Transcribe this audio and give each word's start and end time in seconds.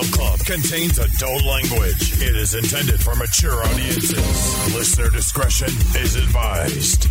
Freestyle 0.00 0.12
Club 0.12 0.38
contains 0.40 0.98
adult 0.98 1.44
language. 1.44 2.22
It 2.22 2.36
is 2.36 2.54
intended 2.54 3.00
for 3.00 3.14
mature 3.16 3.62
audiences. 3.64 4.74
Listener 4.74 5.10
discretion 5.10 5.68
is 6.00 6.16
advised. 6.16 7.06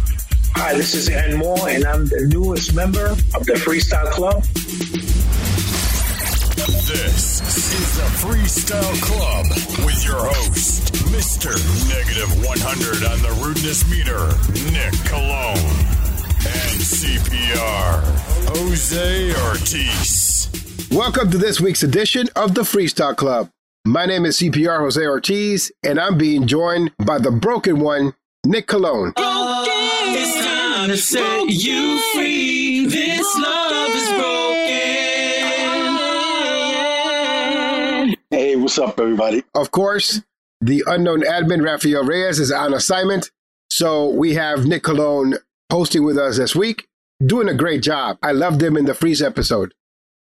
Hi, 0.55 0.73
this 0.75 0.95
is 0.95 1.09
&More, 1.37 1.69
and 1.69 1.85
I'm 1.85 2.05
the 2.05 2.27
newest 2.31 2.73
member 2.73 3.05
of 3.07 3.45
the 3.45 3.53
Freestyle 3.53 4.09
Club. 4.11 4.43
This 6.87 7.41
is 7.73 7.97
the 7.97 8.09
Freestyle 8.25 9.01
Club 9.03 9.45
with 9.85 10.03
your 10.03 10.25
host, 10.25 10.93
Mr. 11.11 11.53
Negative 11.89 12.45
100 12.45 13.05
on 13.05 13.21
the 13.21 13.31
rudeness 13.45 13.87
meter, 13.89 14.33
Nick 14.71 14.93
Cologne, 15.05 15.57
and 16.41 16.81
CPR, 16.81 18.01
Jose 18.57 19.33
Ortiz. 19.45 20.28
Welcome 20.91 21.29
to 21.31 21.37
this 21.37 21.61
week's 21.61 21.83
edition 21.83 22.29
of 22.35 22.55
the 22.55 22.61
Freestyle 22.61 23.15
Club. 23.15 23.51
My 23.85 24.07
name 24.07 24.25
is 24.25 24.39
CPR 24.39 24.79
Jose 24.79 24.99
Ortiz, 25.05 25.71
and 25.83 25.99
I'm 25.99 26.17
being 26.17 26.47
joined 26.47 26.91
by 26.97 27.19
the 27.19 27.29
broken 27.29 27.79
one, 27.79 28.13
Nick 28.43 28.65
Cologne. 28.65 29.13
It's 29.15 30.45
time 30.45 30.89
to 30.89 30.97
set 30.97 31.47
you 31.47 31.99
free. 32.13 32.87
This 32.87 33.37
love 33.37 33.89
is 33.91 34.09
broken. 38.09 38.15
Hey, 38.31 38.55
what's 38.55 38.79
up, 38.79 38.99
everybody? 38.99 39.43
Of 39.53 39.69
course, 39.69 40.23
the 40.59 40.83
unknown 40.87 41.21
admin, 41.21 41.63
Rafael 41.63 42.03
Reyes, 42.03 42.39
is 42.39 42.51
on 42.51 42.73
assignment. 42.73 43.29
So 43.69 44.09
we 44.09 44.33
have 44.33 44.65
Nick 44.65 44.81
Cologne 44.83 45.35
hosting 45.71 46.03
with 46.03 46.17
us 46.17 46.37
this 46.37 46.55
week, 46.55 46.87
doing 47.23 47.47
a 47.47 47.53
great 47.53 47.83
job. 47.83 48.17
I 48.23 48.31
loved 48.31 48.63
him 48.63 48.75
in 48.75 48.85
the 48.85 48.95
Freeze 48.95 49.21
episode. 49.21 49.73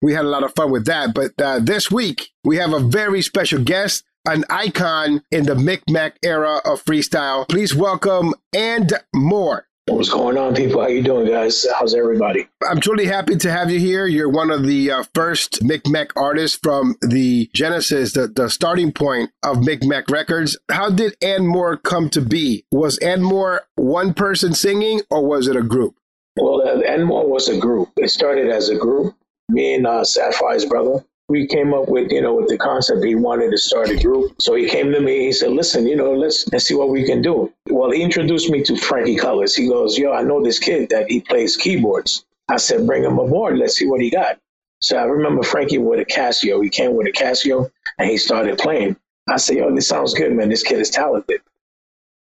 We 0.04 0.12
had 0.12 0.26
a 0.26 0.28
lot 0.28 0.44
of 0.44 0.54
fun 0.54 0.70
with 0.70 0.84
that. 0.84 1.14
But 1.14 1.32
uh, 1.40 1.60
this 1.60 1.90
week, 1.90 2.28
we 2.44 2.58
have 2.58 2.74
a 2.74 2.78
very 2.78 3.22
special 3.22 3.64
guest, 3.64 4.04
an 4.28 4.44
icon 4.50 5.22
in 5.30 5.46
the 5.46 5.54
Mic 5.54 5.84
Mac 5.88 6.18
era 6.22 6.60
of 6.66 6.84
freestyle. 6.84 7.48
Please 7.48 7.74
welcome 7.74 8.34
and 8.52 8.92
more. 9.14 9.66
What's 9.86 10.10
going 10.10 10.36
on, 10.36 10.54
people? 10.54 10.82
How 10.82 10.88
you 10.88 11.02
doing, 11.02 11.26
guys? 11.26 11.66
How's 11.78 11.94
everybody? 11.94 12.46
I'm 12.68 12.82
truly 12.82 13.06
happy 13.06 13.36
to 13.36 13.50
have 13.50 13.70
you 13.70 13.78
here. 13.78 14.06
You're 14.06 14.28
one 14.28 14.50
of 14.50 14.66
the 14.66 14.90
uh, 14.90 15.04
first 15.14 15.64
Mic 15.64 15.86
Mac 15.86 16.10
artists 16.16 16.58
from 16.62 16.96
the 17.00 17.48
genesis, 17.54 18.12
the, 18.12 18.28
the 18.28 18.50
starting 18.50 18.92
point 18.92 19.30
of 19.42 19.62
Mic 19.64 19.82
Mac 19.84 20.10
Records. 20.10 20.58
How 20.70 20.90
did 20.90 21.16
&More 21.40 21.78
come 21.78 22.10
to 22.10 22.20
be? 22.20 22.66
Was 22.70 22.98
&More 23.00 23.62
one 23.76 24.12
person 24.12 24.52
singing 24.52 25.00
or 25.10 25.26
was 25.26 25.48
it 25.48 25.56
a 25.56 25.62
group? 25.62 25.94
Well, 26.36 26.60
uh, 26.60 26.96
&More 26.98 27.26
was 27.26 27.48
a 27.48 27.56
group. 27.56 27.88
It 27.96 28.10
started 28.10 28.50
as 28.50 28.68
a 28.68 28.76
group. 28.76 29.14
Me 29.48 29.74
and 29.74 29.86
uh, 29.86 30.02
Safire's 30.02 30.64
brother, 30.64 31.04
we 31.28 31.46
came 31.46 31.72
up 31.72 31.88
with, 31.88 32.10
you 32.10 32.20
know, 32.20 32.34
with 32.34 32.48
the 32.48 32.58
concept. 32.58 33.04
He 33.04 33.14
wanted 33.14 33.50
to 33.50 33.58
start 33.58 33.90
a 33.90 33.96
group. 33.96 34.34
So 34.40 34.54
he 34.54 34.68
came 34.68 34.92
to 34.92 35.00
me. 35.00 35.26
He 35.26 35.32
said, 35.32 35.52
listen, 35.52 35.86
you 35.86 35.96
know, 35.96 36.12
let's, 36.12 36.46
let's 36.52 36.66
see 36.66 36.74
what 36.74 36.90
we 36.90 37.04
can 37.04 37.22
do. 37.22 37.52
Well, 37.68 37.90
he 37.90 38.02
introduced 38.02 38.50
me 38.50 38.62
to 38.64 38.76
Frankie 38.76 39.16
Cutlass. 39.16 39.54
He 39.54 39.68
goes, 39.68 39.96
yo, 39.96 40.12
I 40.12 40.22
know 40.22 40.42
this 40.42 40.58
kid 40.58 40.90
that 40.90 41.10
he 41.10 41.20
plays 41.20 41.56
keyboards. 41.56 42.24
I 42.48 42.58
said, 42.58 42.86
bring 42.86 43.04
him 43.04 43.18
aboard. 43.18 43.58
Let's 43.58 43.76
see 43.76 43.86
what 43.86 44.00
he 44.02 44.10
got. 44.10 44.38
So 44.80 44.98
I 44.98 45.04
remember 45.04 45.42
Frankie 45.42 45.78
with 45.78 46.00
a 46.00 46.04
Casio. 46.04 46.62
He 46.62 46.68
came 46.68 46.94
with 46.94 47.06
a 47.06 47.12
Casio 47.12 47.70
and 47.98 48.10
he 48.10 48.18
started 48.18 48.58
playing. 48.58 48.96
I 49.28 49.38
said, 49.38 49.56
yo, 49.56 49.74
this 49.74 49.88
sounds 49.88 50.12
good, 50.12 50.32
man. 50.32 50.50
This 50.50 50.62
kid 50.62 50.78
is 50.78 50.90
talented. 50.90 51.40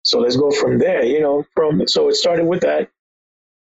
So 0.02 0.20
let's 0.20 0.36
go 0.36 0.52
from 0.52 0.78
there, 0.78 1.02
you 1.04 1.20
know, 1.20 1.44
from, 1.54 1.88
so 1.88 2.08
it 2.08 2.14
started 2.14 2.46
with 2.46 2.60
that. 2.60 2.90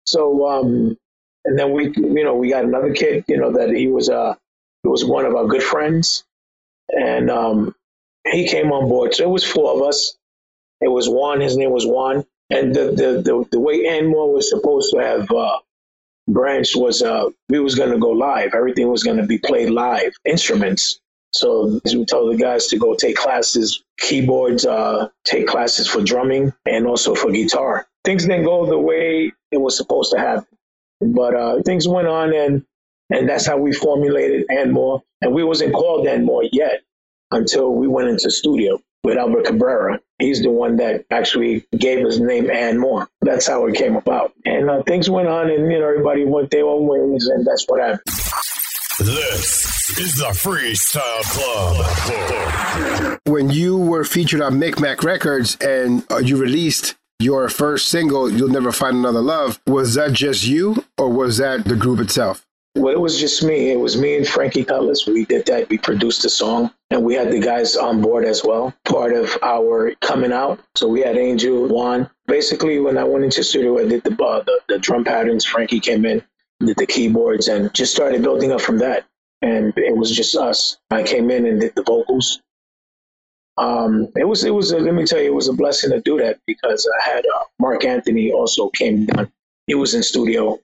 So, 0.04 0.46
um, 0.46 0.98
and 1.44 1.58
then 1.58 1.72
we, 1.72 1.92
you 1.96 2.24
know, 2.24 2.34
we 2.34 2.50
got 2.50 2.64
another 2.64 2.92
kid, 2.92 3.24
you 3.28 3.36
know, 3.36 3.52
that 3.52 3.70
he 3.70 3.88
was, 3.88 4.08
uh, 4.08 4.34
he 4.82 4.88
was 4.88 5.04
one 5.04 5.24
of 5.24 5.34
our 5.34 5.46
good 5.46 5.62
friends, 5.62 6.24
and 6.88 7.30
um, 7.30 7.74
he 8.30 8.48
came 8.48 8.72
on 8.72 8.88
board. 8.88 9.14
So 9.14 9.24
it 9.24 9.30
was 9.30 9.44
four 9.44 9.74
of 9.74 9.82
us. 9.82 10.16
It 10.80 10.88
was 10.88 11.08
Juan. 11.08 11.40
His 11.40 11.56
name 11.56 11.70
was 11.70 11.86
Juan. 11.86 12.24
And 12.50 12.74
the 12.74 12.86
the 12.86 13.22
the, 13.22 13.48
the 13.52 13.60
way 13.60 13.86
Ann 13.88 14.06
Moore 14.06 14.32
was 14.32 14.50
supposed 14.50 14.92
to 14.92 15.00
have 15.00 15.30
uh, 15.30 15.58
branched 16.28 16.76
was 16.76 17.02
uh, 17.02 17.30
we 17.48 17.58
was 17.60 17.74
going 17.74 17.90
to 17.90 17.98
go 17.98 18.10
live. 18.10 18.52
Everything 18.54 18.88
was 18.88 19.02
going 19.02 19.16
to 19.16 19.26
be 19.26 19.38
played 19.38 19.70
live, 19.70 20.12
instruments. 20.24 21.00
So 21.32 21.80
we 21.84 22.04
told 22.04 22.32
the 22.32 22.38
guys 22.38 22.68
to 22.68 22.78
go 22.78 22.94
take 22.94 23.16
classes, 23.16 23.82
keyboards, 23.98 24.64
uh, 24.66 25.08
take 25.24 25.48
classes 25.48 25.88
for 25.88 26.00
drumming, 26.02 26.52
and 26.64 26.86
also 26.86 27.14
for 27.14 27.32
guitar. 27.32 27.88
Things 28.04 28.24
didn't 28.26 28.44
go 28.44 28.66
the 28.66 28.78
way 28.78 29.32
it 29.50 29.56
was 29.56 29.76
supposed 29.76 30.12
to 30.12 30.18
happen, 30.18 30.46
but 31.00 31.34
uh, 31.34 31.62
things 31.62 31.86
went 31.88 32.08
on, 32.08 32.34
and 32.34 32.64
and 33.10 33.28
that's 33.28 33.46
how 33.46 33.58
we 33.58 33.72
formulated 33.72 34.46
&More. 34.70 35.02
And 35.20 35.34
we 35.34 35.44
wasn't 35.44 35.74
called 35.74 36.06
&More 36.22 36.44
yet 36.52 36.82
until 37.30 37.74
we 37.74 37.86
went 37.88 38.08
into 38.08 38.30
studio 38.30 38.78
with 39.02 39.18
Albert 39.18 39.44
Cabrera. 39.44 40.00
He's 40.18 40.42
the 40.42 40.50
one 40.50 40.76
that 40.76 41.04
actually 41.10 41.66
gave 41.76 42.04
us 42.06 42.18
the 42.18 42.24
name 42.24 42.78
&More. 42.80 43.08
That's 43.20 43.46
how 43.46 43.66
it 43.66 43.74
came 43.76 43.96
about. 43.96 44.32
And 44.44 44.70
uh, 44.70 44.82
things 44.84 45.10
went 45.10 45.28
on, 45.28 45.50
and 45.50 45.70
you 45.70 45.78
know 45.78 45.88
everybody 45.88 46.24
went 46.24 46.50
their 46.50 46.66
own 46.66 46.86
ways, 46.86 47.26
and 47.26 47.46
that's 47.46 47.64
what 47.68 47.80
happened. 47.80 48.00
This 49.00 49.98
is 49.98 50.14
the 50.14 50.30
Freestyle 50.32 51.22
Club. 51.24 53.18
When 53.26 53.50
you 53.50 53.76
were 53.76 54.04
featured 54.04 54.40
on 54.40 54.58
Mic 54.58 54.78
Mac 54.78 55.02
Records 55.02 55.56
and 55.60 56.04
uh, 56.10 56.18
you 56.18 56.36
released 56.36 56.94
your 57.24 57.48
first 57.48 57.88
single, 57.88 58.30
You'll 58.30 58.48
Never 58.48 58.70
Find 58.70 58.98
Another 58.98 59.22
Love, 59.22 59.58
was 59.66 59.94
that 59.94 60.12
just 60.12 60.44
you 60.46 60.84
or 60.98 61.08
was 61.08 61.38
that 61.38 61.64
the 61.64 61.74
group 61.74 61.98
itself? 61.98 62.46
Well, 62.76 62.92
it 62.92 63.00
was 63.00 63.18
just 63.18 63.42
me. 63.42 63.70
It 63.70 63.78
was 63.78 63.96
me 63.96 64.16
and 64.16 64.26
Frankie 64.26 64.64
Cutlass. 64.64 65.06
We 65.06 65.24
did 65.24 65.46
that. 65.46 65.68
We 65.68 65.78
produced 65.78 66.22
the 66.22 66.28
song, 66.28 66.72
and 66.90 67.04
we 67.04 67.14
had 67.14 67.30
the 67.30 67.40
guys 67.40 67.76
on 67.76 68.02
board 68.02 68.24
as 68.24 68.42
well, 68.44 68.74
part 68.84 69.14
of 69.14 69.38
our 69.42 69.94
coming 70.00 70.32
out. 70.32 70.60
So 70.74 70.88
we 70.88 71.00
had 71.00 71.16
Angel, 71.16 71.68
Juan. 71.68 72.10
Basically, 72.26 72.80
when 72.80 72.98
I 72.98 73.04
went 73.04 73.24
into 73.24 73.44
studio, 73.44 73.78
I 73.78 73.86
did 73.86 74.02
the, 74.02 74.10
uh, 74.22 74.42
the 74.42 74.60
the 74.68 74.78
drum 74.78 75.04
patterns. 75.04 75.44
Frankie 75.44 75.78
came 75.78 76.04
in, 76.04 76.22
did 76.58 76.76
the 76.76 76.86
keyboards, 76.86 77.46
and 77.46 77.72
just 77.72 77.94
started 77.94 78.22
building 78.22 78.50
up 78.50 78.60
from 78.60 78.78
that. 78.78 79.06
And 79.40 79.72
it 79.76 79.96
was 79.96 80.10
just 80.10 80.34
us. 80.34 80.76
I 80.90 81.04
came 81.04 81.30
in 81.30 81.46
and 81.46 81.60
did 81.60 81.76
the 81.76 81.84
vocals. 81.84 82.40
Um, 83.56 84.08
it 84.16 84.24
was 84.24 84.44
it 84.44 84.50
was 84.50 84.72
a, 84.72 84.78
let 84.78 84.94
me 84.94 85.04
tell 85.04 85.20
you, 85.20 85.26
it 85.26 85.34
was 85.34 85.48
a 85.48 85.52
blessing 85.52 85.90
to 85.90 86.00
do 86.00 86.18
that 86.18 86.40
because 86.46 86.88
I 87.00 87.10
had 87.10 87.24
uh, 87.24 87.44
Marc 87.58 87.84
Anthony 87.84 88.32
also 88.32 88.68
came 88.70 89.06
down. 89.06 89.30
He 89.66 89.74
was 89.74 89.94
in 89.94 90.02
studio 90.02 90.58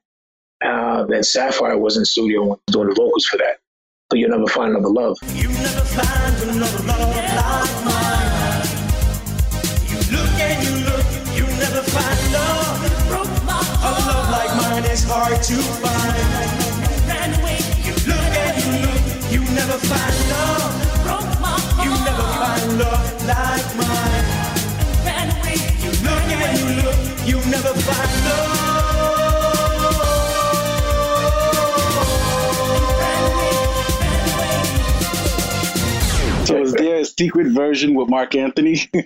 uh, 0.62 1.04
then 1.04 1.22
Safire 1.22 1.78
was 1.78 1.96
in 1.96 2.04
studio 2.04 2.60
doing 2.66 2.88
the 2.88 2.94
vocals 2.94 3.24
for 3.26 3.38
that. 3.38 3.58
So 4.10 4.16
you'll 4.18 4.30
never 4.30 4.46
find 4.46 4.76
another 4.76 4.92
love. 4.92 5.16
You 5.34 5.48
never 5.48 5.84
find 5.88 6.42
another 6.42 6.84
love 6.84 7.16
like 7.16 7.84
mine. 7.84 8.68
You 9.88 9.98
look 10.12 10.32
and 10.36 10.58
you 10.66 10.74
look, 10.84 11.06
you 11.36 11.46
never 11.56 11.82
find 11.82 12.32
love. 12.32 12.76
A 13.80 13.90
love 14.04 14.30
like 14.30 14.52
mine 14.56 14.84
is 14.90 15.04
hard 15.04 15.42
to 15.42 15.56
find. 15.80 16.16
And 17.08 17.42
wait, 17.42 17.64
you 17.86 17.94
look 18.06 18.34
and 18.36 18.62
you 18.62 18.70
look, 18.84 19.32
you 19.32 19.40
never 19.54 19.78
find 19.78 20.30
love. 20.30 20.69
You 22.80 22.86
never 22.86 22.96
find 22.96 23.26
love 23.26 23.26
like 23.26 23.76
mine. 23.76 24.24
You 25.82 25.90
look 26.02 26.24
and 26.32 26.58
you 26.58 26.64
look, 26.82 26.96
you 27.28 27.36
never 27.50 27.72
find 27.74 28.12
love. 28.24 28.60
So 36.46 36.62
is 36.62 36.72
there 36.72 36.96
a 37.00 37.04
secret 37.04 37.48
version 37.52 37.94
with 37.94 38.08
Marc 38.08 38.34
Anthony? 38.34 38.80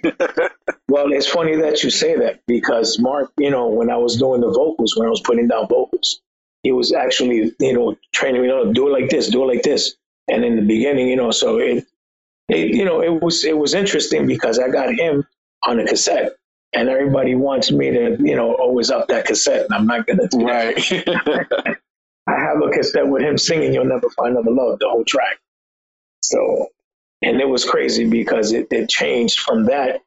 Well, 0.86 1.12
it's 1.12 1.26
funny 1.26 1.56
that 1.56 1.82
you 1.82 1.90
say 1.90 2.16
that 2.18 2.42
because 2.46 3.00
Marc, 3.00 3.32
you 3.36 3.50
know, 3.50 3.66
when 3.66 3.90
I 3.90 3.96
was 3.96 4.16
doing 4.16 4.42
the 4.42 4.50
vocals, 4.52 4.94
when 4.96 5.08
I 5.08 5.10
was 5.10 5.20
putting 5.22 5.48
down 5.48 5.66
vocals, 5.66 6.20
he 6.62 6.70
was 6.70 6.92
actually, 6.92 7.52
you 7.58 7.72
know, 7.72 7.96
training 8.12 8.42
me, 8.42 8.46
you 8.48 8.54
know, 8.54 8.72
do 8.72 8.86
it 8.86 8.92
like 8.92 9.10
this, 9.10 9.28
do 9.28 9.42
it 9.42 9.46
like 9.46 9.62
this. 9.64 9.96
And 10.28 10.44
in 10.44 10.54
the 10.54 10.62
beginning, 10.62 11.08
you 11.08 11.16
know, 11.16 11.32
so 11.32 11.58
it, 11.58 11.84
it 12.48 12.74
you 12.74 12.84
know, 12.84 13.02
it 13.02 13.22
was 13.22 13.44
it 13.44 13.56
was 13.56 13.74
interesting 13.74 14.26
because 14.26 14.58
I 14.58 14.68
got 14.68 14.94
him 14.94 15.26
on 15.62 15.80
a 15.80 15.86
cassette. 15.86 16.32
And 16.76 16.88
everybody 16.88 17.36
wants 17.36 17.70
me 17.70 17.92
to, 17.92 18.16
you 18.18 18.34
know, 18.34 18.52
always 18.54 18.90
up 18.90 19.06
that 19.06 19.26
cassette, 19.26 19.66
and 19.66 19.74
I'm 19.74 19.86
not 19.86 20.08
gonna 20.08 20.26
do 20.26 20.38
that. 20.38 21.24
right. 21.26 21.76
I 22.26 22.32
have 22.32 22.60
a 22.62 22.70
cassette 22.70 23.06
with 23.06 23.22
him 23.22 23.38
singing 23.38 23.74
"You'll 23.74 23.84
Never 23.84 24.08
Find 24.10 24.32
Another 24.32 24.50
Love" 24.50 24.78
the 24.80 24.88
whole 24.88 25.04
track. 25.04 25.38
So, 26.20 26.68
and 27.22 27.40
it 27.40 27.48
was 27.48 27.64
crazy 27.64 28.08
because 28.08 28.52
it, 28.52 28.68
it 28.72 28.88
changed 28.88 29.38
from 29.38 29.66
that, 29.66 30.00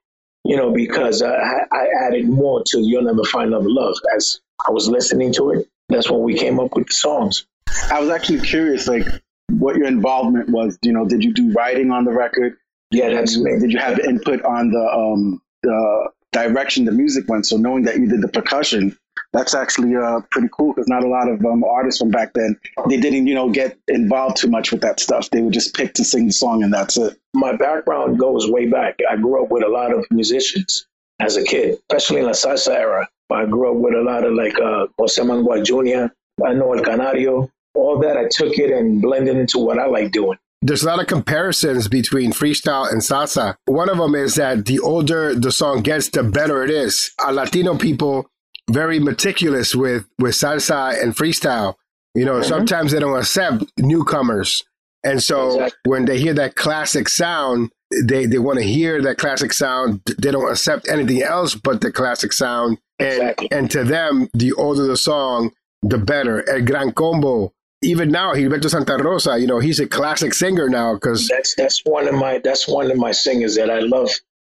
you 0.43 0.57
know, 0.57 0.71
because 0.71 1.21
uh, 1.21 1.27
I, 1.27 1.61
I 1.71 1.85
added 2.07 2.27
more 2.27 2.63
to 2.67 2.79
"You'll 2.81 3.03
Never 3.03 3.23
Find 3.23 3.49
Another 3.49 3.69
Love" 3.69 3.95
as 4.15 4.41
I 4.67 4.71
was 4.71 4.89
listening 4.89 5.31
to 5.33 5.51
it. 5.51 5.69
That's 5.89 6.09
when 6.09 6.21
we 6.21 6.37
came 6.37 6.59
up 6.59 6.75
with 6.75 6.87
the 6.87 6.93
songs. 6.93 7.45
I 7.91 8.01
was 8.01 8.09
actually 8.09 8.41
curious, 8.41 8.87
like, 8.87 9.05
what 9.51 9.75
your 9.75 9.87
involvement 9.87 10.49
was. 10.49 10.77
You 10.81 10.93
know, 10.93 11.05
did 11.05 11.23
you 11.23 11.33
do 11.33 11.51
writing 11.53 11.91
on 11.91 12.05
the 12.05 12.11
record? 12.11 12.57
Yeah, 12.91 13.09
that's 13.09 13.37
me. 13.37 13.59
Did 13.59 13.71
you 13.71 13.79
have 13.79 13.99
input 13.99 14.41
on 14.43 14.71
the 14.71 14.79
um, 14.79 15.41
the 15.63 16.09
direction 16.31 16.85
the 16.85 16.91
music 16.91 17.27
went? 17.27 17.45
So 17.45 17.57
knowing 17.57 17.83
that 17.83 17.97
you 17.97 18.07
did 18.07 18.21
the 18.21 18.27
percussion, 18.29 18.97
That's 19.33 19.53
actually 19.53 19.95
uh, 19.95 20.21
pretty 20.31 20.47
cool 20.51 20.73
because 20.73 20.87
not 20.87 21.03
a 21.03 21.07
lot 21.07 21.29
of 21.29 21.43
um, 21.45 21.63
artists 21.63 21.99
from 21.99 22.11
back 22.11 22.33
then 22.33 22.57
they 22.89 22.97
didn't, 22.97 23.27
you 23.27 23.35
know, 23.35 23.49
get 23.49 23.77
involved 23.87 24.37
too 24.37 24.47
much 24.47 24.71
with 24.71 24.81
that 24.81 24.99
stuff. 24.99 25.29
They 25.29 25.41
would 25.41 25.53
just 25.53 25.75
pick 25.75 25.93
to 25.95 26.03
sing 26.03 26.27
the 26.27 26.33
song 26.33 26.63
and 26.63 26.73
that's 26.73 26.97
it. 26.97 27.17
My 27.33 27.55
background 27.55 28.17
goes 28.19 28.49
way 28.49 28.67
back. 28.67 28.99
I 29.09 29.17
grew 29.17 29.43
up 29.43 29.51
with 29.51 29.63
a 29.63 29.67
lot 29.67 29.93
of 29.93 30.05
musicians 30.11 30.87
as 31.19 31.35
a 31.35 31.43
kid, 31.43 31.77
especially 31.89 32.21
in 32.21 32.25
the 32.25 32.31
salsa 32.31 32.73
era. 32.75 33.07
I 33.29 33.45
grew 33.45 33.71
up 33.71 33.77
with 33.77 33.93
a 33.93 34.01
lot 34.01 34.23
of 34.23 34.33
like 34.33 34.57
uh, 34.59 34.87
Jose 34.97 35.21
Manuel 35.21 35.61
Jr., 35.63 36.13
I 36.45 36.53
know 36.53 36.71
El 36.73 36.83
Canario. 36.83 37.51
All 37.77 37.99
that 37.99 38.17
I 38.17 38.27
took 38.29 38.57
it 38.57 38.71
and 38.71 39.01
blended 39.01 39.37
into 39.37 39.59
what 39.59 39.79
I 39.79 39.85
like 39.85 40.11
doing. 40.11 40.37
There's 40.61 40.83
a 40.83 40.87
lot 40.87 40.99
of 40.99 41.07
comparisons 41.07 41.87
between 41.87 42.33
freestyle 42.33 42.91
and 42.91 43.01
salsa. 43.01 43.55
One 43.65 43.89
of 43.89 43.97
them 43.97 44.15
is 44.15 44.35
that 44.35 44.65
the 44.65 44.79
older 44.79 45.35
the 45.35 45.51
song 45.51 45.81
gets, 45.83 46.09
the 46.09 46.23
better 46.23 46.63
it 46.63 46.71
is. 46.71 47.11
Our 47.23 47.31
Latino 47.31 47.77
people 47.77 48.29
very 48.69 48.99
meticulous 48.99 49.75
with 49.75 50.07
with 50.17 50.33
salsa 50.33 51.01
and 51.01 51.15
freestyle. 51.15 51.75
You 52.15 52.25
know, 52.25 52.39
mm-hmm. 52.39 52.49
sometimes 52.49 52.91
they 52.91 52.99
don't 52.99 53.17
accept 53.17 53.65
newcomers, 53.77 54.63
and 55.03 55.21
so 55.21 55.51
exactly. 55.51 55.79
when 55.85 56.05
they 56.05 56.19
hear 56.19 56.33
that 56.33 56.55
classic 56.55 57.07
sound, 57.07 57.71
they 58.03 58.25
they 58.25 58.39
want 58.39 58.57
to 58.57 58.65
hear 58.65 59.01
that 59.03 59.17
classic 59.17 59.53
sound. 59.53 60.01
They 60.19 60.31
don't 60.31 60.49
accept 60.49 60.89
anything 60.89 61.21
else 61.21 61.53
but 61.53 61.81
the 61.81 61.91
classic 61.91 62.33
sound. 62.33 62.79
And 62.99 63.13
exactly. 63.13 63.51
and 63.51 63.71
to 63.71 63.83
them, 63.83 64.29
the 64.33 64.53
older 64.53 64.87
the 64.87 64.97
song, 64.97 65.51
the 65.83 65.99
better. 65.99 66.47
El 66.49 66.61
Gran 66.61 66.91
Combo. 66.91 67.53
Even 67.83 68.09
now, 68.09 68.33
Gilberto 68.33 68.69
Santa 68.69 68.97
Rosa, 68.97 69.37
you 69.37 69.45
know, 69.45 69.59
he's 69.59 69.79
a 69.79 69.87
classic 69.87 70.33
singer 70.33 70.67
now 70.67 70.95
because 70.95 71.27
that's 71.27 71.53
that's 71.55 71.81
one 71.85 72.07
of 72.07 72.15
my 72.15 72.39
that's 72.43 72.67
one 72.67 72.89
of 72.89 72.97
my 72.97 73.11
singers 73.11 73.55
that 73.55 73.69
I 73.69 73.79
love. 73.79 74.09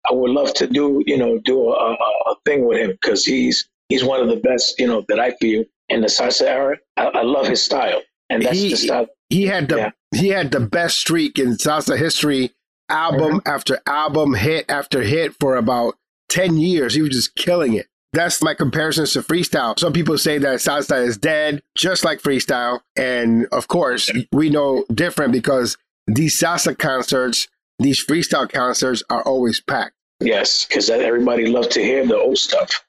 I 0.08 0.12
would 0.12 0.30
love 0.30 0.52
to 0.54 0.66
do 0.66 1.02
you 1.06 1.16
know 1.16 1.38
do 1.38 1.70
a, 1.70 1.96
a 2.26 2.34
thing 2.44 2.66
with 2.66 2.78
him 2.78 2.90
because 2.90 3.24
he's 3.24 3.68
he's 3.88 4.04
one 4.04 4.20
of 4.20 4.28
the 4.28 4.36
best 4.36 4.78
you 4.78 4.86
know 4.86 5.04
that 5.08 5.18
I 5.18 5.34
feel 5.40 5.64
in 5.88 6.02
the 6.02 6.08
salsa 6.08 6.42
era. 6.42 6.76
I, 6.98 7.06
I 7.06 7.22
love 7.22 7.46
his 7.46 7.62
style, 7.62 8.02
and 8.28 8.42
that's 8.42 8.58
he, 8.58 8.70
the 8.70 8.76
style. 8.76 9.06
He 9.30 9.44
had 9.46 9.68
the 9.68 9.76
yeah. 9.76 9.90
he 10.14 10.28
had 10.28 10.50
the 10.50 10.60
best 10.60 10.98
streak 10.98 11.38
in 11.38 11.52
salsa 11.52 11.98
history. 11.98 12.52
Album 12.90 13.38
mm-hmm. 13.38 13.48
after 13.48 13.80
album, 13.86 14.34
hit 14.34 14.66
after 14.68 15.02
hit 15.02 15.34
for 15.40 15.56
about 15.56 15.94
ten 16.28 16.58
years. 16.58 16.94
He 16.94 17.00
was 17.00 17.10
just 17.10 17.34
killing 17.34 17.72
it. 17.72 17.86
That's 18.14 18.40
my 18.44 18.54
comparisons 18.54 19.12
to 19.14 19.22
freestyle. 19.22 19.76
Some 19.76 19.92
people 19.92 20.16
say 20.18 20.38
that 20.38 20.60
salsa 20.60 21.04
is 21.04 21.18
dead, 21.18 21.62
just 21.76 22.04
like 22.04 22.22
freestyle. 22.22 22.80
And 22.96 23.46
of 23.50 23.66
course, 23.66 24.08
we 24.30 24.50
know 24.50 24.84
different 24.94 25.32
because 25.32 25.76
these 26.06 26.40
salsa 26.40 26.78
concerts, 26.78 27.48
these 27.80 28.06
freestyle 28.06 28.48
concerts 28.48 29.02
are 29.10 29.22
always 29.22 29.60
packed. 29.60 29.96
Yes, 30.20 30.64
because 30.64 30.88
everybody 30.90 31.46
loves 31.46 31.68
to 31.68 31.82
hear 31.82 32.06
the 32.06 32.16
old 32.16 32.38
stuff. 32.38 32.84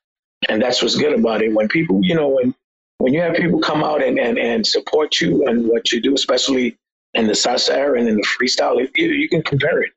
And 0.48 0.62
that's 0.62 0.84
what's 0.84 0.96
good 0.96 1.18
about 1.18 1.42
it. 1.42 1.52
When 1.54 1.70
people, 1.70 2.02
you 2.04 2.14
know, 2.14 2.28
when 2.28 2.54
when 3.00 3.14
you 3.14 3.22
have 3.22 3.36
people 3.36 3.60
come 3.60 3.84
out 3.84 4.04
and, 4.04 4.20
and, 4.20 4.38
and 4.38 4.66
support 4.66 5.20
you 5.20 5.48
and 5.48 5.68
what 5.68 5.92
you 5.92 6.02
do, 6.02 6.14
especially 6.14 6.78
in 7.16 7.26
the 7.26 7.34
salsa 7.34 7.74
era 7.74 8.00
and 8.00 8.08
in 8.08 8.16
the 8.18 8.28
freestyle, 8.40 8.78
you, 8.96 9.08
you 9.08 9.28
can 9.28 9.42
compare 9.42 9.82
it. 9.82 9.92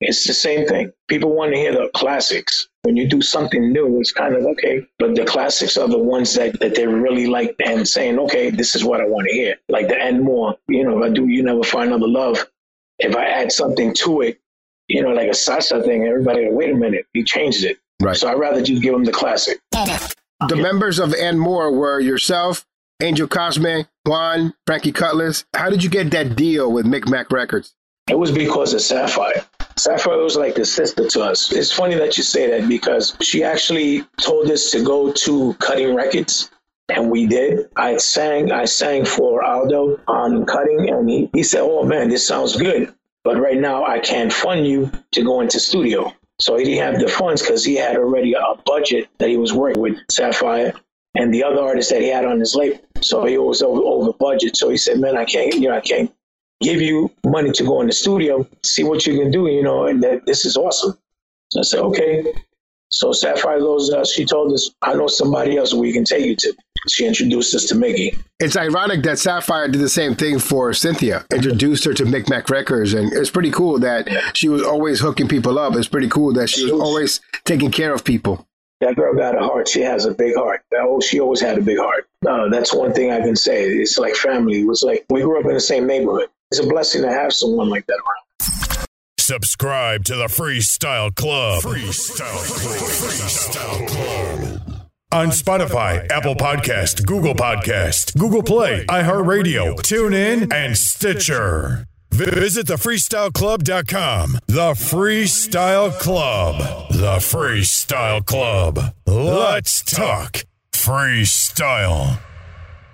It's 0.00 0.26
the 0.26 0.34
same 0.34 0.66
thing. 0.66 0.92
People 1.08 1.34
want 1.34 1.52
to 1.52 1.58
hear 1.58 1.72
the 1.72 1.90
classics. 1.94 2.68
When 2.84 2.96
you 2.96 3.08
do 3.08 3.22
something 3.22 3.72
new, 3.72 3.98
it's 3.98 4.12
kind 4.12 4.34
of 4.36 4.44
okay. 4.44 4.86
But 4.98 5.14
the 5.14 5.24
classics 5.24 5.78
are 5.78 5.88
the 5.88 5.98
ones 5.98 6.34
that, 6.34 6.60
that 6.60 6.74
they 6.74 6.86
really 6.86 7.26
like 7.26 7.56
and 7.64 7.88
saying, 7.88 8.18
okay, 8.18 8.50
this 8.50 8.74
is 8.74 8.84
what 8.84 9.00
I 9.00 9.06
want 9.06 9.26
to 9.26 9.34
hear. 9.34 9.56
Like 9.70 9.88
the 9.88 9.98
end 9.98 10.22
more, 10.22 10.56
you 10.68 10.84
know, 10.84 11.02
if 11.02 11.10
I 11.10 11.14
do 11.14 11.26
You 11.26 11.42
Never 11.42 11.62
Find 11.62 11.88
Another 11.88 12.08
Love, 12.08 12.46
if 12.98 13.16
I 13.16 13.24
add 13.24 13.52
something 13.52 13.94
to 13.94 14.20
it, 14.20 14.38
you 14.88 15.02
know, 15.02 15.12
like 15.12 15.28
a 15.28 15.30
salsa 15.30 15.82
thing, 15.82 16.04
everybody, 16.06 16.46
wait 16.50 16.70
a 16.70 16.74
minute, 16.74 17.06
he 17.14 17.24
changed 17.24 17.64
it. 17.64 17.78
Right. 18.02 18.16
So 18.16 18.28
I'd 18.28 18.38
rather 18.38 18.60
just 18.60 18.82
give 18.82 18.92
them 18.92 19.04
the 19.04 19.12
classic. 19.12 19.60
The 19.72 20.56
members 20.56 20.98
of 20.98 21.14
&More 21.36 21.72
were 21.72 22.00
yourself, 22.00 22.66
Angel 23.02 23.26
Cosme, 23.26 23.86
Juan, 24.04 24.52
Frankie 24.66 24.92
Cutlass. 24.92 25.46
How 25.54 25.70
did 25.70 25.82
you 25.82 25.88
get 25.88 26.10
that 26.10 26.36
deal 26.36 26.70
with 26.70 26.84
Mic 26.84 27.08
Mac 27.08 27.30
Records? 27.32 27.74
It 28.10 28.18
was 28.18 28.30
because 28.30 28.74
of 28.74 28.80
Safire. 28.80 29.46
Safire 29.76 30.22
was 30.22 30.36
like 30.36 30.54
the 30.56 30.64
sister 30.64 31.08
to 31.08 31.22
us. 31.22 31.50
It's 31.52 31.72
funny 31.72 31.94
that 31.94 32.16
you 32.18 32.22
say 32.22 32.48
that 32.50 32.68
because 32.68 33.16
she 33.22 33.42
actually 33.42 34.04
told 34.20 34.50
us 34.50 34.70
to 34.72 34.84
go 34.84 35.10
to 35.12 35.54
Cutting 35.54 35.94
Records 35.94 36.50
and 36.90 37.10
we 37.10 37.26
did. 37.26 37.70
I 37.76 37.96
sang, 37.96 38.52
I 38.52 38.66
sang 38.66 39.06
for 39.06 39.42
Aldo 39.42 40.00
on 40.06 40.44
Cutting, 40.44 40.90
and 40.90 41.08
he, 41.08 41.30
he 41.32 41.42
said, 41.42 41.62
"Oh 41.62 41.84
man, 41.84 42.10
this 42.10 42.26
sounds 42.26 42.56
good, 42.56 42.92
but 43.22 43.40
right 43.40 43.58
now 43.58 43.86
I 43.86 44.00
can't 44.00 44.32
fund 44.32 44.66
you 44.66 44.92
to 45.12 45.22
go 45.22 45.40
into 45.40 45.58
studio." 45.58 46.12
So 46.40 46.58
he 46.58 46.64
didn't 46.64 46.84
have 46.84 47.00
the 47.00 47.08
funds 47.08 47.40
because 47.40 47.64
he 47.64 47.76
had 47.76 47.96
already 47.96 48.34
a 48.34 48.54
budget 48.66 49.08
that 49.18 49.30
he 49.30 49.38
was 49.38 49.52
working 49.54 49.80
with 49.80 49.96
Safire 50.12 50.78
and 51.14 51.32
the 51.32 51.42
other 51.42 51.60
artists 51.60 51.90
that 51.90 52.02
he 52.02 52.08
had 52.08 52.26
on 52.26 52.40
his 52.40 52.54
label. 52.54 52.80
So 53.00 53.24
he 53.24 53.38
was 53.38 53.62
over, 53.62 53.80
over 53.80 54.12
budget. 54.12 54.56
So 54.56 54.68
he 54.68 54.76
said, 54.76 55.00
"Man, 55.00 55.16
I 55.16 55.24
can't, 55.24 55.54
you 55.54 55.68
know, 55.68 55.76
I 55.76 55.80
can't 55.80 56.12
give 56.60 56.80
you 56.80 57.10
money 57.24 57.52
to 57.52 57.64
go 57.64 57.80
in 57.80 57.86
the 57.86 57.92
studio, 57.92 58.46
see 58.62 58.84
what 58.84 59.06
you 59.06 59.18
can 59.18 59.30
do, 59.30 59.46
you 59.46 59.62
know, 59.62 59.86
and 59.86 60.02
that 60.02 60.26
this 60.26 60.44
is 60.44 60.56
awesome. 60.56 60.96
So 61.50 61.60
I 61.60 61.62
said, 61.62 61.80
okay. 61.80 62.24
So 62.88 63.10
Safire 63.10 63.58
goes, 63.58 63.90
uh, 63.90 64.04
she 64.04 64.24
told 64.24 64.52
us, 64.52 64.70
I 64.82 64.94
know 64.94 65.08
somebody 65.08 65.56
else 65.56 65.74
we 65.74 65.92
can 65.92 66.04
take 66.04 66.24
you 66.24 66.36
to. 66.36 66.54
She 66.88 67.06
introduced 67.06 67.54
us 67.54 67.64
to 67.66 67.74
Mickey. 67.74 68.16
It's 68.38 68.56
ironic 68.56 69.02
that 69.04 69.16
Safire 69.16 69.70
did 69.70 69.80
the 69.80 69.88
same 69.88 70.14
thing 70.14 70.38
for 70.38 70.72
Cynthia, 70.74 71.24
introduced 71.32 71.84
her 71.84 71.94
to 71.94 72.04
Mic 72.04 72.28
Mac 72.28 72.50
Records. 72.50 72.94
And 72.94 73.12
it's 73.12 73.30
pretty 73.30 73.50
cool 73.50 73.78
that 73.80 74.36
she 74.36 74.48
was 74.48 74.62
always 74.62 75.00
hooking 75.00 75.26
people 75.26 75.58
up. 75.58 75.74
It's 75.74 75.88
pretty 75.88 76.08
cool 76.08 76.32
that 76.34 76.50
she 76.50 76.70
was 76.70 76.72
always 76.72 77.20
taking 77.44 77.70
care 77.70 77.92
of 77.92 78.04
people. 78.04 78.46
That 78.80 78.96
girl 78.96 79.14
got 79.14 79.36
a 79.36 79.40
heart. 79.40 79.66
She 79.66 79.80
has 79.80 80.04
a 80.04 80.12
big 80.12 80.36
heart. 80.36 80.62
Oh, 80.74 81.00
She 81.00 81.18
always 81.18 81.40
had 81.40 81.56
a 81.58 81.62
big 81.62 81.78
heart. 81.78 82.06
Uh, 82.28 82.48
that's 82.48 82.74
one 82.74 82.92
thing 82.92 83.10
I 83.10 83.20
can 83.20 83.34
say. 83.34 83.64
It's 83.64 83.98
like 83.98 84.14
family. 84.14 84.60
It 84.60 84.66
was 84.66 84.82
like 84.82 85.04
we 85.08 85.22
grew 85.22 85.40
up 85.40 85.46
in 85.46 85.54
the 85.54 85.60
same 85.60 85.86
neighborhood 85.86 86.28
it's 86.58 86.64
a 86.64 86.68
blessing 86.68 87.02
to 87.02 87.10
have 87.10 87.32
someone 87.32 87.68
like 87.68 87.84
that 87.86 87.94
around. 87.94 88.86
Subscribe 89.18 90.04
to 90.04 90.14
the 90.14 90.26
Freestyle 90.26 91.12
Club. 91.12 91.62
Freestyle 91.62 92.44
Club. 92.44 92.90
Freestyle 92.90 93.88
Club. 93.88 94.80
On 95.10 95.28
Spotify, 95.28 96.08
Apple 96.10 96.36
Podcast, 96.36 97.06
Google 97.06 97.34
Podcast, 97.34 98.16
Google 98.16 98.42
Play, 98.42 98.84
iHeartRadio, 98.86 99.76
TuneIn, 99.76 100.52
and 100.52 100.76
Stitcher. 100.76 101.86
Visit 102.12 102.66
thefreestyleclub.com. 102.66 104.38
The 104.46 104.74
Freestyle 104.74 105.98
Club. 105.98 106.88
The 106.90 107.16
Freestyle 107.16 108.24
Club. 108.24 108.94
Let's 109.06 109.82
talk 109.82 110.44
freestyle. 110.72 112.20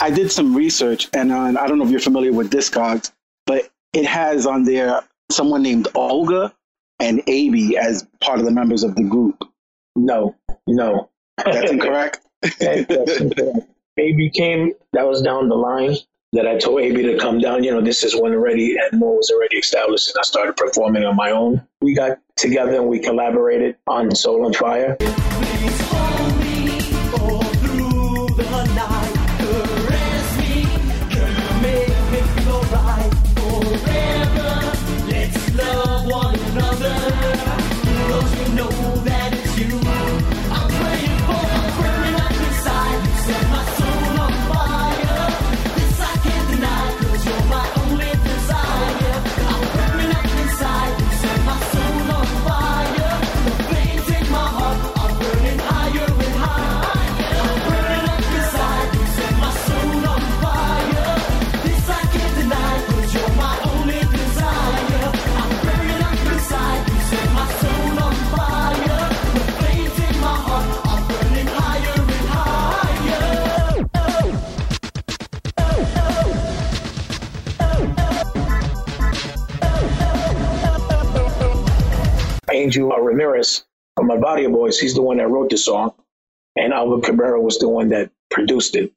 I 0.00 0.10
did 0.10 0.32
some 0.32 0.56
research, 0.56 1.08
and 1.12 1.30
uh, 1.30 1.60
I 1.60 1.66
don't 1.66 1.78
know 1.78 1.84
if 1.84 1.90
you're 1.90 2.00
familiar 2.00 2.32
with 2.32 2.50
Discogs, 2.50 3.12
but 3.50 3.68
it 3.92 4.06
has 4.06 4.46
on 4.46 4.62
there 4.62 5.02
someone 5.28 5.60
named 5.60 5.88
Olga 5.96 6.54
and 7.00 7.20
Aby 7.26 7.76
as 7.76 8.06
part 8.20 8.38
of 8.38 8.44
the 8.44 8.52
members 8.52 8.84
of 8.84 8.94
the 8.94 9.02
group. 9.02 9.42
No, 9.96 10.36
no. 10.68 11.10
That's 11.44 11.68
incorrect. 11.72 12.20
Aby 13.98 14.30
came, 14.30 14.72
that 14.92 15.04
was 15.04 15.20
down 15.20 15.48
the 15.48 15.56
line 15.56 15.96
that 16.32 16.46
I 16.46 16.58
told 16.58 16.80
Aby 16.80 17.02
to 17.02 17.18
come 17.18 17.40
down. 17.40 17.64
You 17.64 17.72
know, 17.72 17.80
this 17.80 18.04
is 18.04 18.14
when 18.14 18.32
already 18.34 18.76
&More 18.92 19.16
was 19.16 19.32
already 19.32 19.56
established 19.56 20.10
and 20.10 20.20
I 20.20 20.22
started 20.22 20.56
performing 20.56 21.02
on 21.02 21.16
my 21.16 21.32
own. 21.32 21.66
We 21.80 21.92
got 21.92 22.20
together 22.36 22.76
and 22.76 22.86
we 22.86 23.00
collaborated 23.00 23.78
on 23.88 24.14
Soul 24.14 24.46
On 24.46 24.52
Fire. 24.52 24.96
Ramirez 84.70 84.78
from 84.78 84.78
my 84.78 84.78
Barrio 84.78 84.78
Boyzz, 84.78 84.80
he's 84.80 84.94
the 84.94 85.02
one 85.02 85.16
that 85.18 85.28
wrote 85.28 85.50
the 85.50 85.58
song. 85.58 85.94
And 86.56 86.72
Albert 86.72 87.04
Cabrera 87.04 87.40
was 87.40 87.58
the 87.58 87.68
one 87.68 87.88
that 87.88 88.10
produced 88.30 88.76
it. 88.76 88.92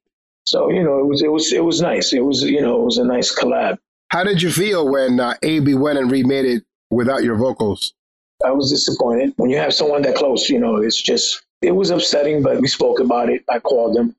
So 0.46 0.70
you 0.70 0.84
know, 0.84 1.00
it 1.00 1.06
was 1.06 1.22
it 1.22 1.32
was 1.32 1.54
it 1.54 1.64
was 1.64 1.82
nice. 1.82 2.14
It 2.14 2.26
was 2.26 2.44
you 2.44 2.62
know 2.62 2.82
it 2.82 2.86
was 2.86 2.98
a 2.98 3.06
nice 3.06 3.34
collab. 3.34 3.78
How 4.10 4.24
did 4.24 4.42
you 4.42 4.52
feel 4.52 4.90
when 4.90 5.20
uh, 5.20 5.36
Aby 5.44 5.74
went 5.74 5.98
and 5.98 6.12
remade 6.12 6.46
it 6.46 6.64
without 6.90 7.24
your 7.24 7.36
vocals? 7.36 7.94
I 8.46 8.52
was 8.52 8.70
disappointed. 8.70 9.34
When 9.38 9.50
you 9.50 9.58
have 9.58 9.74
someone 9.74 10.02
that 10.04 10.16
close, 10.16 10.50
you 10.50 10.60
know, 10.60 10.78
it's 10.78 11.02
just 11.02 11.44
it 11.62 11.72
was 11.72 11.92
upsetting. 11.92 12.44
But 12.44 12.62
we 12.62 12.68
spoke 12.68 13.00
about 13.00 13.30
it. 13.30 13.44
I 13.50 13.60
called 13.60 13.96
them, 13.96 14.16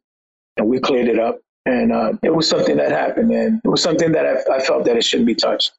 and 0.56 0.68
we 0.68 0.80
cleared 0.80 1.08
it 1.08 1.18
up. 1.18 1.40
And 1.66 1.92
uh, 1.92 2.12
it 2.22 2.34
was 2.34 2.48
something 2.48 2.76
that 2.76 2.90
happened, 2.90 3.30
and 3.30 3.60
it 3.64 3.68
was 3.68 3.82
something 3.82 4.12
that 4.12 4.26
I, 4.26 4.56
I 4.56 4.60
felt 4.60 4.84
that 4.86 4.96
it 4.96 5.04
shouldn't 5.04 5.26
be 5.26 5.34
touched. 5.34 5.72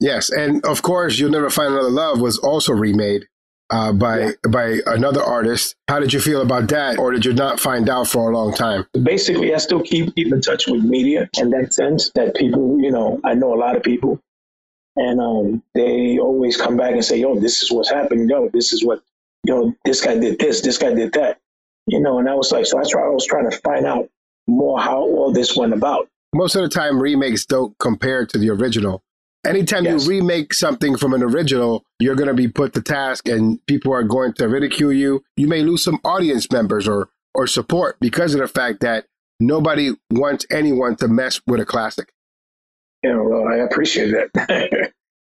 Yes, 0.00 0.30
and 0.30 0.64
of 0.64 0.82
course, 0.82 1.18
"You'll 1.18 1.30
Never 1.30 1.50
Find 1.50 1.72
Another 1.72 1.90
Love" 1.90 2.20
was 2.20 2.38
also 2.38 2.72
remade 2.72 3.28
uh, 3.72 3.92
by 3.92 4.20
Yeah. 4.20 4.30
by 4.50 4.78
another 4.86 5.22
artist. 5.22 5.74
How 5.88 5.98
did 5.98 6.12
you 6.12 6.20
feel 6.20 6.40
about 6.42 6.68
that, 6.68 6.98
or 6.98 7.10
did 7.12 7.24
you 7.24 7.32
not 7.32 7.58
find 7.58 7.88
out 7.88 8.06
for 8.06 8.30
a 8.30 8.34
long 8.34 8.52
time? 8.54 8.86
basically 9.02 9.54
I 9.54 9.58
still 9.58 9.80
keep 9.82 10.14
keep 10.14 10.32
in 10.32 10.40
touch 10.40 10.66
with 10.68 10.82
media 10.84 11.28
in 11.40 11.50
that 11.50 11.72
sense 11.74 12.10
that 12.14 12.34
people, 12.36 12.78
you 12.80 12.90
know, 12.90 13.20
I 13.24 13.34
know 13.34 13.54
a 13.54 13.58
lot 13.64 13.76
of 13.76 13.82
people 13.82 14.20
and 14.96 15.20
um 15.20 15.62
they 15.74 16.18
always 16.18 16.56
come 16.56 16.76
back 16.76 16.92
and 16.92 17.04
say, 17.04 17.18
Yo, 17.18 17.38
this 17.40 17.62
is 17.62 17.72
what's 17.72 17.90
happening, 17.90 18.28
yo, 18.28 18.48
this 18.52 18.72
is 18.72 18.84
what 18.84 19.02
you 19.44 19.54
know, 19.54 19.74
this 19.84 20.00
guy 20.04 20.16
did 20.18 20.38
this, 20.38 20.60
this 20.60 20.78
guy 20.78 20.92
did 20.94 21.12
that. 21.14 21.38
You 21.86 21.98
know, 22.00 22.18
and 22.20 22.28
I 22.28 22.34
was 22.34 22.52
like, 22.52 22.66
so 22.66 22.78
I 22.78 22.84
try 22.88 23.02
I 23.04 23.08
was 23.08 23.26
trying 23.26 23.50
to 23.50 23.56
find 23.58 23.86
out 23.86 24.08
more 24.46 24.78
how 24.80 25.00
all 25.00 25.32
this 25.32 25.56
went 25.56 25.72
about. 25.72 26.08
Most 26.34 26.54
of 26.54 26.62
the 26.62 26.68
time, 26.68 27.00
remakes 27.00 27.44
don't 27.44 27.76
compare 27.78 28.24
to 28.26 28.38
the 28.38 28.50
original. 28.50 29.02
Anytime 29.44 29.84
Yes. 29.84 30.04
you 30.04 30.10
remake 30.10 30.54
something 30.54 30.96
from 30.96 31.14
an 31.14 31.22
original, 31.22 31.84
you're 31.98 32.14
going 32.14 32.28
to 32.28 32.34
be 32.34 32.46
put 32.46 32.74
to 32.74 32.80
task, 32.82 33.28
and 33.28 33.58
people 33.66 33.92
are 33.92 34.04
going 34.04 34.34
to 34.34 34.48
ridicule 34.48 34.92
you. 34.92 35.24
You 35.36 35.48
may 35.48 35.62
lose 35.62 35.82
some 35.82 35.98
audience 36.04 36.50
members 36.50 36.86
or 36.86 37.08
or 37.34 37.46
support 37.46 37.96
because 37.98 38.34
of 38.34 38.40
the 38.40 38.46
fact 38.46 38.80
that 38.80 39.06
nobody 39.40 39.94
wants 40.10 40.46
anyone 40.50 40.94
to 40.96 41.08
mess 41.08 41.40
with 41.46 41.60
a 41.60 41.64
classic. 41.64 42.12
Yeah, 43.02 43.16
well, 43.16 43.48
I 43.48 43.56
appreciate 43.56 44.12
that. 44.34 44.92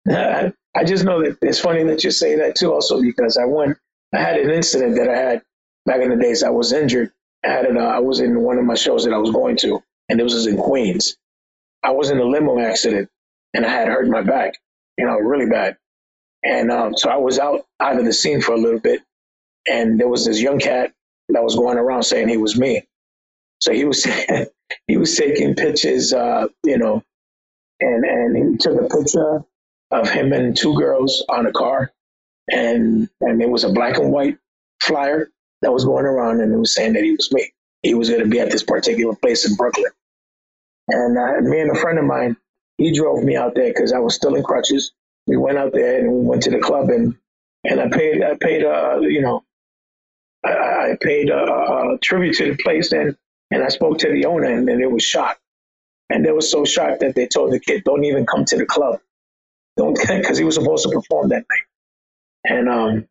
I 0.75 0.83
just 0.85 1.03
know 1.03 1.23
that 1.23 1.37
it's 1.41 1.59
funny 1.59 1.83
that 1.85 2.03
you 2.03 2.11
say 2.11 2.35
that 2.35 2.55
too, 2.55 2.71
also 2.71 3.01
because 3.01 3.35
I 3.37 3.45
went, 3.45 3.77
I 4.13 4.19
had 4.19 4.37
an 4.37 4.51
incident 4.51 4.95
that 4.97 5.09
I 5.09 5.17
had 5.17 5.41
back 5.85 6.01
in 6.01 6.09
the 6.11 6.15
days. 6.15 6.43
I 6.43 6.49
was 6.49 6.71
injured. 6.71 7.11
I 7.43 7.47
had 7.49 7.65
an, 7.65 7.77
uh, 7.77 7.81
I 7.81 7.99
was 7.99 8.19
in 8.19 8.39
one 8.41 8.57
of 8.59 8.65
my 8.65 8.75
shows 8.75 9.03
that 9.05 9.13
I 9.13 9.17
was 9.17 9.31
going 9.31 9.57
to, 9.57 9.81
and 10.07 10.19
it 10.19 10.23
was 10.23 10.45
in 10.45 10.55
Queens. 10.57 11.17
I 11.83 11.91
was 11.91 12.09
in 12.11 12.19
a 12.19 12.23
limo 12.23 12.59
accident, 12.59 13.09
and 13.53 13.65
I 13.65 13.69
had 13.69 13.87
hurt 13.87 14.07
my 14.07 14.21
back, 14.21 14.55
you 14.97 15.05
know, 15.05 15.17
really 15.17 15.49
bad. 15.49 15.77
And 16.43 16.71
um, 16.71 16.97
so 16.97 17.09
I 17.09 17.17
was 17.17 17.39
out 17.39 17.65
out 17.79 17.99
of 17.99 18.05
the 18.05 18.13
scene 18.13 18.41
for 18.41 18.53
a 18.53 18.57
little 18.59 18.79
bit, 18.79 19.01
and 19.67 19.99
there 19.99 20.07
was 20.07 20.25
this 20.25 20.41
young 20.41 20.59
cat 20.59 20.93
that 21.29 21.43
was 21.43 21.55
going 21.55 21.77
around 21.77 22.03
saying 22.03 22.29
he 22.29 22.37
was 22.37 22.57
me. 22.57 22.83
So 23.59 23.73
he 23.73 23.85
was 23.85 24.05
he 24.87 24.97
was 24.97 25.15
taking 25.15 25.55
pictures, 25.55 26.13
uh, 26.13 26.47
you 26.63 26.77
know, 26.77 27.03
and 27.79 28.05
and 28.05 28.53
he 28.53 28.57
took 28.57 28.79
a 28.81 28.95
picture 28.95 29.43
of 29.91 30.09
him 30.09 30.33
and 30.33 30.57
two 30.57 30.75
girls 30.77 31.23
on 31.29 31.47
a 31.47 31.51
car, 31.51 31.91
and 32.51 33.09
and 33.21 33.41
it 33.41 33.49
was 33.49 33.63
a 33.63 33.73
black 33.73 33.97
and 33.97 34.11
white 34.11 34.37
flyer 34.83 35.29
that 35.61 35.73
was 35.73 35.85
going 35.85 36.05
around, 36.05 36.41
and 36.41 36.53
it 36.53 36.57
was 36.57 36.75
saying 36.75 36.93
that 36.93 37.03
he 37.03 37.11
was 37.11 37.31
me. 37.31 37.51
He 37.83 37.93
was 37.93 38.09
going 38.09 38.23
to 38.23 38.29
be 38.29 38.39
at 38.39 38.51
this 38.51 38.63
particular 38.63 39.15
place 39.15 39.49
in 39.49 39.55
Brooklyn, 39.55 39.91
and 40.89 41.17
uh, 41.17 41.41
me 41.49 41.59
and 41.61 41.71
a 41.71 41.79
friend 41.79 41.99
of 41.99 42.05
mine, 42.05 42.37
he 42.77 42.93
drove 42.97 43.23
me 43.23 43.35
out 43.37 43.55
there 43.55 43.69
because 43.69 43.93
I 43.93 43.99
was 43.99 44.15
still 44.15 44.35
in 44.35 44.43
crutches. 44.43 44.93
We 45.27 45.37
went 45.37 45.57
out 45.59 45.73
there 45.73 45.99
and 45.99 46.11
we 46.13 46.21
went 46.25 46.43
to 46.43 46.51
the 46.51 46.59
club, 46.59 46.89
and 46.89 47.15
and 47.65 47.81
I 47.81 47.89
paid 47.89 48.23
I 48.23 48.35
paid 48.35 48.63
uh 48.65 48.99
you 49.01 49.21
know 49.21 49.43
I, 50.45 50.49
I 50.93 50.97
paid 51.01 51.29
a, 51.31 51.37
a 51.43 51.99
tribute 52.01 52.35
to 52.37 52.53
the 52.53 52.63
place, 52.63 52.93
and 52.93 53.17
and 53.51 53.63
I 53.63 53.69
spoke 53.69 53.99
to 53.99 54.11
the 54.11 54.25
owner, 54.25 54.47
and, 54.47 54.69
and 54.69 54.81
it 54.81 54.91
was 54.91 55.03
shocked. 55.03 55.41
And 56.09 56.25
they 56.25 56.31
were 56.31 56.41
so 56.41 56.65
shocked 56.65 57.01
that 57.01 57.15
they 57.15 57.27
told 57.27 57.53
the 57.53 57.59
kid, 57.59 57.83
"Don't 57.85 58.05
even 58.05 58.25
come 58.25 58.45
to 58.45 58.57
the 58.57 58.65
club, 58.65 58.99
don't," 59.77 59.97
because 60.09 60.37
he 60.37 60.45
was 60.45 60.55
supposed 60.55 60.83
to 60.85 60.91
perform 60.91 61.29
that 61.29 61.45
night. 61.49 61.65
And 62.45 62.69
um, 62.69 63.07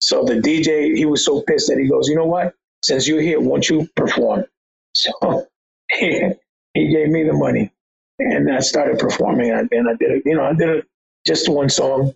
so 0.00 0.24
the 0.24 0.34
DJ, 0.34 0.96
he 0.96 1.06
was 1.06 1.24
so 1.24 1.42
pissed 1.42 1.68
that 1.68 1.78
he 1.78 1.88
goes, 1.88 2.08
"You 2.08 2.16
know 2.16 2.26
what? 2.26 2.54
Since 2.84 3.08
you're 3.08 3.22
here, 3.22 3.40
won't 3.40 3.68
you 3.70 3.88
perform?" 3.96 4.46
So 4.94 5.46
he, 5.90 6.20
he 6.74 6.88
gave 6.92 7.08
me 7.10 7.24
the 7.24 7.34
money, 7.34 7.72
and 8.18 8.52
I 8.52 8.60
started 8.60 8.98
performing. 8.98 9.50
And 9.50 9.68
and 9.72 9.88
I 9.88 9.94
did, 9.94 10.10
it, 10.10 10.22
you 10.24 10.34
know, 10.34 10.44
I 10.44 10.52
did 10.52 10.68
it 10.68 10.86
just 11.26 11.48
one 11.48 11.68
song, 11.68 12.14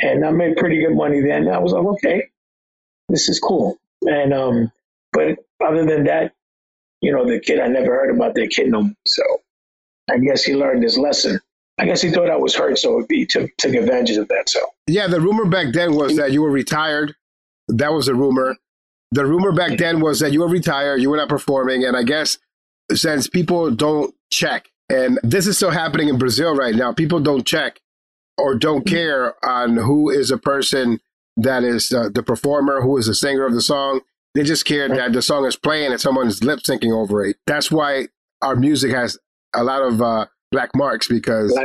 and 0.00 0.24
I 0.24 0.30
made 0.30 0.56
pretty 0.56 0.80
good 0.80 0.96
money 0.96 1.20
then. 1.20 1.48
I 1.48 1.58
was 1.58 1.72
like, 1.72 1.84
okay, 1.84 2.28
this 3.08 3.28
is 3.28 3.38
cool. 3.38 3.78
And 4.02 4.32
um, 4.32 4.72
but 5.12 5.38
other 5.64 5.84
than 5.84 6.04
that, 6.04 6.32
you 7.00 7.12
know, 7.12 7.24
the 7.26 7.40
kid, 7.40 7.60
I 7.60 7.68
never 7.68 7.92
heard 7.94 8.14
about 8.14 8.34
that 8.34 8.50
kid 8.50 8.68
no. 8.70 8.90
So 9.06 9.22
I 10.10 10.18
guess 10.18 10.44
he 10.44 10.54
learned 10.54 10.82
his 10.82 10.98
lesson. 10.98 11.40
I 11.78 11.86
guess 11.86 12.02
he 12.02 12.10
thought 12.10 12.30
I 12.30 12.36
was 12.36 12.54
hurt, 12.54 12.78
so 12.78 13.04
he 13.08 13.26
took 13.26 13.50
took 13.58 13.74
advantage 13.74 14.16
of 14.16 14.28
that. 14.28 14.48
So 14.48 14.60
Yeah, 14.86 15.06
the 15.06 15.20
rumor 15.20 15.46
back 15.46 15.72
then 15.72 15.94
was 15.94 16.16
that 16.16 16.32
you 16.32 16.42
were 16.42 16.50
retired. 16.50 17.14
That 17.68 17.92
was 17.92 18.08
a 18.08 18.14
rumor. 18.14 18.56
The 19.10 19.26
rumor 19.26 19.52
back 19.52 19.78
then 19.78 20.00
was 20.00 20.20
that 20.20 20.32
you 20.32 20.40
were 20.40 20.48
retired, 20.48 21.02
you 21.02 21.10
were 21.10 21.18
not 21.18 21.28
performing, 21.28 21.84
and 21.84 21.96
I 21.96 22.02
guess 22.02 22.38
since 22.92 23.28
people 23.28 23.70
don't 23.70 24.14
check, 24.30 24.70
and 24.88 25.18
this 25.22 25.46
is 25.46 25.56
still 25.56 25.70
happening 25.70 26.08
in 26.08 26.18
Brazil 26.18 26.54
right 26.54 26.74
now, 26.74 26.92
people 26.92 27.20
don't 27.20 27.46
check 27.46 27.80
or 28.38 28.54
don't 28.54 28.86
care 28.86 29.34
on 29.44 29.76
who 29.76 30.10
is 30.10 30.30
a 30.30 30.38
person 30.38 31.00
that 31.36 31.64
is 31.64 31.92
uh, 31.92 32.08
the 32.12 32.22
performer, 32.22 32.80
who 32.82 32.96
is 32.98 33.06
the 33.06 33.14
singer 33.14 33.46
of 33.46 33.54
the 33.54 33.62
song. 33.62 34.00
They 34.34 34.42
just 34.42 34.64
care 34.64 34.88
that 34.88 35.12
the 35.12 35.22
song 35.22 35.44
is 35.46 35.56
playing 35.56 35.92
and 35.92 36.00
someone's 36.00 36.42
lip 36.42 36.60
syncing 36.60 36.92
over 36.92 37.24
it. 37.24 37.36
That's 37.46 37.70
why 37.70 38.08
our 38.40 38.56
music 38.56 38.92
has 38.92 39.18
a 39.54 39.62
lot 39.62 39.82
of 39.82 40.00
uh, 40.00 40.26
black 40.50 40.70
marks 40.74 41.06
because 41.08 41.58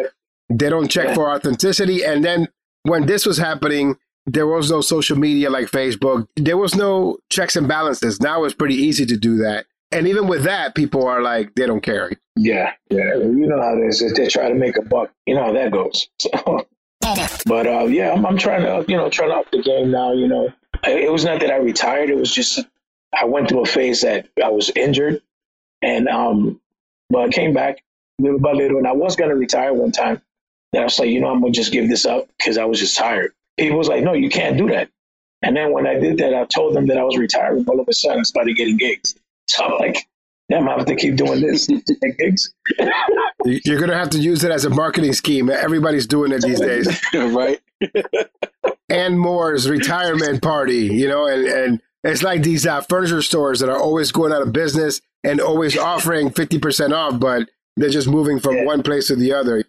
they 0.49 0.69
don't 0.69 0.89
check 0.89 1.07
Yeah. 1.07 1.13
for 1.15 1.29
authenticity. 1.33 2.03
And 2.03 2.23
then 2.23 2.47
when 2.83 3.05
this 3.05 3.25
was 3.25 3.37
happening, 3.37 3.95
there 4.25 4.47
was 4.47 4.69
no 4.69 4.81
social 4.81 5.17
media 5.17 5.49
like 5.49 5.67
Facebook. 5.71 6.27
There 6.35 6.57
was 6.57 6.75
no 6.75 7.17
checks 7.29 7.55
and 7.55 7.67
balances. 7.67 8.19
Now 8.21 8.43
it's 8.43 8.53
pretty 8.53 8.75
easy 8.75 9.05
to 9.05 9.15
do 9.17 9.37
that. 9.37 9.65
And 9.91 10.07
even 10.07 10.27
with 10.27 10.43
that, 10.43 10.75
people 10.75 11.05
are 11.07 11.21
like, 11.21 11.55
they 11.55 11.65
don't 11.65 11.81
care. 11.81 12.11
yeah, 12.35 12.73
yeah, 12.89 13.15
you 13.15 13.47
know 13.47 13.61
how 13.61 13.77
it 13.77 13.85
is. 13.87 14.01
If 14.01 14.15
they 14.15 14.27
try 14.27 14.49
to 14.49 14.55
make 14.55 14.77
a 14.77 14.81
buck, 14.81 15.11
you 15.25 15.35
know 15.35 15.43
how 15.43 15.53
that 15.53 15.71
goes. 15.71 16.07
So, 17.05 17.39
but 17.45 17.67
uh, 17.67 17.85
yeah, 17.85 18.11
I'm, 18.11 18.25
I'm 18.25 18.37
trying 18.37 18.63
to, 18.63 18.83
you 18.91 18.97
know, 18.97 19.09
trying 19.09 19.29
to 19.29 19.35
up 19.37 19.49
the 19.51 19.61
game 19.61 19.91
now. 19.91 20.11
You 20.11 20.27
know, 20.27 20.51
it 20.83 21.09
was 21.09 21.23
not 21.23 21.39
that 21.39 21.51
I 21.51 21.55
retired. 21.55 22.09
It 22.09 22.17
was 22.17 22.33
just 22.33 22.59
I 23.17 23.23
went 23.23 23.47
through 23.47 23.61
a 23.61 23.65
phase 23.65 24.01
that 24.01 24.27
I 24.43 24.49
was 24.49 24.69
injured, 24.71 25.21
and 25.81 26.09
um, 26.09 26.59
but 27.09 27.19
I 27.19 27.29
came 27.29 27.53
back 27.53 27.81
little 28.19 28.39
by 28.39 28.51
little, 28.51 28.77
and 28.77 28.87
I 28.87 28.91
was 28.91 29.15
gonna 29.15 29.35
retire 29.35 29.73
one 29.73 29.93
time. 29.93 30.21
Then 30.73 30.81
I 30.81 30.85
was 30.85 30.99
like, 30.99 31.07
you 31.09 31.21
know, 31.21 31.29
I'm 31.29 31.39
gonna 31.39 31.53
just 31.53 31.71
give 31.71 31.87
this 31.87 32.05
up 32.05 32.27
because 32.37 32.57
I 32.57 32.65
was 32.65 32.79
just 32.79 32.97
tired. 32.97 33.31
People 33.57 33.77
was 33.77 33.87
like, 33.87 34.03
no, 34.03 34.11
you 34.11 34.29
can't 34.29 34.57
do 34.57 34.67
that. 34.69 34.89
And 35.43 35.55
then 35.55 35.71
when 35.71 35.87
I 35.87 35.97
did 35.99 36.17
that, 36.17 36.33
I 36.33 36.43
told 36.45 36.75
them 36.75 36.87
that 36.87 36.97
I 36.97 37.03
was 37.03 37.15
retiring. 37.17 37.63
All 37.69 37.79
of 37.79 37.87
a 37.87 37.93
sudden, 37.93 38.19
I 38.19 38.23
started 38.23 38.57
getting 38.57 38.75
gigs. 38.75 39.15
So 39.49 39.63
I'm 39.65 39.77
like, 39.79 39.97
damn, 40.49 40.67
I 40.67 40.73
have 40.77 40.85
to 40.85 40.95
keep 40.95 41.15
doing 41.15 41.41
this 41.41 41.65
to 41.67 41.75
get 42.01 42.17
gigs. 42.17 42.53
You- 43.45 43.59
You're 43.65 43.77
going 43.79 43.89
to 43.91 43.97
have 43.97 44.09
to 44.11 44.19
use 44.19 44.43
it 44.43 44.51
as 44.51 44.65
a 44.65 44.69
marketing 44.69 45.13
scheme. 45.13 45.49
Everybody's 45.49 46.07
doing 46.07 46.31
it 46.31 46.41
these 46.41 46.59
days. 46.59 47.01
right? 47.13 47.59
&More's 48.89 49.69
retirement 49.69 50.41
party, 50.41 50.85
you 50.85 51.07
know, 51.07 51.27
and, 51.27 51.45
and 51.45 51.81
it's 52.03 52.23
like 52.23 52.43
these 52.43 52.65
uh, 52.65 52.81
furniture 52.81 53.21
stores 53.21 53.59
that 53.59 53.69
are 53.69 53.77
always 53.79 54.11
going 54.11 54.31
out 54.31 54.41
of 54.41 54.53
business 54.53 55.01
and 55.23 55.41
always 55.41 55.77
offering 55.77 56.29
50% 56.29 56.93
off, 56.93 57.19
but 57.19 57.49
they're 57.75 57.89
just 57.89 58.07
moving 58.07 58.39
from 58.39 58.55
Yeah. 58.55 58.65
one 58.65 58.83
place 58.83 59.07
to 59.07 59.15
the 59.15 59.33
other. 59.33 59.63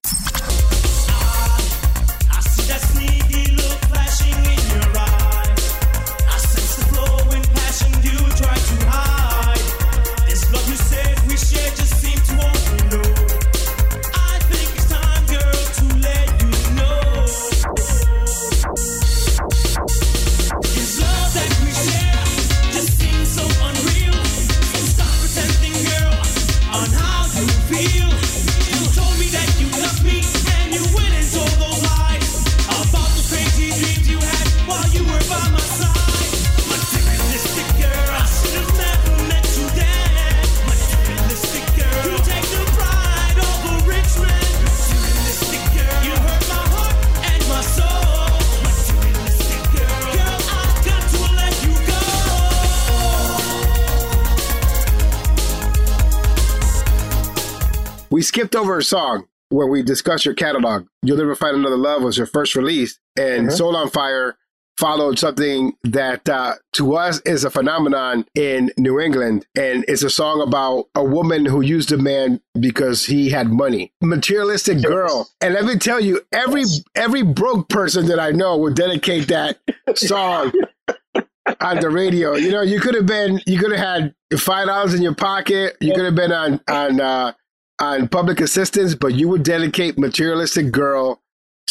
Skipped 58.38 58.54
over 58.54 58.78
a 58.78 58.83
song 58.85 59.26
when 59.49 59.68
we 59.68 59.83
discussed 59.83 60.25
your 60.25 60.35
catalog. 60.35 60.87
You'll 61.02 61.16
Never 61.16 61.35
Find 61.35 61.57
Another 61.57 61.76
Love 61.76 62.02
was 62.04 62.16
your 62.16 62.26
first 62.28 62.54
release, 62.54 63.00
and 63.18 63.49
Mhm. 63.49 63.52
Soul 63.52 63.75
on 63.75 63.90
Fire 63.90 64.37
followed 64.78 65.18
something 65.18 65.73
that 65.83 66.28
uh, 66.28 66.54
to 66.75 66.95
us 66.95 67.21
is 67.23 67.42
a 67.42 67.50
phenomenon 67.50 68.25
in 68.37 68.71
New 68.78 69.00
England. 69.00 69.45
And 69.57 69.85
it's 69.88 70.04
a 70.04 70.11
song 70.11 70.40
about 70.40 70.87
a 70.95 71.02
woman 71.02 71.47
who 71.47 71.62
used 71.62 71.90
a 71.90 71.99
man 71.99 72.40
because 72.61 73.07
he 73.07 73.30
had 73.30 73.49
money. 73.50 73.92
Materialistic 74.00 74.83
girl. 74.85 75.28
And 75.40 75.54
let 75.54 75.64
me 75.64 75.75
tell 75.75 75.99
you, 75.99 76.21
every 76.30 76.62
every 76.95 77.23
broke 77.23 77.68
person 77.68 78.07
that 78.07 78.21
I 78.21 78.30
know 78.30 78.57
would 78.59 78.76
dedicate 78.76 79.26
that 79.26 79.59
song 79.97 80.52
on 81.61 81.80
the 81.80 81.90
radio. 81.90 82.37
You 82.37 82.52
know, 82.52 82.62
you 82.62 82.78
could 82.78 82.95
have 82.95 83.07
been 83.07 83.40
you 83.47 83.59
could 83.59 83.73
have 83.73 83.80
had 83.80 84.14
five 84.38 84.68
dollars 84.68 84.95
in 84.95 85.02
your 85.02 85.16
pocket, 85.16 85.76
you 85.80 85.92
could 85.92 86.04
have 86.04 86.14
been 86.14 86.30
on 86.30 86.61
on 86.68 87.00
uh 87.00 87.33
on 87.80 88.08
public 88.08 88.40
assistance, 88.40 88.94
but 88.94 89.14
you 89.14 89.28
would 89.28 89.42
dedicate 89.42 89.99
materialistic 89.99 90.73
girl 90.73 91.20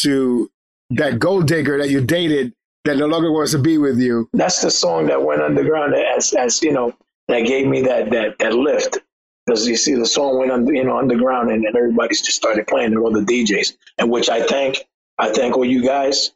to 0.00 0.50
that 0.90 1.18
gold 1.18 1.46
digger 1.46 1.78
that 1.78 1.90
you 1.90 2.00
dated 2.00 2.54
that 2.84 2.96
no 2.96 3.06
longer 3.06 3.30
wants 3.30 3.52
to 3.52 3.58
be 3.58 3.78
with 3.78 3.98
you. 3.98 4.28
That's 4.32 4.62
the 4.62 4.70
song 4.70 5.06
that 5.06 5.22
went 5.22 5.42
underground 5.42 5.94
as, 5.94 6.32
as 6.32 6.62
you 6.62 6.72
know, 6.72 6.94
that 7.28 7.40
gave 7.40 7.66
me 7.66 7.82
that 7.82 8.10
that 8.10 8.38
that 8.38 8.54
lift. 8.54 8.98
Because 9.44 9.66
you 9.66 9.76
see, 9.76 9.94
the 9.94 10.06
song 10.06 10.38
went 10.38 10.50
under, 10.50 10.72
you 10.74 10.84
know, 10.84 10.98
underground, 10.98 11.50
and 11.50 11.64
then 11.64 11.74
everybody's 11.74 12.20
just 12.20 12.36
started 12.36 12.66
playing 12.66 12.92
it, 12.92 12.96
all 12.96 13.10
the 13.10 13.20
DJs, 13.20 13.76
and 13.96 14.10
which 14.10 14.28
I 14.28 14.42
thank, 14.42 14.84
I 15.16 15.32
thank 15.32 15.56
all 15.56 15.64
you 15.64 15.82
guys 15.82 16.32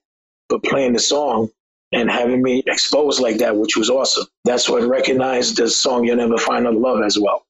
for 0.48 0.58
playing 0.58 0.94
the 0.94 0.98
song 0.98 1.50
and 1.92 2.10
having 2.10 2.42
me 2.42 2.62
exposed 2.66 3.20
like 3.20 3.38
that, 3.38 3.56
which 3.56 3.76
was 3.76 3.90
awesome. 3.90 4.26
That's 4.44 4.68
what 4.68 4.82
recognized 4.84 5.58
the 5.58 5.68
song 5.68 6.04
"You'll 6.04 6.16
Never 6.16 6.38
Find 6.38 6.66
a 6.66 6.70
Love" 6.70 7.02
as 7.02 7.18
well. 7.18 7.44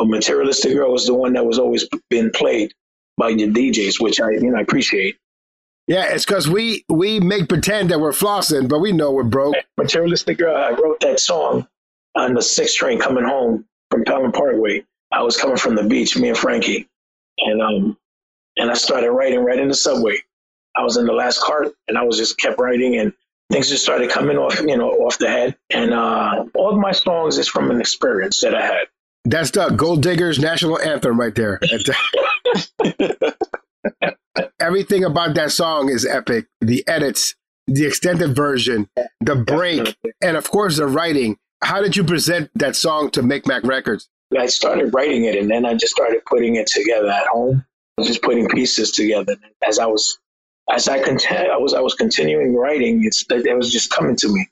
But 0.00 0.08
"Materialistic 0.08 0.72
Girl" 0.72 0.90
was 0.90 1.04
the 1.04 1.12
one 1.12 1.34
that 1.34 1.44
was 1.44 1.58
always 1.58 1.86
been 2.08 2.30
played 2.30 2.72
by 3.18 3.28
your 3.28 3.48
DJs, 3.48 4.00
which 4.00 4.18
I, 4.18 4.30
you 4.30 4.50
know, 4.50 4.56
I 4.56 4.62
appreciate. 4.62 5.18
Yeah, 5.86 6.14
it's 6.14 6.24
because 6.24 6.48
we 6.48 6.86
we 6.88 7.20
make 7.20 7.50
pretend 7.50 7.90
that 7.90 8.00
we're 8.00 8.12
flossing, 8.12 8.66
but 8.66 8.78
we 8.78 8.92
know 8.92 9.10
we're 9.10 9.24
broke. 9.24 9.56
Materialistic 9.76 10.38
Girl, 10.38 10.56
I 10.56 10.70
wrote 10.70 11.00
that 11.00 11.20
song 11.20 11.68
on 12.14 12.32
the 12.32 12.40
sixth 12.40 12.76
train 12.76 12.98
coming 12.98 13.24
home 13.24 13.66
from 13.90 14.04
Pelham 14.04 14.32
Parkway. 14.32 14.86
I 15.12 15.22
was 15.22 15.36
coming 15.36 15.58
from 15.58 15.74
the 15.74 15.82
beach, 15.82 16.16
me 16.16 16.30
and 16.30 16.38
Frankie, 16.38 16.88
and 17.40 17.60
um, 17.60 17.98
and 18.56 18.70
I 18.70 18.74
started 18.74 19.10
writing 19.10 19.44
right 19.44 19.58
in 19.58 19.68
the 19.68 19.74
subway. 19.74 20.16
I 20.74 20.82
was 20.82 20.96
in 20.96 21.04
the 21.04 21.12
last 21.12 21.42
cart, 21.42 21.74
and 21.88 21.98
I 21.98 22.04
was 22.04 22.16
just 22.16 22.38
kept 22.38 22.58
writing, 22.58 22.96
and 22.96 23.12
things 23.52 23.68
just 23.68 23.82
started 23.82 24.08
coming 24.08 24.38
off, 24.38 24.62
you 24.62 24.78
know, 24.78 24.92
off 24.92 25.18
the 25.18 25.28
head. 25.28 25.58
And 25.68 25.92
uh, 25.92 26.46
all 26.54 26.70
of 26.70 26.78
my 26.78 26.92
songs 26.92 27.36
is 27.36 27.48
from 27.48 27.70
an 27.70 27.82
experience 27.82 28.40
that 28.40 28.54
I 28.54 28.64
had. 28.64 28.86
That's 29.24 29.50
the 29.50 29.68
Gold 29.68 30.02
Diggers 30.02 30.38
national 30.38 30.78
anthem 30.80 31.18
right 31.20 31.34
there. 31.34 31.60
Everything 34.60 35.04
about 35.04 35.34
that 35.34 35.52
song 35.52 35.88
is 35.90 36.06
epic. 36.06 36.46
The 36.60 36.86
edits, 36.88 37.34
the 37.66 37.86
extended 37.86 38.34
version, 38.34 38.88
the 39.20 39.36
break, 39.36 39.96
and 40.22 40.36
of 40.36 40.50
course 40.50 40.76
the 40.78 40.86
writing. 40.86 41.36
How 41.62 41.82
did 41.82 41.96
you 41.96 42.04
present 42.04 42.50
that 42.54 42.76
song 42.76 43.10
to 43.10 43.22
Mic 43.22 43.46
Mac 43.46 43.64
Records? 43.64 44.08
I 44.38 44.46
started 44.46 44.94
writing 44.94 45.24
it, 45.24 45.36
and 45.36 45.50
then 45.50 45.66
I 45.66 45.74
just 45.74 45.92
started 45.94 46.24
putting 46.24 46.56
it 46.56 46.66
together 46.66 47.08
at 47.08 47.26
home. 47.26 47.64
I 47.98 48.00
was 48.00 48.08
just 48.08 48.22
putting 48.22 48.48
pieces 48.48 48.92
together. 48.92 49.36
As 49.66 49.78
I 49.78 49.86
was, 49.86 50.18
as 50.70 50.88
I 50.88 51.02
continue, 51.02 51.50
I 51.50 51.56
was, 51.56 51.74
I 51.74 51.80
was 51.80 51.94
continuing 51.94 52.54
writing. 52.54 53.04
It's 53.04 53.24
it 53.28 53.56
was 53.56 53.72
just 53.72 53.90
coming 53.90 54.16
to 54.16 54.28
me, 54.28 54.48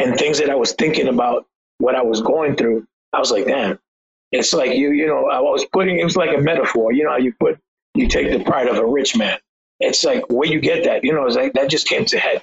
and 0.00 0.18
things 0.18 0.38
that 0.38 0.50
I 0.50 0.56
was 0.56 0.72
thinking 0.72 1.08
about, 1.08 1.46
what 1.78 1.94
I 1.94 2.02
was 2.02 2.20
going 2.20 2.56
through. 2.56 2.86
I 3.12 3.18
was 3.18 3.30
like, 3.30 3.46
damn. 3.46 3.78
It's 4.32 4.52
like 4.52 4.74
you, 4.74 4.92
you 4.92 5.06
know, 5.06 5.28
I 5.28 5.40
was 5.40 5.66
putting. 5.72 5.98
It 5.98 6.04
was 6.04 6.16
like 6.16 6.36
a 6.36 6.40
metaphor. 6.40 6.92
You 6.92 7.04
know, 7.04 7.16
you 7.16 7.34
put, 7.38 7.58
you 7.94 8.08
take 8.08 8.30
the 8.30 8.42
pride 8.42 8.68
of 8.68 8.76
a 8.76 8.86
rich 8.86 9.16
man. 9.16 9.38
It's 9.78 10.04
like 10.04 10.28
where 10.30 10.48
you 10.48 10.60
get 10.60 10.84
that. 10.84 11.04
You 11.04 11.12
know, 11.12 11.26
it's 11.26 11.36
like 11.36 11.52
that 11.54 11.68
just 11.70 11.86
came 11.86 12.04
to 12.06 12.18
head. 12.18 12.42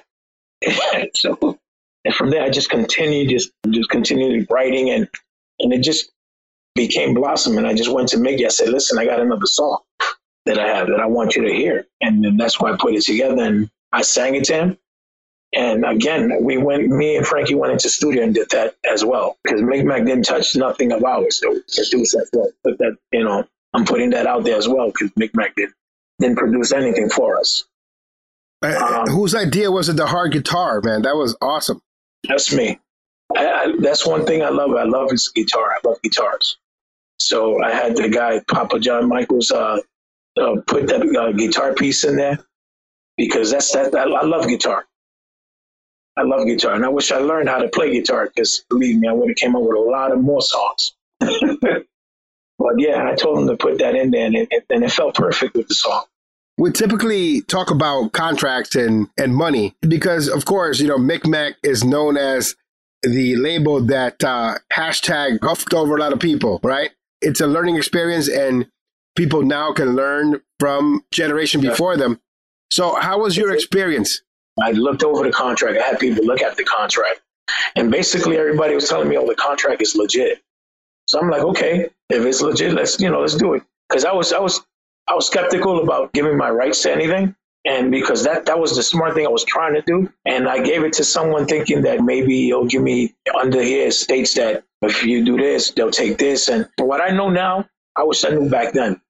so, 1.14 1.58
and 2.04 2.14
from 2.14 2.30
there, 2.30 2.42
I 2.42 2.50
just 2.50 2.70
continued, 2.70 3.30
just 3.30 3.50
just 3.68 3.90
continued 3.90 4.46
writing, 4.50 4.90
and 4.90 5.08
and 5.58 5.72
it 5.72 5.82
just 5.82 6.12
became 6.74 7.14
Blossom. 7.14 7.58
And 7.58 7.66
I 7.66 7.74
just 7.74 7.92
went 7.92 8.08
to 8.10 8.18
Mickey. 8.18 8.46
I 8.46 8.50
said, 8.50 8.68
listen, 8.68 8.98
I 8.98 9.04
got 9.04 9.20
another 9.20 9.46
song 9.46 9.80
that 10.46 10.58
I 10.58 10.68
have 10.68 10.88
that 10.88 11.00
I 11.00 11.06
want 11.06 11.36
you 11.36 11.42
to 11.42 11.52
hear. 11.52 11.86
And 12.00 12.24
then 12.24 12.36
that's 12.36 12.60
why 12.60 12.72
I 12.72 12.76
put 12.76 12.94
it 12.94 13.02
together 13.02 13.42
and 13.42 13.70
I 13.92 14.02
sang 14.02 14.34
it 14.34 14.44
to 14.44 14.54
him. 14.54 14.78
And 15.52 15.84
again, 15.84 16.32
we 16.42 16.58
went, 16.58 16.86
me 16.86 17.16
and 17.16 17.26
Frankie 17.26 17.56
went 17.56 17.72
into 17.72 17.88
studio 17.88 18.22
and 18.22 18.34
did 18.34 18.50
that 18.50 18.76
as 18.88 19.04
well. 19.04 19.36
Because 19.42 19.62
Mic 19.62 19.84
Mac 19.84 20.04
didn't 20.04 20.24
touch 20.24 20.54
nothing 20.54 20.92
of 20.92 21.04
ours. 21.04 21.40
So 21.40 21.52
produce 21.52 22.12
that, 22.12 22.28
well, 22.32 22.50
but 22.62 22.78
that, 22.78 22.96
you 23.12 23.24
know, 23.24 23.44
I'm 23.74 23.84
putting 23.84 24.10
that 24.10 24.26
out 24.26 24.44
there 24.44 24.56
as 24.56 24.68
well 24.68 24.86
because 24.86 25.10
Mic 25.16 25.34
Mac 25.34 25.56
did, 25.56 25.70
didn't 26.20 26.36
produce 26.36 26.72
anything 26.72 27.08
for 27.10 27.38
us. 27.38 27.64
Uh, 28.62 29.06
whose 29.06 29.34
idea 29.34 29.70
was 29.70 29.88
it? 29.88 29.96
The 29.96 30.06
hard 30.06 30.32
guitar, 30.32 30.80
man. 30.82 31.02
That 31.02 31.16
was 31.16 31.36
awesome. 31.40 31.80
That's 32.28 32.52
me. 32.52 32.78
I, 33.34 33.46
I, 33.46 33.72
that's 33.78 34.06
one 34.06 34.26
thing 34.26 34.42
I 34.42 34.50
love. 34.50 34.72
I 34.74 34.84
love 34.84 35.10
his 35.10 35.28
guitar. 35.28 35.72
I 35.72 35.86
love 35.86 36.00
guitars. 36.02 36.58
So 37.18 37.62
I 37.62 37.72
had 37.72 37.96
the 37.96 38.08
guy 38.08 38.40
Papa 38.46 38.78
John 38.78 39.08
Michaels 39.08 39.50
uh, 39.50 39.78
uh, 40.38 40.56
put 40.66 40.88
that 40.88 41.02
uh, 41.02 41.32
guitar 41.32 41.74
piece 41.74 42.04
in 42.04 42.16
there 42.16 42.38
because 43.16 43.50
that's 43.50 43.72
that. 43.72 43.94
I, 43.94 44.02
I 44.02 44.24
love 44.24 44.46
guitar. 44.46 44.86
I 46.16 46.22
love 46.22 46.46
guitar, 46.46 46.74
and 46.74 46.84
I 46.84 46.88
wish 46.88 47.12
I 47.12 47.18
learned 47.18 47.48
how 47.48 47.58
to 47.58 47.68
play 47.68 47.92
guitar 47.92 48.26
because 48.26 48.64
believe 48.68 48.98
me, 48.98 49.08
I 49.08 49.12
would 49.12 49.28
have 49.28 49.36
came 49.36 49.56
up 49.56 49.62
with 49.62 49.76
a 49.76 49.80
lot 49.80 50.12
of 50.12 50.20
more 50.20 50.42
songs. 50.42 50.92
but 51.20 52.74
yeah, 52.78 53.08
I 53.08 53.14
told 53.14 53.38
him 53.38 53.46
to 53.48 53.56
put 53.56 53.78
that 53.78 53.94
in 53.94 54.10
there, 54.10 54.26
and 54.26 54.36
it, 54.36 54.64
and 54.68 54.84
it 54.84 54.92
felt 54.92 55.14
perfect 55.14 55.56
with 55.56 55.68
the 55.68 55.74
song. 55.74 56.04
We 56.58 56.72
typically 56.72 57.40
talk 57.42 57.70
about 57.70 58.12
contracts 58.12 58.74
and, 58.76 59.08
and 59.16 59.34
money 59.34 59.74
because, 59.80 60.28
of 60.28 60.44
course, 60.44 60.78
you 60.78 60.88
know, 60.88 60.98
Mic 60.98 61.26
Mac 61.26 61.54
is 61.62 61.84
known 61.84 62.18
as 62.18 62.54
the 63.02 63.36
label 63.36 63.80
that 63.86 64.22
uh, 64.22 64.56
hashtag 64.70 65.38
huffed 65.42 65.72
over 65.72 65.96
a 65.96 66.00
lot 66.00 66.12
of 66.12 66.20
people, 66.20 66.60
right? 66.62 66.90
It's 67.22 67.40
a 67.40 67.46
learning 67.46 67.76
experience 67.76 68.28
and 68.28 68.66
people 69.16 69.42
now 69.42 69.72
can 69.72 69.96
learn 69.96 70.42
from 70.58 71.02
generation 71.10 71.60
before 71.60 71.96
them. 71.96 72.20
So 72.70 72.94
how 72.94 73.20
was 73.20 73.36
your 73.36 73.52
experience? 73.52 74.22
I 74.62 74.72
looked 74.72 75.02
over 75.02 75.24
the 75.24 75.32
contract. 75.32 75.78
I 75.78 75.86
had 75.86 75.98
people 75.98 76.24
look 76.24 76.42
at 76.42 76.56
the 76.56 76.64
contract. 76.64 77.20
And 77.76 77.90
basically 77.90 78.36
everybody 78.38 78.74
was 78.74 78.88
telling 78.88 79.08
me, 79.08 79.16
oh, 79.16 79.26
the 79.26 79.34
contract 79.34 79.82
is 79.82 79.96
legit. 79.96 80.42
So 81.06 81.18
I'm 81.20 81.30
like, 81.30 81.42
okay, 81.42 81.88
if 82.08 82.24
it's 82.24 82.40
legit, 82.40 82.72
let's, 82.74 83.00
you 83.00 83.10
know, 83.10 83.20
let's 83.20 83.34
do 83.34 83.54
it. 83.54 83.62
Cause 83.90 84.04
I 84.04 84.12
was, 84.12 84.32
I 84.32 84.38
was, 84.38 84.60
I 85.08 85.14
was 85.14 85.26
skeptical 85.26 85.82
about 85.82 86.12
giving 86.12 86.36
my 86.36 86.50
rights 86.50 86.82
to 86.82 86.92
anything. 86.92 87.34
And 87.64 87.90
because 87.90 88.24
that, 88.24 88.46
that 88.46 88.58
was 88.58 88.76
the 88.76 88.82
smart 88.82 89.14
thing 89.14 89.26
I 89.26 89.30
was 89.30 89.44
trying 89.44 89.74
to 89.74 89.82
do. 89.82 90.10
And 90.24 90.48
I 90.48 90.62
gave 90.62 90.84
it 90.84 90.94
to 90.94 91.04
someone 91.04 91.46
thinking 91.46 91.82
that 91.82 92.00
maybe 92.00 92.44
he'll 92.44 92.66
give 92.66 92.82
me 92.82 93.14
under 93.38 93.62
here 93.62 93.90
states 93.90 94.34
that 94.34 94.64
if 94.82 95.04
you 95.04 95.24
do 95.24 95.36
this, 95.36 95.72
they'll 95.72 95.90
take 95.90 96.16
this. 96.16 96.48
And 96.48 96.68
what 96.78 97.02
I 97.02 97.10
know 97.14 97.28
now, 97.28 97.68
I 97.96 98.04
wish 98.04 98.24
I 98.24 98.30
knew 98.30 98.48
back 98.48 98.72
then 98.72 99.00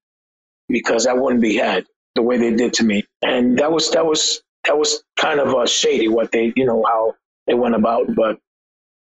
because 0.69 1.07
I 1.07 1.13
wouldn't 1.13 1.43
be 1.43 1.57
had 1.57 1.87
the 2.15 2.23
way 2.23 2.39
they 2.39 2.55
did 2.55 2.75
to 2.75 2.85
me. 2.85 3.05
And 3.23 3.59
that 3.59 3.71
was, 3.71 3.91
that 3.91 4.07
was, 4.07 4.43
that 4.65 4.79
was 4.79 5.03
kind 5.19 5.41
of 5.41 5.55
uh, 5.55 5.67
shady 5.67 6.09
what 6.09 6.33
they, 6.33 6.53
you 6.57 6.67
know, 6.67 6.85
how 6.85 7.17
they 7.47 7.55
went 7.55 7.75
about, 7.75 8.15
but 8.15 8.39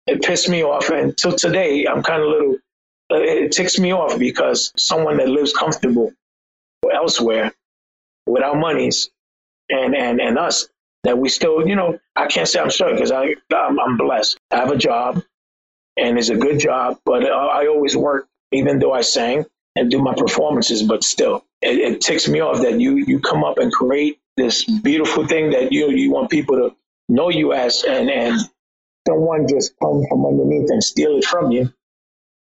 it 0.06 0.22
pissed 0.22 0.50
me 0.50 0.64
off. 0.64 0.90
And 0.90 1.18
till 1.18 1.34
today, 1.36 1.86
I'm 1.86 2.04
kind 2.04 2.22
of 2.22 2.30
little, 2.30 2.56
uh, 3.12 3.20
it 3.20 3.52
ticks 3.52 3.80
me 3.80 3.94
off 3.94 4.18
because 4.20 4.72
someone 4.78 5.18
that 5.18 5.30
lives 5.30 5.54
comfortable 5.54 6.14
elsewhere 6.94 7.54
without 8.26 8.58
monies 8.58 9.10
and, 9.70 9.96
and, 9.96 10.22
and 10.22 10.38
us 10.38 10.70
that 11.04 11.18
we 11.18 11.30
still, 11.30 11.68
you 11.68 11.76
know, 11.76 12.00
I 12.16 12.28
can't 12.28 12.48
say 12.48 12.60
I'm 12.60 12.72
sorry 12.72 12.94
because 12.94 13.12
I, 13.12 13.36
I'm, 13.54 13.80
I'm 13.80 13.98
blessed. 13.98 14.38
I 14.52 14.58
have 14.58 14.72
a 14.72 14.78
job 14.78 15.24
and 15.98 16.18
it's 16.18 16.30
a 16.30 16.36
good 16.36 16.60
job, 16.60 17.00
but 17.06 17.24
I, 17.26 17.64
I 17.64 17.68
always 17.68 17.96
work, 17.96 18.28
even 18.52 18.80
though 18.80 18.94
I 18.94 19.02
sang 19.02 19.46
and 19.76 19.92
do 19.92 20.02
my 20.02 20.14
performances, 20.14 20.84
but 20.84 21.04
still 21.04 21.46
it, 21.62 21.78
it 21.78 22.02
ticks 22.02 22.28
me 22.28 22.40
off 22.40 22.62
that 22.62 22.80
you, 22.80 22.98
you 22.98 23.20
come 23.20 23.44
up 23.44 23.58
and 23.58 23.72
create 23.72 24.20
this 24.38 24.64
beautiful 24.64 25.28
thing 25.28 25.50
that 25.50 25.74
you 25.74 25.90
you 25.90 26.12
want 26.12 26.30
people 26.30 26.56
to 26.56 26.76
know 27.10 27.30
you 27.30 27.54
as 27.54 27.84
and 27.84 28.10
and 28.10 28.40
someone 29.08 29.48
just 29.48 29.74
come 29.82 30.04
from 30.10 30.26
underneath 30.26 30.70
and 30.70 30.84
steal 30.84 31.18
it 31.18 31.26
from 31.26 31.52
you. 31.52 31.74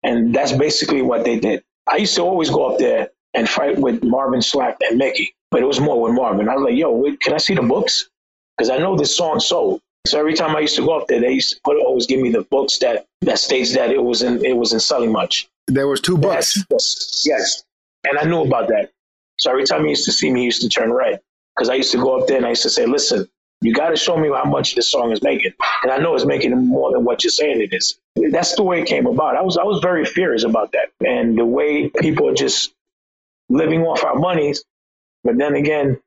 And 0.02 0.35
that's 0.35 0.52
basically 0.52 1.02
what 1.02 1.24
they 1.24 1.38
did. 1.38 1.62
I 1.90 1.96
used 1.98 2.14
to 2.16 2.22
always 2.22 2.50
go 2.50 2.66
up 2.66 2.78
there 2.78 3.11
and 3.33 3.48
fight 3.48 3.78
with 3.78 4.02
marvin 4.02 4.42
slack 4.42 4.76
and 4.80 4.98
mickey 4.98 5.35
but 5.50 5.62
it 5.62 5.66
was 5.66 5.78
more 5.78 6.00
with 6.00 6.14
marvin. 6.14 6.48
I 6.48 6.57
was 6.57 6.64
like 6.64 6.76
yo 6.76 6.90
wait, 6.90 7.20
can 7.20 7.33
i 7.33 7.38
see 7.38 7.54
the 7.54 7.62
books? 7.62 8.11
Because 8.57 8.70
i 8.70 8.78
know 8.78 8.96
this 8.96 9.16
song 9.16 9.40
sold. 9.40 9.80
So 10.07 10.18
every 10.18 10.35
time 10.35 10.57
i 10.57 10.61
used 10.61 10.76
to 10.76 10.85
go 10.85 10.98
up 10.98 11.07
there 11.07 11.20
they 11.20 11.33
used 11.33 11.54
to 11.54 11.61
put, 11.64 11.78
always 11.78 12.07
give 12.07 12.20
me 12.20 12.30
the 12.30 12.42
books 12.42 12.78
that 12.78 13.07
that 13.22 13.38
states 13.38 13.72
that 13.74 13.90
it 13.90 14.02
was 14.02 14.22
in 14.22 14.44
it 14.44 14.57
was 14.57 14.72
in 14.72 14.80
selling 14.80 15.12
much. 15.12 15.48
There 15.68 15.88
was 15.88 16.00
two 16.00 16.18
books. 16.18 16.59
yes, 16.70 17.22
yes. 17.24 17.64
And 18.07 18.18
i 18.18 18.24
knew 18.24 18.42
about 18.42 18.68
that. 18.68 18.90
So 19.38 19.50
every 19.50 19.64
time 19.64 19.85
he 19.85 19.90
used 19.90 20.04
to 20.07 20.12
see 20.12 20.30
me 20.33 20.40
he 20.40 20.46
used 20.46 20.62
to 20.62 20.68
turn 20.68 20.92
red 20.92 21.20
because 21.55 21.69
I 21.69 21.75
used 21.75 21.93
to 21.93 21.99
go 21.99 22.21
up 22.21 22.27
there 22.27 22.37
and 22.37 22.47
I 22.47 22.51
used 22.51 22.62
to 22.62 22.71
say, 22.71 22.87
listen, 22.87 23.29
you 23.61 23.73
got 23.73 23.90
to 23.90 23.97
show 23.97 24.17
me 24.17 24.29
how 24.29 24.45
much 24.45 24.75
this 24.75 24.90
song 24.90 25.12
is 25.12 25.23
making. 25.23 25.53
And 25.83 25.93
I 25.93 25.99
know 25.99 26.14
it's 26.14 26.27
making 26.27 26.55
more 26.67 26.93
than 26.93 27.05
what 27.05 27.25
you're 27.25 27.31
saying 27.31 27.61
it 27.61 27.73
is. 27.73 27.99
That's 28.31 28.57
the 28.57 28.62
way 28.62 28.81
it 28.81 28.87
came 28.87 29.07
about. 29.07 29.37
I 29.37 29.43
was, 29.43 29.57
I 29.57 29.62
was 29.62 29.81
very 29.81 30.05
furious 30.05 30.45
about 30.45 30.73
that. 30.73 30.90
And 31.07 31.38
the 31.38 31.47
way 31.47 31.88
people 31.88 32.29
are 32.29 32.35
just 32.35 32.75
living 33.49 33.83
off 33.83 34.05
our 34.05 34.17
monies. 34.17 34.64
But 35.23 35.38
then 35.38 35.55
again, 35.55 36.01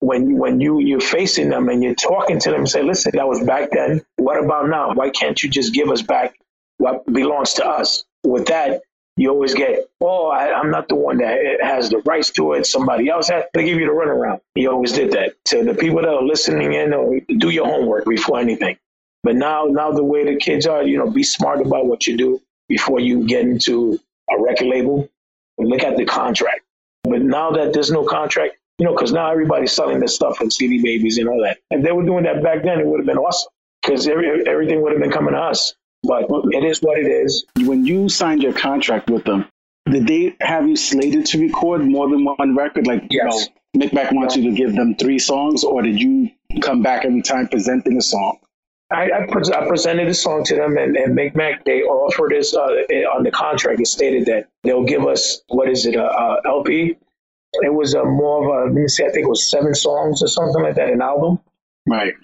when 0.00 0.38
when 0.38 0.60
you 0.60 0.80
you're 0.80 1.00
facing 1.00 1.50
them 1.50 1.68
and 1.68 1.82
you're 1.82 1.94
talking 1.94 2.38
to 2.40 2.50
them 2.50 2.60
and 2.60 2.68
say, 2.68 2.82
listen, 2.82 3.12
that 3.14 3.28
was 3.28 3.44
back 3.44 3.70
then. 3.70 4.02
What 4.16 4.42
about 4.42 4.68
now? 4.68 4.92
Why 4.94 5.10
can't 5.10 5.40
you 5.42 5.50
just 5.50 5.74
give 5.74 5.90
us 5.90 6.02
back 6.02 6.34
what 6.78 7.04
belongs 7.12 7.54
to 7.54 7.66
us? 7.66 8.04
With 8.24 8.46
that, 8.46 8.82
you 9.16 9.30
always 9.30 9.54
get, 9.54 9.88
oh, 10.00 10.28
I, 10.28 10.52
I'm 10.52 10.70
not 10.70 10.88
the 10.88 10.94
one 10.94 11.18
that 11.18 11.58
has 11.62 11.90
the 11.90 11.98
rights 11.98 12.30
to 12.32 12.54
it. 12.54 12.66
Somebody 12.66 13.08
else 13.08 13.28
has 13.28 13.44
to 13.54 13.62
give 13.62 13.78
you 13.78 13.86
the 13.86 13.92
runaround. 13.92 14.40
He 14.54 14.66
always 14.66 14.92
did 14.92 15.12
that. 15.12 15.34
So 15.46 15.62
the 15.62 15.74
people 15.74 16.00
that 16.00 16.08
are 16.08 16.22
listening 16.22 16.72
in, 16.72 16.94
or 16.94 17.20
do 17.38 17.50
your 17.50 17.66
homework 17.66 18.06
before 18.06 18.38
anything. 18.38 18.78
But 19.22 19.36
now, 19.36 19.64
now 19.64 19.90
the 19.90 20.04
way 20.04 20.24
the 20.24 20.36
kids 20.36 20.66
are, 20.66 20.82
you 20.82 20.96
know, 20.96 21.10
be 21.10 21.22
smart 21.22 21.60
about 21.60 21.86
what 21.86 22.06
you 22.06 22.16
do 22.16 22.40
before 22.68 23.00
you 23.00 23.26
get 23.26 23.42
into 23.42 23.98
a 24.30 24.40
record 24.40 24.68
label. 24.68 25.08
Look 25.58 25.82
at 25.82 25.96
the 25.96 26.06
contract. 26.06 26.62
But 27.04 27.20
now 27.20 27.50
that 27.50 27.72
there's 27.74 27.90
no 27.90 28.04
contract, 28.04 28.56
you 28.78 28.86
know, 28.86 28.94
because 28.94 29.12
now 29.12 29.30
everybody's 29.30 29.72
selling 29.72 29.98
their 29.98 30.08
stuff 30.08 30.38
from 30.38 30.50
CD 30.50 30.80
babies 30.82 31.18
and 31.18 31.28
all 31.28 31.42
that. 31.42 31.58
If 31.70 31.82
they 31.82 31.92
were 31.92 32.04
doing 32.04 32.24
that 32.24 32.42
back 32.42 32.62
then, 32.62 32.80
it 32.80 32.86
would 32.86 33.00
have 33.00 33.06
been 33.06 33.18
awesome 33.18 33.50
because 33.82 34.08
every, 34.08 34.46
everything 34.46 34.80
would 34.80 34.92
have 34.92 35.00
been 35.00 35.10
coming 35.10 35.34
to 35.34 35.40
us. 35.40 35.74
But 36.02 36.24
it 36.52 36.64
is 36.64 36.80
what 36.80 36.98
it 36.98 37.06
is. 37.06 37.44
When 37.64 37.84
you 37.84 38.08
signed 38.08 38.42
your 38.42 38.52
contract 38.52 39.10
with 39.10 39.24
them, 39.24 39.46
did 39.90 40.06
they 40.06 40.34
have 40.40 40.66
you 40.68 40.76
slated 40.76 41.26
to 41.26 41.40
record 41.40 41.84
more 41.84 42.08
than 42.08 42.24
one 42.24 42.56
record? 42.56 42.86
Like, 42.86 43.04
Yes. 43.10 43.48
you 43.74 43.80
know, 43.80 43.84
Mic 43.86 43.92
Mac 43.92 44.12
wants 44.12 44.36
you 44.36 44.50
to 44.50 44.56
give 44.56 44.74
them 44.74 44.94
three 44.96 45.18
songs, 45.18 45.62
or 45.62 45.82
did 45.82 46.00
you 46.00 46.30
come 46.60 46.82
back 46.82 47.04
every 47.04 47.22
time 47.22 47.48
presenting 47.48 47.96
a 47.96 48.02
song? 48.02 48.38
I, 48.92 49.04
I, 49.04 49.26
pre- 49.30 49.54
I 49.54 49.68
presented 49.68 50.08
a 50.08 50.14
song 50.14 50.42
to 50.44 50.56
them, 50.56 50.76
and, 50.76 50.96
and 50.96 51.14
Mac 51.14 51.64
they 51.64 51.82
offered 51.82 52.32
us 52.34 52.54
uh, 52.56 52.60
on 53.14 53.22
the 53.22 53.30
contract. 53.30 53.78
It 53.80 53.86
stated 53.86 54.26
that 54.26 54.48
they'll 54.64 54.84
give 54.84 55.06
us 55.06 55.42
what 55.48 55.68
is 55.68 55.86
it, 55.86 55.94
a, 55.94 56.04
a 56.04 56.40
LP? 56.44 56.96
It 57.62 57.72
was 57.74 57.94
a 57.94 58.04
more 58.04 58.42
of 58.60 58.68
a 58.68 58.72
let 58.72 58.74
me 58.74 58.88
see, 58.88 59.04
I 59.04 59.10
think 59.10 59.26
it 59.26 59.28
was 59.28 59.48
seven 59.50 59.74
songs 59.74 60.22
or 60.22 60.28
something 60.28 60.62
like 60.62 60.74
that, 60.76 60.88
an 60.88 61.02
album 61.02 61.40
Right. 61.86 62.14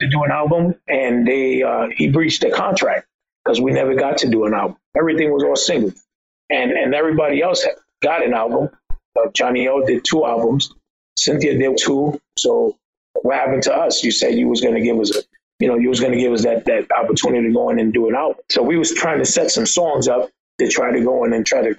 to 0.00 0.08
do 0.08 0.22
an 0.24 0.30
album, 0.30 0.74
and 0.88 1.26
they 1.26 1.62
uh, 1.62 1.88
he 1.94 2.08
breached 2.08 2.40
the 2.42 2.50
contract 2.50 3.06
because 3.44 3.60
we 3.60 3.72
never 3.72 3.94
got 3.94 4.18
to 4.18 4.28
do 4.28 4.44
an 4.46 4.54
album. 4.54 4.76
Everything 4.96 5.32
was 5.32 5.42
all 5.42 5.56
singles, 5.56 6.02
and 6.50 6.70
and 6.70 6.94
everybody 6.94 7.42
else 7.42 7.66
got 8.02 8.24
an 8.24 8.34
album. 8.34 8.70
Uh, 8.90 9.28
Johnny 9.32 9.68
O 9.68 9.84
did 9.84 10.04
two 10.04 10.24
albums, 10.24 10.70
Cynthia 11.16 11.56
did 11.56 11.78
two. 11.78 12.20
So 12.38 12.76
what 13.22 13.36
happened 13.36 13.62
to 13.64 13.74
us? 13.74 14.02
You 14.02 14.10
said 14.10 14.34
you 14.34 14.48
was 14.48 14.60
going 14.60 14.74
to 14.74 14.80
give 14.80 14.98
us 14.98 15.16
a, 15.16 15.22
you 15.60 15.68
know, 15.68 15.76
you 15.76 15.88
was 15.88 16.00
going 16.00 16.12
to 16.12 16.18
give 16.18 16.32
us 16.32 16.42
that 16.44 16.64
that 16.66 16.88
opportunity 16.92 17.48
to 17.48 17.54
go 17.54 17.70
in 17.70 17.78
and 17.78 17.92
do 17.92 18.08
an 18.08 18.14
album. 18.14 18.38
So 18.50 18.62
we 18.62 18.76
was 18.76 18.92
trying 18.92 19.18
to 19.18 19.24
set 19.24 19.50
some 19.50 19.66
songs 19.66 20.08
up 20.08 20.30
to 20.60 20.68
try 20.68 20.92
to 20.92 21.00
go 21.02 21.24
in 21.24 21.32
and 21.32 21.46
try 21.46 21.62
to 21.62 21.78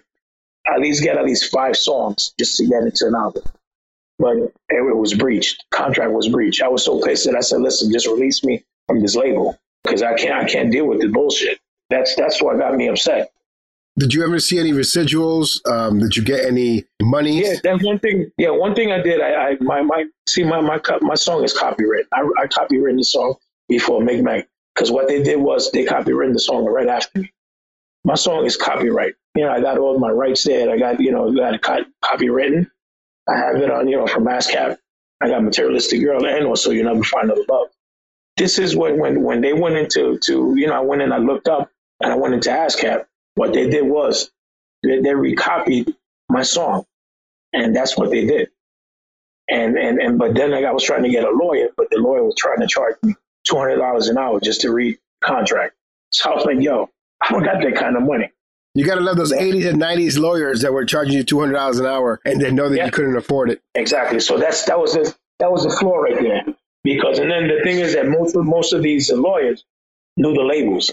at 0.67 0.79
least 0.79 1.03
get 1.03 1.17
at 1.17 1.25
least 1.25 1.51
five 1.51 1.75
songs 1.77 2.33
just 2.39 2.57
to 2.57 2.65
get 2.65 2.83
into 2.83 3.05
an 3.07 3.15
album. 3.15 3.43
But 4.17 4.37
it, 4.37 4.53
it 4.69 4.95
was 4.95 5.13
breached. 5.13 5.63
Contract 5.71 6.11
was 6.11 6.29
breached. 6.29 6.61
I 6.61 6.69
was 6.69 6.85
so 6.85 7.01
pissed 7.01 7.25
that 7.25 7.35
I 7.35 7.41
said, 7.41 7.61
"Listen, 7.61 7.91
just 7.91 8.07
release 8.07 8.43
me 8.43 8.63
from 8.87 9.01
this 9.01 9.15
label 9.15 9.59
because 9.95 10.03
I 10.03 10.15
can't. 10.15 10.43
I 10.43 10.47
can't 10.47 10.71
deal 10.71 10.87
with 10.87 11.01
the 11.01 11.07
bullshit." 11.07 11.59
That's 11.89 12.15
that's 12.15 12.41
what 12.41 12.57
got 12.57 12.75
me 12.75 12.87
upset. 12.87 13.31
Did 13.97 14.13
you 14.13 14.25
ever 14.25 14.39
see 14.39 14.59
any 14.59 14.71
residuals? 14.71 15.65
Um, 15.69 15.99
did 15.99 16.17
you 16.17 16.23
get 16.23 16.45
any 16.45 16.85
money? 17.01 17.41
Yeah, 17.41 17.55
that's 17.63 17.83
one 17.83 17.99
thing. 17.99 18.29
Yeah, 18.37 18.49
one 18.49 18.75
thing 18.75 18.91
I 18.91 19.01
did. 19.01 19.21
I, 19.21 19.51
I 19.51 19.57
my 19.61 19.81
my 19.81 20.05
see 20.27 20.43
my 20.43 20.59
my 20.59 20.81
my 21.01 21.15
song 21.15 21.43
is 21.43 21.57
copyrighted. 21.57 22.07
I, 22.13 22.21
I 22.37 22.47
copywritten 22.47 22.97
the 22.97 23.03
song 23.03 23.35
before 23.69 24.01
Mic 24.01 24.21
Mac 24.21 24.47
because 24.73 24.91
what 24.91 25.07
they 25.07 25.23
did 25.23 25.39
was 25.39 25.71
they 25.71 25.85
copywritten 25.85 26.33
the 26.33 26.39
song 26.39 26.65
right 26.65 26.87
after 26.87 27.21
me. 27.21 27.31
My 28.03 28.15
song 28.15 28.45
is 28.45 28.57
copyright. 28.57 29.13
You 29.35 29.45
know, 29.45 29.51
I 29.51 29.61
got 29.61 29.77
all 29.77 29.97
my 29.97 30.09
rights 30.09 30.43
there. 30.43 30.69
I 30.69 30.77
got 30.77 30.99
you 30.99 31.11
know 31.11 31.33
got 31.33 31.53
it 31.53 31.61
co- 31.61 31.85
copywritten. 32.03 32.69
I 33.29 33.37
have 33.37 33.55
it 33.55 33.71
on 33.71 33.87
you 33.87 33.95
know 33.97 34.07
from 34.07 34.25
ASCAP. 34.25 34.77
I 35.21 35.29
got 35.29 35.43
materialistic 35.43 36.03
girl 36.03 36.25
and 36.25 36.45
also 36.45 36.71
you 36.71 36.83
never 36.83 37.01
find 37.03 37.31
another 37.31 37.45
love. 37.47 37.67
This 38.37 38.59
is 38.59 38.75
what 38.75 38.97
when 38.97 39.21
when 39.23 39.41
they 39.41 39.53
went 39.53 39.75
into 39.75 40.17
to 40.19 40.53
you 40.57 40.67
know 40.67 40.73
I 40.73 40.79
went 40.81 41.01
and 41.01 41.13
I 41.13 41.17
looked 41.17 41.47
up 41.47 41.69
and 42.01 42.11
I 42.11 42.15
went 42.15 42.33
into 42.33 42.49
ASCAP. 42.49 43.05
What 43.35 43.53
they 43.53 43.69
did 43.69 43.85
was 43.85 44.31
they, 44.83 44.99
they 45.01 45.13
recopied 45.15 45.93
my 46.29 46.41
song 46.43 46.85
and 47.53 47.75
that's 47.75 47.97
what 47.97 48.11
they 48.11 48.25
did. 48.25 48.49
And 49.49 49.77
and 49.77 49.99
and 49.99 50.17
but 50.17 50.33
then 50.35 50.51
like, 50.51 50.65
I 50.65 50.71
was 50.71 50.83
trying 50.83 51.03
to 51.03 51.09
get 51.09 51.23
a 51.23 51.29
lawyer, 51.29 51.67
but 51.77 51.89
the 51.91 51.97
lawyer 51.97 52.23
was 52.23 52.35
trying 52.37 52.59
to 52.59 52.67
charge 52.67 52.95
me 53.03 53.15
two 53.47 53.57
hundred 53.57 53.77
dollars 53.77 54.07
an 54.09 54.17
hour 54.17 54.39
just 54.39 54.61
to 54.61 54.71
read 54.71 54.97
contract. 55.23 55.75
So 56.11 56.31
I 56.31 56.35
was 56.35 56.45
like, 56.45 56.59
yo, 56.59 56.89
I 57.21 57.31
don't 57.31 57.43
got 57.43 57.61
that 57.61 57.75
kind 57.75 57.95
of 57.95 58.03
money. 58.03 58.31
You 58.73 58.85
got 58.85 58.95
to 58.95 59.01
love 59.01 59.15
those 59.15 59.31
80s 59.31 59.69
and 59.69 59.81
90s 59.81 60.19
lawyers 60.19 60.61
that 60.61 60.73
were 60.73 60.83
charging 60.83 61.13
you 61.13 61.23
$200 61.23 61.79
an 61.79 61.85
hour 61.85 62.19
and 62.25 62.41
they 62.41 62.51
know 62.51 62.67
that 62.67 62.75
Yeah. 62.75 62.85
you 62.87 62.91
couldn't 62.91 63.15
afford 63.15 63.49
it. 63.49 63.61
Exactly. 63.73 64.19
So 64.19 64.37
that's 64.37 64.65
that 64.65 64.77
was 64.79 64.93
the 64.93 65.15
that 65.39 65.49
was 65.51 65.63
the 65.63 65.69
flaw 65.69 65.95
right 65.95 66.19
there. 66.19 66.43
Because 66.85 67.17
and 67.17 67.31
then 67.31 67.47
the 67.47 67.61
thing 67.63 67.79
is 67.79 67.95
that 67.95 68.07
most 68.07 68.35
of 68.35 68.45
most 68.45 68.71
of 68.71 68.83
these 68.83 69.11
lawyers 69.11 69.65
knew 70.17 70.33
the 70.33 70.43
labels. 70.43 70.91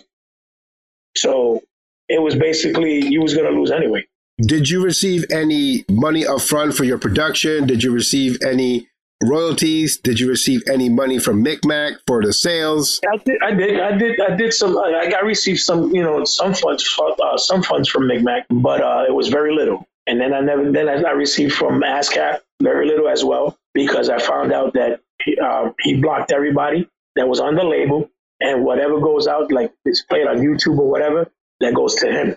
So 1.17 1.63
it 2.09 2.21
was 2.21 2.35
basically 2.35 3.07
you 3.07 3.21
was 3.21 3.35
gonna 3.35 3.51
lose 3.51 3.71
anyway. 3.71 4.07
Did 4.41 4.71
you 4.71 4.83
receive 4.83 5.27
any 5.31 5.85
money 5.91 6.27
up 6.27 6.41
front 6.41 6.75
for 6.75 6.85
your 6.85 6.99
production? 6.99 7.67
Did 7.67 7.85
you 7.85 7.93
receive 7.93 8.39
any 8.43 8.89
royalties? 9.23 9.99
Did 9.99 10.19
you 10.19 10.31
receive 10.31 10.63
any 10.67 10.89
money 10.89 11.19
from 11.19 11.43
Mic 11.43 11.63
Mac 11.67 11.95
for 12.07 12.23
the 12.23 12.33
sales? 12.33 12.99
I 13.07 13.19
did, 13.19 13.37
I 13.43 13.51
did, 13.53 13.81
I 13.81 13.99
did, 13.99 14.21
I 14.21 14.35
did 14.35 14.55
some. 14.55 14.79
I 14.79 15.11
got 15.11 15.25
received 15.25 15.61
some, 15.61 15.95
you 15.95 16.03
know, 16.03 16.25
some 16.25 16.55
funds, 16.55 16.99
uh, 16.99 17.37
some 17.37 17.63
funds 17.63 17.91
from 17.91 18.07
Mic 18.07 18.23
Mac, 18.23 18.47
but 18.49 18.81
uh, 18.81 19.05
it 19.07 19.13
was 19.13 19.29
very 19.29 19.55
little. 19.55 19.87
And 20.07 20.19
then 20.19 20.33
I 20.33 20.41
never, 20.41 20.73
then 20.73 20.89
I, 20.89 20.95
I 21.03 21.13
received 21.13 21.55
from 21.55 21.83
ASCAP 21.83 22.41
very 22.63 22.89
little 22.89 23.09
as 23.09 23.23
well 23.25 23.59
because 23.75 24.09
I 24.09 24.19
found 24.19 24.53
out 24.53 24.73
that 24.73 25.01
uh, 25.43 25.71
he 25.81 25.97
blocked 25.97 26.33
everybody 26.33 26.89
that 27.17 27.29
was 27.29 27.41
on 27.41 27.55
the 27.55 27.65
label, 27.65 28.09
and 28.41 28.65
whatever 28.65 29.01
goes 29.01 29.27
out, 29.27 29.53
like 29.53 29.73
it's 29.85 30.03
played 30.03 30.27
on 30.27 30.39
YouTube 30.39 30.79
or 30.79 30.89
whatever, 30.89 31.31
that 31.61 31.75
goes 31.75 31.95
to 31.97 32.11
him, 32.11 32.37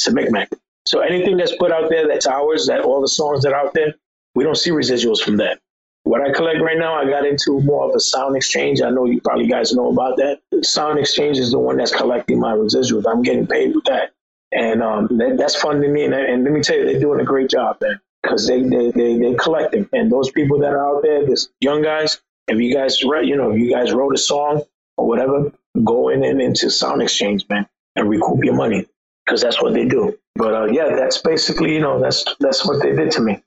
to 0.00 0.12
Mic 0.12 0.30
Mac. 0.30 0.50
So 0.86 1.00
anything 1.00 1.36
that's 1.36 1.54
put 1.56 1.72
out 1.72 1.90
there 1.90 2.08
that's 2.08 2.26
ours, 2.26 2.66
that 2.66 2.80
all 2.80 3.00
the 3.00 3.08
songs 3.08 3.42
that 3.42 3.52
are 3.52 3.66
out 3.66 3.74
there, 3.74 3.94
we 4.34 4.44
don't 4.44 4.56
see 4.56 4.70
residuals 4.70 5.20
from 5.20 5.36
that. 5.38 5.60
What 6.04 6.22
I 6.22 6.32
collect 6.32 6.60
right 6.60 6.78
now, 6.78 6.94
I 6.94 7.04
got 7.04 7.26
into 7.26 7.60
more 7.60 7.84
of 7.84 7.94
a 7.94 7.98
SoundExchange. 7.98 8.82
I 8.82 8.90
know 8.90 9.04
you 9.04 9.20
probably 9.20 9.46
guys 9.46 9.74
know 9.74 9.90
about 9.90 10.16
that. 10.16 10.40
SoundExchange 10.54 11.36
is 11.36 11.50
the 11.50 11.58
one 11.58 11.76
that's 11.76 11.94
collecting 11.94 12.40
my 12.40 12.54
residuals. 12.54 13.04
I'm 13.06 13.22
getting 13.22 13.46
paid 13.46 13.74
with 13.74 13.84
that. 13.84 14.12
And 14.52 14.82
um, 14.82 15.08
that, 15.18 15.36
that's 15.36 15.54
funding 15.60 15.92
me. 15.92 16.04
And, 16.04 16.14
and 16.14 16.42
let 16.42 16.52
me 16.52 16.62
tell 16.62 16.76
you, 16.76 16.86
they're 16.86 16.98
doing 17.00 17.20
a 17.20 17.24
great 17.24 17.50
job, 17.50 17.76
man, 17.82 18.00
because 18.22 18.46
they, 18.46 18.62
they, 18.62 18.90
they, 18.90 19.18
they're 19.18 19.36
collecting. 19.36 19.88
And 19.92 20.10
those 20.10 20.30
people 20.30 20.58
that 20.60 20.72
are 20.72 20.86
out 20.86 21.02
there, 21.02 21.26
this 21.26 21.48
young 21.60 21.82
guys, 21.82 22.20
if 22.48 22.58
you 22.58 22.74
guys 22.74 23.02
write, 23.04 23.26
you 23.26 23.36
know, 23.36 23.50
if 23.50 23.58
you 23.58 23.70
guys 23.70 23.92
wrote 23.92 24.14
a 24.14 24.18
song 24.18 24.62
or 24.96 25.06
whatever, 25.06 25.52
go 25.84 26.08
in 26.08 26.24
and 26.24 26.40
into 26.40 26.66
SoundExchange, 26.66 27.48
man, 27.48 27.66
and 27.96 28.08
recoup 28.08 28.44
your 28.44 28.54
money 28.54 28.86
because 29.24 29.40
that's 29.40 29.62
what 29.62 29.74
they 29.74 29.86
do. 29.86 30.18
But 30.34 30.54
uh, 30.54 30.64
yeah, 30.66 30.94
that's 30.96 31.18
basically, 31.18 31.74
you 31.74 31.80
know, 31.80 32.00
that's 32.00 32.24
that's 32.40 32.66
what 32.66 32.82
they 32.82 32.94
did 32.94 33.10
to 33.12 33.20
me. 33.20 33.42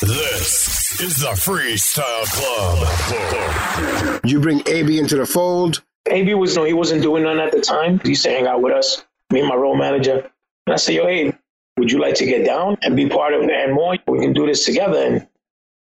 This 0.00 1.00
is 1.00 1.16
the 1.18 1.28
Freestyle 1.28 2.24
Club. 2.26 4.20
You 4.24 4.40
bring 4.40 4.60
Aby 4.68 4.98
into 4.98 5.16
the 5.16 5.26
fold. 5.26 5.82
Aby 6.10 6.34
was 6.34 6.56
no, 6.56 6.64
he 6.64 6.72
wasn't 6.72 7.02
doing 7.02 7.24
none 7.24 7.40
at 7.40 7.52
the 7.52 7.60
time. 7.60 8.00
He 8.00 8.10
used 8.10 8.22
to 8.24 8.30
hang 8.30 8.46
out 8.46 8.62
with 8.62 8.74
us, 8.74 9.04
me 9.30 9.40
and 9.40 9.48
my 9.48 9.54
role 9.54 9.76
manager. 9.76 10.30
And 10.66 10.74
I 10.74 10.76
said, 10.76 10.94
Yo, 10.96 11.06
Aby, 11.06 11.36
would 11.76 11.90
you 11.90 12.00
like 12.00 12.14
to 12.16 12.26
get 12.26 12.44
down 12.44 12.78
and 12.82 12.96
be 12.96 13.08
part 13.08 13.34
of 13.34 13.42
&More? 13.42 13.96
We 14.06 14.20
can 14.20 14.32
do 14.32 14.46
this 14.46 14.64
together. 14.64 15.06
And 15.06 15.26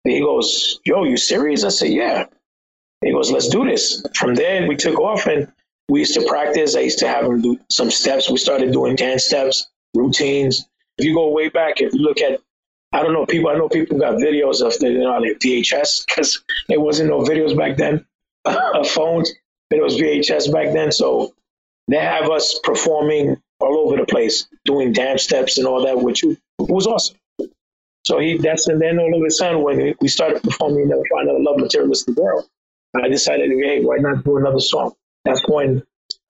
he 0.03 0.19
goes, 0.19 0.79
Yo, 0.85 1.03
you 1.03 1.17
serious? 1.17 1.63
I 1.63 1.69
said, 1.69 1.89
Yeah. 1.89 2.25
He 3.03 3.11
goes, 3.11 3.31
Let's 3.31 3.49
do 3.49 3.65
this. 3.65 4.03
From 4.15 4.35
there, 4.35 4.67
we 4.67 4.75
took 4.75 4.99
off 4.99 5.27
and 5.27 5.51
we 5.89 5.99
used 5.99 6.13
to 6.13 6.25
practice. 6.27 6.75
I 6.75 6.81
used 6.81 6.99
to 6.99 7.07
have 7.07 7.25
him 7.25 7.41
do 7.41 7.59
some 7.69 7.91
steps. 7.91 8.29
We 8.29 8.37
started 8.37 8.71
doing 8.71 8.95
dance 8.95 9.25
steps, 9.25 9.67
routines. 9.93 10.65
If 10.97 11.05
you 11.05 11.13
go 11.15 11.29
way 11.29 11.49
back, 11.49 11.81
if 11.81 11.93
you 11.93 11.99
look 11.99 12.21
at 12.21 12.39
I 12.93 13.03
don't 13.03 13.13
know, 13.13 13.25
people 13.25 13.49
I 13.49 13.55
know 13.55 13.69
people 13.69 13.97
got 13.97 14.15
videos 14.15 14.65
of 14.65 14.77
the 14.79 14.89
you 14.89 14.99
know 14.99 15.17
like 15.17 15.39
VHS 15.39 16.05
because 16.05 16.43
there 16.67 16.79
wasn't 16.79 17.09
no 17.09 17.21
videos 17.21 17.57
back 17.57 17.77
then. 17.77 18.05
phones. 18.85 19.31
It 19.69 19.81
was 19.81 19.95
VHS 19.95 20.51
back 20.51 20.73
then, 20.73 20.91
so 20.91 21.33
they 21.87 21.97
have 21.97 22.29
us 22.29 22.59
performing 22.63 23.41
all 23.61 23.87
over 23.87 23.97
the 23.97 24.05
place, 24.05 24.47
doing 24.65 24.93
dance 24.93 25.23
steps 25.23 25.57
and 25.57 25.67
all 25.67 25.85
that, 25.85 26.01
which 26.01 26.23
was 26.59 26.87
awesome. 26.87 27.17
So 28.03 28.19
he 28.19 28.37
that's 28.37 28.67
and 28.67 28.81
then 28.81 28.99
all 28.99 29.15
of 29.15 29.25
a 29.25 29.31
sudden 29.31 29.61
when 29.61 29.93
we 30.01 30.07
started 30.07 30.41
performing 30.43 30.89
Never 30.89 31.03
Find 31.11 31.29
Another 31.29 31.43
Love 31.43 31.59
Materialistic 31.59 32.15
Girl, 32.15 32.47
I 32.95 33.07
decided, 33.07 33.51
hey, 33.51 33.83
why 33.83 33.97
not 33.97 34.23
do 34.23 34.37
another 34.37 34.59
song? 34.59 34.93
That's 35.23 35.47
when 35.47 35.83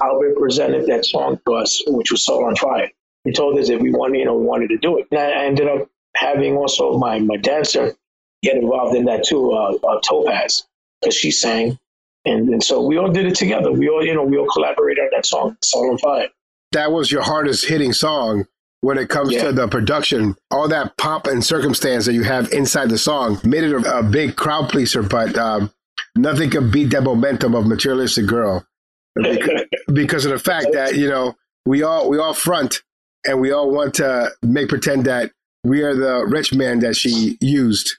Albert 0.03 0.37
presented 0.37 0.87
that 0.87 1.05
song 1.05 1.39
to 1.47 1.53
us, 1.55 1.81
which 1.87 2.11
was 2.11 2.25
Soul 2.25 2.45
on 2.45 2.55
Fire. 2.55 2.89
He 3.23 3.31
told 3.31 3.57
us 3.57 3.69
if 3.69 3.81
we 3.81 3.91
wanted, 3.91 4.19
you 4.19 4.25
know, 4.25 4.35
we 4.35 4.45
wanted 4.45 4.69
to 4.69 4.77
do 4.77 4.97
it. 4.97 5.07
And 5.11 5.19
I 5.19 5.45
ended 5.45 5.67
up 5.67 5.87
having 6.15 6.57
also 6.57 6.97
my 6.97 7.19
my 7.19 7.37
dancer 7.37 7.95
get 8.43 8.57
involved 8.57 8.95
in 8.95 9.05
that 9.05 9.23
too, 9.23 9.53
uh, 9.53 9.75
uh, 9.83 9.99
Topaz, 10.07 10.65
because 11.01 11.15
she 11.15 11.31
sang, 11.31 11.77
and 12.25 12.49
and 12.49 12.63
so 12.63 12.81
we 12.81 12.97
all 12.97 13.11
did 13.11 13.27
it 13.27 13.35
together. 13.35 13.71
We 13.71 13.89
all, 13.89 14.05
you 14.05 14.13
know, 14.15 14.23
we 14.23 14.37
all 14.37 14.47
collaborated 14.47 15.03
on 15.05 15.09
that 15.13 15.25
song, 15.25 15.57
Soul 15.63 15.91
on 15.91 15.97
Fire. 15.99 16.29
That 16.71 16.91
was 16.91 17.11
your 17.11 17.21
hardest 17.23 17.65
hitting 17.67 17.93
song. 17.93 18.45
when 18.83 18.97
it 18.97 19.09
comes 19.09 19.31
Yeah. 19.31 19.43
to 19.43 19.51
the 19.51 19.67
production. 19.67 20.35
All 20.49 20.67
that 20.69 20.97
pop 20.97 21.27
and 21.27 21.43
circumstance 21.45 22.07
that 22.07 22.13
you 22.13 22.23
have 22.23 22.51
inside 22.51 22.89
the 22.89 22.97
song 22.97 23.39
made 23.43 23.63
it 23.63 23.71
a, 23.73 23.99
a 23.99 24.01
big 24.01 24.35
crowd 24.35 24.69
pleaser, 24.69 25.03
but 25.03 25.37
um, 25.37 25.71
nothing 26.15 26.49
could 26.49 26.71
beat 26.71 26.89
that 26.89 27.03
momentum 27.03 27.53
of 27.53 27.67
Materialistic 27.67 28.25
Girl 28.25 28.65
because, 29.13 29.61
because 29.93 30.25
of 30.25 30.31
the 30.31 30.39
fact 30.39 30.69
that, 30.73 30.95
you 30.95 31.07
know, 31.07 31.35
we 31.67 31.83
all 31.83 32.09
we 32.09 32.17
all 32.17 32.33
front 32.33 32.81
and 33.23 33.39
we 33.39 33.51
all 33.51 33.69
want 33.69 33.93
to 33.95 34.31
make 34.41 34.67
pretend 34.69 35.05
that 35.05 35.31
we 35.63 35.83
are 35.83 35.93
the 35.93 36.25
rich 36.25 36.51
man 36.51 36.79
that 36.79 36.95
she 36.95 37.37
used. 37.39 37.97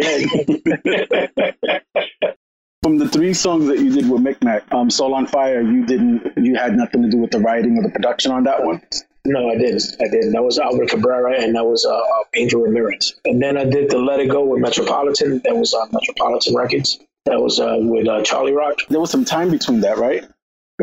From 2.84 2.98
the 2.98 3.08
three 3.08 3.32
songs 3.32 3.64
that 3.68 3.78
you 3.78 3.90
did 3.94 4.10
with 4.10 4.20
Mic 4.20 4.44
Mac, 4.44 4.70
um, 4.70 4.90
Soul 4.90 5.14
on 5.14 5.26
Fire, 5.26 5.62
you 5.62 5.86
didn't, 5.86 6.34
you 6.36 6.54
had 6.54 6.76
nothing 6.76 7.00
to 7.02 7.08
do 7.08 7.16
with 7.16 7.30
the 7.30 7.38
writing 7.40 7.78
or 7.78 7.82
the 7.82 7.88
production 7.88 8.30
on 8.30 8.44
that 8.44 8.62
one. 8.62 8.82
No, 9.24 9.48
I 9.48 9.56
didn't. 9.56 9.84
I 10.02 10.04
didn't. 10.04 10.32
That 10.32 10.42
was 10.42 10.58
Albert 10.58 10.90
Cabrera 10.90 11.40
and 11.40 11.54
that 11.56 11.64
was 11.64 11.86
uh, 11.86 11.96
uh, 11.96 12.02
Angel 12.36 12.60
Ramirez. 12.60 13.14
And 13.24 13.42
then 13.42 13.56
I 13.56 13.64
did 13.64 13.88
the 13.88 13.96
Let 13.96 14.20
It 14.20 14.28
Go 14.28 14.44
with 14.44 14.60
Metropolitan. 14.60 15.40
That 15.44 15.56
was 15.56 15.72
uh, 15.72 15.86
Metropolitan 15.92 16.54
Records. 16.54 17.00
That 17.24 17.40
was 17.40 17.58
uh, 17.58 17.78
with 17.80 18.06
uh, 18.06 18.20
Charlie 18.22 18.52
Rock. 18.52 18.80
There 18.90 19.00
was 19.00 19.10
some 19.10 19.24
time 19.24 19.50
between 19.50 19.80
that, 19.80 19.96
right? 19.96 20.26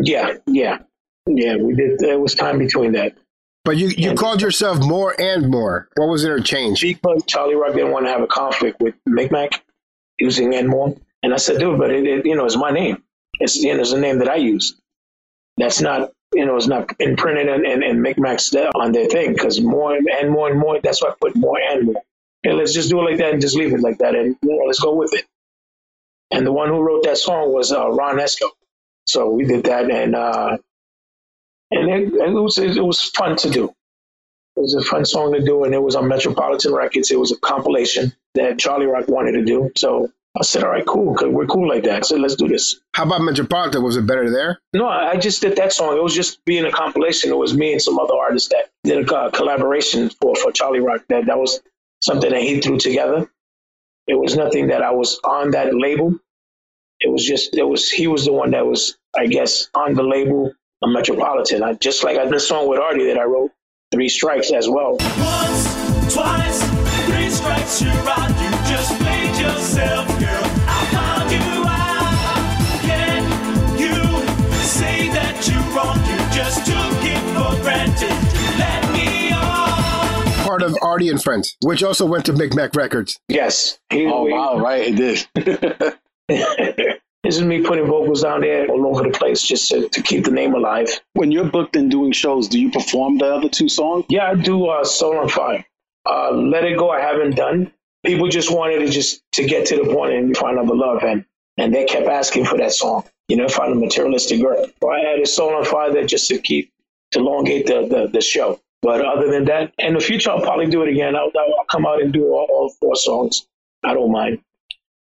Yeah, 0.02 0.38
yeah, 0.48 0.80
yeah. 1.28 1.58
We 1.58 1.76
did. 1.76 2.00
There 2.00 2.18
was 2.20 2.34
time 2.34 2.58
between 2.58 2.94
that 2.94 3.16
But 3.64 3.78
you, 3.78 3.90
you 3.90 4.10
And- 4.10 4.18
called 4.18 4.42
yourself 4.42 4.80
more 4.80 5.14
and 5.22 5.52
more. 5.52 5.88
What 5.98 6.08
was 6.08 6.24
there 6.24 6.36
a 6.36 6.42
change? 6.42 6.82
because 6.82 7.24
Charlie 7.28 7.54
Rock 7.54 7.74
didn't 7.76 7.92
want 7.92 8.08
to 8.08 8.12
have 8.12 8.24
a 8.24 8.28
conflict 8.28 8.82
with 8.82 8.96
Mic 9.06 9.32
Mac 9.32 9.64
using 10.18 10.50
&More. 10.68 10.96
And 11.24 11.34
I 11.34 11.38
said, 11.38 11.60
dude, 11.60 11.78
but 11.78 11.92
it, 11.92 12.06
it 12.06 12.26
you 12.26 12.36
know, 12.36 12.46
it's 12.46 12.58
my 12.58 12.72
name. 12.72 13.04
It's 13.40 13.58
you 13.58 13.74
know, 13.74 13.82
it's 13.82 13.92
a 13.92 14.00
name 14.00 14.20
that 14.20 14.30
I 14.30 14.36
use. 14.36 14.76
That's 15.58 15.82
not 15.82 16.12
you 16.34 16.46
know, 16.46 16.56
it's 16.56 16.68
not 16.68 16.96
imprinted 17.00 17.50
and 17.50 17.66
and, 17.66 17.84
and 17.84 18.02
Mic 18.02 18.18
Mac's 18.18 18.54
on 18.56 18.92
their 18.92 19.08
thing 19.08 19.34
because 19.34 19.60
more 19.62 19.96
and 19.96 20.32
more 20.32 20.50
and 20.50 20.60
more. 20.60 20.80
That's 20.82 21.02
why 21.02 21.10
I 21.10 21.14
put 21.20 21.36
more 21.36 21.60
and 21.60 21.88
more. 21.88 22.02
And 22.44 22.58
let's 22.58 22.74
just 22.74 22.90
do 22.90 23.00
it 23.00 23.04
like 23.04 23.18
that 23.20 23.34
and 23.34 23.42
just 23.42 23.56
leave 23.56 23.74
it 23.74 23.82
like 23.82 24.00
that 24.00 24.16
and 24.16 24.36
you 24.42 24.50
know, 24.50 24.66
let's 24.66 24.80
go 24.80 24.96
with 24.96 25.14
it. 25.14 25.26
And 26.32 26.46
the 26.48 26.52
one 26.52 26.70
who 26.70 26.82
wrote 26.82 27.04
that 27.04 27.18
song 27.18 27.54
was 27.54 27.72
uh, 27.72 27.90
Ron 27.90 28.18
Esco. 28.18 28.48
So 29.06 29.30
we 29.30 29.46
did 29.46 29.66
that 29.66 29.92
and 29.92 30.16
uh, 30.16 30.58
and 31.72 31.90
it, 31.90 32.14
it 32.14 32.32
was 32.32 32.58
it 32.58 32.84
was 32.84 33.02
fun 33.02 33.36
to 33.38 33.50
do. 33.50 33.74
It 34.56 34.62
was 34.62 34.74
a 34.74 34.82
fun 34.82 35.06
song 35.06 35.34
to 35.34 35.42
do, 35.42 35.64
and 35.64 35.74
it 35.74 35.82
was 35.82 35.96
on 35.96 36.08
Metropolitan 36.08 36.74
Records. 36.74 37.10
It 37.10 37.20
was 37.20 37.32
a 37.32 37.38
compilation 37.38 38.14
that 38.36 38.60
Charlie 38.60 38.86
Rock 38.86 39.08
wanted 39.08 39.34
to 39.34 39.46
do. 39.46 39.72
So 39.78 40.12
I 40.40 40.44
said, 40.44 40.64
"All 40.64 40.70
right, 40.70 40.86
cool. 40.86 41.14
'cause 41.14 41.28
We're 41.28 41.46
cool 41.46 41.68
like 41.68 41.84
that." 41.84 41.98
I 41.98 42.00
said, 42.02 42.20
"Let's 42.22 42.36
do 42.36 42.48
this." 42.48 42.80
How 42.96 43.04
about 43.04 43.22
Metropolitan? 43.22 43.84
Was 43.84 43.98
it 43.98 44.06
better 44.08 44.30
there? 44.30 44.60
No, 44.74 44.86
I 44.88 45.12
I 45.12 45.16
just 45.18 45.42
did 45.42 45.58
that 45.58 45.74
song. 45.74 45.98
It 45.98 46.02
was 46.04 46.16
just 46.16 46.44
being 46.46 46.64
a 46.66 46.72
compilation. 46.72 47.32
It 47.32 47.38
was 47.38 47.54
me 47.54 47.74
and 47.74 47.82
some 47.82 48.00
other 48.00 48.16
artists 48.16 48.50
that 48.50 48.70
did 48.84 49.10
a 49.12 49.30
collaboration 49.32 50.10
for 50.22 50.36
for 50.36 50.52
Charlie 50.54 50.80
Rock. 50.80 51.02
That 51.10 51.26
that 51.26 51.38
was 51.38 51.62
something 52.02 52.32
that 52.32 52.42
he 52.42 52.62
threw 52.62 52.78
together. 52.78 53.30
It 54.08 54.16
was 54.16 54.36
nothing 54.38 54.68
that 54.68 54.82
I 54.82 54.92
was 54.92 55.20
on 55.24 55.52
that 55.52 55.76
label. 55.76 56.16
It 57.02 57.10
was 57.12 57.26
just 57.26 57.56
it 57.58 57.64
was 57.68 57.90
he 57.90 58.08
was 58.08 58.24
the 58.26 58.32
one 58.34 58.52
that 58.52 58.66
was 58.66 58.98
I 59.16 59.28
guess 59.28 59.68
on 59.76 59.96
the 59.96 60.04
label 60.04 60.54
of 60.82 60.90
Metropolitan. 60.90 61.62
I 61.62 61.74
just 61.74 62.04
like 62.06 62.18
I 62.18 62.24
did 62.24 62.34
a 62.34 62.40
song 62.40 62.68
with 62.70 62.80
Artie 62.80 63.06
that 63.08 63.18
I 63.20 63.26
wrote, 63.26 63.52
Three 63.92 64.08
Strikes 64.08 64.52
as 64.54 64.70
well. 64.70 64.92
Once, 64.94 66.14
twice, 66.16 66.64
three 67.08 67.30
strikes, 67.30 67.82
you're 67.82 67.92
out. 67.92 68.30
You 68.30 68.50
just 68.74 68.98
played 69.42 69.54
yourself, 69.56 70.08
girl. 70.20 70.44
I 70.68 70.86
found 70.92 71.32
you 71.32 71.64
out. 71.68 72.82
Can 72.82 73.24
you 73.80 74.54
say 74.64 75.10
that 75.10 75.48
you're 75.48 75.62
wrong? 75.76 75.98
You 76.06 76.18
just 76.36 76.66
took 76.66 77.04
it 77.04 77.22
for 77.36 77.62
granted. 77.64 78.18
Let 78.60 78.94
me 78.94 79.32
off. 79.34 80.46
Part 80.46 80.62
of 80.64 80.78
Artie 80.82 81.10
and 81.10 81.22
Friends, 81.22 81.56
which 81.64 81.84
also 81.84 82.06
went 82.06 82.26
to 82.26 82.34
Mic 82.34 82.54
Mac 82.56 82.76
Records. 82.76 83.20
Yes. 83.28 83.80
He, 83.90 84.06
Oh 84.06 84.26
he- 84.28 84.34
wow, 84.34 84.58
right, 84.60 84.94
it 84.94 84.96
did. 84.96 85.28
this 87.24 87.36
is 87.36 87.42
me 87.44 87.62
putting 87.64 87.86
vocals 87.88 88.22
down 88.24 88.42
there 88.42 88.68
all 88.68 88.88
over 88.88 89.04
the 89.04 89.18
place 89.18 89.42
just 89.42 89.70
to, 89.70 89.88
to 89.90 90.02
keep 90.02 90.26
the 90.26 90.32
name 90.32 90.54
alive. 90.56 90.90
when 91.14 91.32
you're 91.32 91.46
booked 91.46 91.76
and 91.76 91.90
doing 91.92 92.12
shows, 92.12 92.48
do 92.48 92.60
you 92.60 92.72
perform 92.72 93.18
the 93.18 93.26
other 93.26 93.50
two 93.50 93.70
songs? 93.70 94.06
Yeah, 94.10 94.30
I 94.32 94.36
do 94.36 94.68
uh, 94.68 94.84
Soul 94.84 95.18
on 95.18 95.30
Fire. 95.30 95.66
Uh, 96.06 96.32
Let 96.32 96.64
It 96.66 96.78
Go, 96.78 96.90
I 96.90 97.00
haven't 97.02 97.36
done. 97.36 97.72
People 98.06 98.28
just 98.30 98.52
wanted 98.52 98.80
to 98.80 98.90
just 98.90 99.22
to 99.34 99.46
get 99.46 99.68
to 99.68 99.78
the 99.78 99.94
point 99.94 100.14
and 100.14 100.36
find 100.36 100.58
another 100.58 100.76
love, 100.76 101.04
and 101.04 101.26
and 101.58 101.74
they 101.74 101.86
kept 101.86 102.08
asking 102.08 102.46
for 102.46 102.58
that 102.58 102.74
song. 102.74 103.04
You 103.28 103.38
know, 103.38 103.48
find 103.48 103.72
a 103.72 103.76
materialistic 103.76 104.42
girl. 104.42 104.66
So 104.82 104.92
I 104.92 105.14
added 105.14 105.28
Soul 105.28 105.56
on 105.56 105.66
Fire 105.66 105.94
there 105.94 106.06
just 106.06 106.28
to 106.30 106.38
keep 106.40 106.72
to 107.12 107.20
elongate 107.20 107.68
the, 107.68 107.88
the 107.88 108.10
the 108.12 108.22
show. 108.22 108.60
But 108.82 109.06
other 109.06 109.30
than 109.30 109.46
that, 109.46 109.74
in 109.78 109.94
the 109.94 110.00
future, 110.00 110.32
I'll 110.32 110.42
probably 110.42 110.66
do 110.66 110.82
it 110.82 110.90
again. 110.90 111.16
I'll, 111.16 111.32
I'll 111.38 111.66
come 111.66 111.86
out 111.86 112.02
and 112.02 112.12
do 112.12 112.26
all, 112.34 112.48
all 112.50 112.74
four 112.80 112.96
songs. 112.96 113.46
I 113.84 113.94
don't 113.94 114.12
mind. 114.12 114.40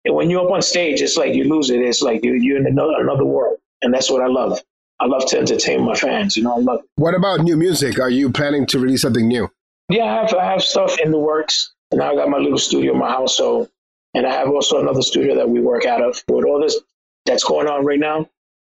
And 0.05 0.15
when 0.17 0.31
you're 0.31 0.45
up 0.45 0.51
on 0.51 0.63
stage, 0.63 1.01
it's 1.01 1.17
like 1.17 1.35
you 1.35 1.45
lose 1.45 1.71
it. 1.71 1.81
It's 1.81 2.03
like 2.03 2.25
you, 2.25 2.35
you're 2.35 2.57
in 2.57 2.67
another, 2.67 2.95
another 2.99 3.25
world, 3.25 3.59
and 3.83 3.95
that's 3.95 4.11
what 4.11 4.21
I 4.21 4.27
love. 4.27 4.61
I 4.99 5.07
love 5.07 5.27
to 5.27 5.39
entertain 5.39 5.85
my 5.85 5.95
fans. 5.95 6.37
You 6.37 6.43
know, 6.43 6.55
I 6.55 6.59
love. 6.59 6.81
What 6.97 7.15
about 7.15 7.41
new 7.41 7.57
music? 7.57 8.01
Are 8.01 8.11
you 8.11 8.31
planning 8.31 8.67
to 8.67 8.79
release 8.79 9.03
something 9.03 9.27
new? 9.27 9.49
Yeah, 9.89 10.05
I 10.05 10.23
have 10.23 10.35
I 10.35 10.45
have 10.45 10.63
stuff 10.63 10.99
in 10.99 11.11
the 11.11 11.19
works. 11.19 11.72
And 11.93 11.99
now 11.99 12.13
I 12.13 12.17
got 12.17 12.29
my 12.29 12.39
little 12.39 12.59
studio 12.59 12.93
in 12.93 12.99
my 12.99 13.11
house. 13.11 13.37
So, 13.37 13.69
and 14.15 14.27
I 14.27 14.33
have 14.33 14.49
also 14.49 14.81
another 14.81 15.03
studio 15.03 15.35
that 15.37 15.49
we 15.49 15.61
work 15.61 15.85
out 15.85 16.03
of 16.03 16.23
with 16.29 16.45
all 16.45 16.61
this 16.61 16.81
that's 17.27 17.45
going 17.45 17.69
on 17.69 17.85
right 17.85 18.01
now. 18.01 18.29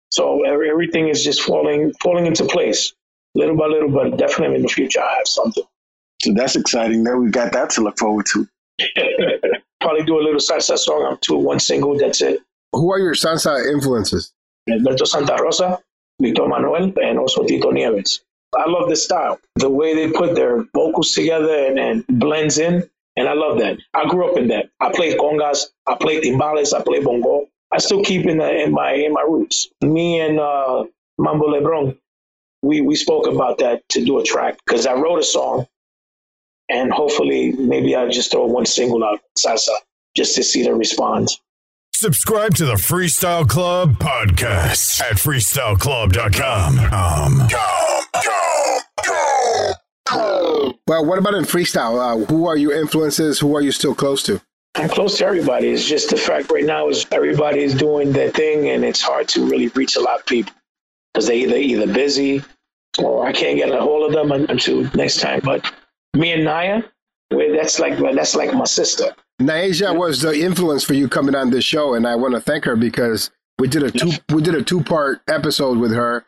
So 0.10 0.44
everything 0.44 1.08
is 1.08 1.24
just 1.24 1.42
falling 1.42 1.94
falling 2.02 2.26
into 2.26 2.46
place 2.46 2.94
little 3.36 3.56
by 3.56 3.68
little. 3.68 3.90
But 3.90 4.18
definitely 4.18 4.58
in 4.58 4.62
the 4.64 4.68
future, 4.68 5.02
I 5.02 5.16
have 5.18 5.28
something. 5.28 5.64
So 6.22 6.34
that's 6.34 6.56
exciting. 6.56 7.04
That 7.04 7.18
we 7.18 7.30
got 7.30 7.54
that 7.54 7.70
to 7.72 7.82
look 7.82 7.98
forward 7.98 8.26
to. 8.34 8.48
Probably 9.80 10.04
do 10.04 10.20
a 10.20 10.24
little 10.24 10.40
salsa 10.40 10.78
song. 10.78 11.08
I'm 11.10 11.18
to 11.22 11.36
one 11.36 11.60
single. 11.60 11.98
That's 11.98 12.22
it. 12.22 12.42
Who 12.74 12.92
are 12.92 13.00
your 13.00 13.14
salsa 13.14 13.72
influences? 13.72 14.34
Alberto 14.70 15.06
Santa 15.06 15.38
Rosa, 15.42 15.80
Víctor 16.22 16.48
Manuelle, 16.48 16.94
and 17.02 17.18
also 17.18 17.44
Tito 17.44 17.72
Nieves. 17.72 18.22
I 18.58 18.70
love 18.70 18.90
this 18.90 19.04
style. 19.06 19.40
The 19.56 19.70
way 19.70 19.96
they 19.96 20.12
put 20.12 20.36
their 20.36 20.64
vocals 20.74 21.14
together 21.14 21.54
and, 21.68 21.80
and 21.80 22.06
blends 22.08 22.58
in. 22.58 22.90
And 23.17 23.28
I 23.28 23.34
love 23.34 23.60
that. 23.60 23.78
I 23.93 24.08
grew 24.08 24.32
up 24.32 24.38
in 24.38 24.47
that. 24.50 24.69
I 24.80 24.91
played 24.93 25.17
congas, 25.17 25.67
I 25.88 25.95
played 25.95 26.24
timbales, 26.24 26.74
I 26.74 26.82
played 26.82 27.04
bongo. 27.04 27.47
I 27.71 27.78
still 27.78 28.04
keep 28.04 28.26
in, 28.26 28.38
the, 28.38 28.63
in 28.63 28.74
my 28.74 28.93
in 28.93 29.13
my 29.13 29.21
roots. 29.21 29.69
Me 29.82 30.19
and 30.19 30.39
uh, 30.39 30.84
Mambo 31.17 31.47
Lebron, 31.47 31.97
we, 32.62 32.82
we 32.82 32.95
spoke 32.95 33.28
about 33.28 33.60
that 33.60 33.88
to 33.89 34.04
do 34.04 34.19
a 34.19 34.24
track 34.24 34.58
because 34.65 34.86
I 34.86 34.93
wrote 34.93 35.19
a 35.19 35.24
song 35.24 35.67
and 36.69 36.91
hopefully 36.91 37.52
maybe 37.52 37.95
I'll 37.95 38.10
just 38.10 38.32
throw 38.32 38.45
one 38.45 38.65
single 38.65 39.04
out, 39.04 39.19
salsa, 39.38 39.76
just 40.15 40.36
to 40.36 40.43
see 40.43 40.63
the 40.63 40.74
response. 40.74 41.39
Subscribe 41.93 42.56
to 42.56 42.65
the 42.65 42.74
Freestyle 42.74 43.47
Club 43.47 44.00
podcast 44.00 45.02
at 45.02 45.17
freestyleclub.com. 45.17 46.80
Um, 46.80 47.47
go. 47.47 48.01
Well, 50.92 51.06
what 51.06 51.20
about 51.20 51.36
in 51.36 51.46
freestyle? 51.46 51.98
Uh, 51.98 52.26
who 52.26 52.48
are 52.48 52.58
your 52.58 52.74
influences? 52.74 53.40
Who 53.40 53.56
are 53.56 53.62
you 53.62 53.72
still 53.72 53.96
close 53.96 54.22
to? 54.24 54.42
I'm 54.76 54.90
close 54.90 55.20
to 55.20 55.26
everybody. 55.26 55.70
It's 55.70 55.88
just 55.88 56.10
the 56.10 56.18
fact 56.18 56.52
right 56.52 56.66
now 56.66 56.90
is 56.90 57.06
everybody 57.14 57.62
is 57.62 57.74
doing 57.74 58.12
their 58.12 58.30
thing, 58.30 58.68
and 58.68 58.84
it's 58.84 59.02
hard 59.02 59.30
to 59.30 59.50
really 59.50 59.70
reach 59.70 59.96
a 59.96 60.02
lot 60.02 60.20
of 60.20 60.26
people 60.26 60.52
because 61.14 61.28
they 61.28 61.38
either 61.44 61.56
either 61.56 61.94
busy 61.94 62.44
or 62.98 63.26
I 63.26 63.32
can't 63.32 63.56
get 63.56 63.72
a 63.72 63.80
hold 63.80 64.06
of 64.06 64.12
them 64.12 64.34
until 64.50 64.84
next 64.94 65.22
time. 65.22 65.40
But 65.42 65.74
me 66.14 66.34
and 66.34 66.44
Naya, 66.44 66.84
that's 67.30 67.80
like 67.80 67.98
that's 68.14 68.36
like 68.36 68.54
my 68.54 68.66
sister. 68.66 69.16
Naisha 69.42 69.98
was 69.98 70.20
the 70.20 70.38
influence 70.42 70.84
for 70.84 70.94
you 70.94 71.08
coming 71.08 71.36
on 71.36 71.52
this 71.52 71.64
show, 71.64 71.94
and 71.94 72.06
I 72.06 72.18
want 72.18 72.34
to 72.34 72.42
thank 72.42 72.66
her 72.66 72.76
because 72.76 73.32
we 73.60 73.70
did 73.70 73.84
a 73.84 73.92
two 73.92 74.12
we 74.28 74.42
did 74.42 74.56
a 74.56 74.62
two 74.62 74.84
part 74.84 75.22
episode 75.30 75.78
with 75.78 75.94
her, 75.94 76.26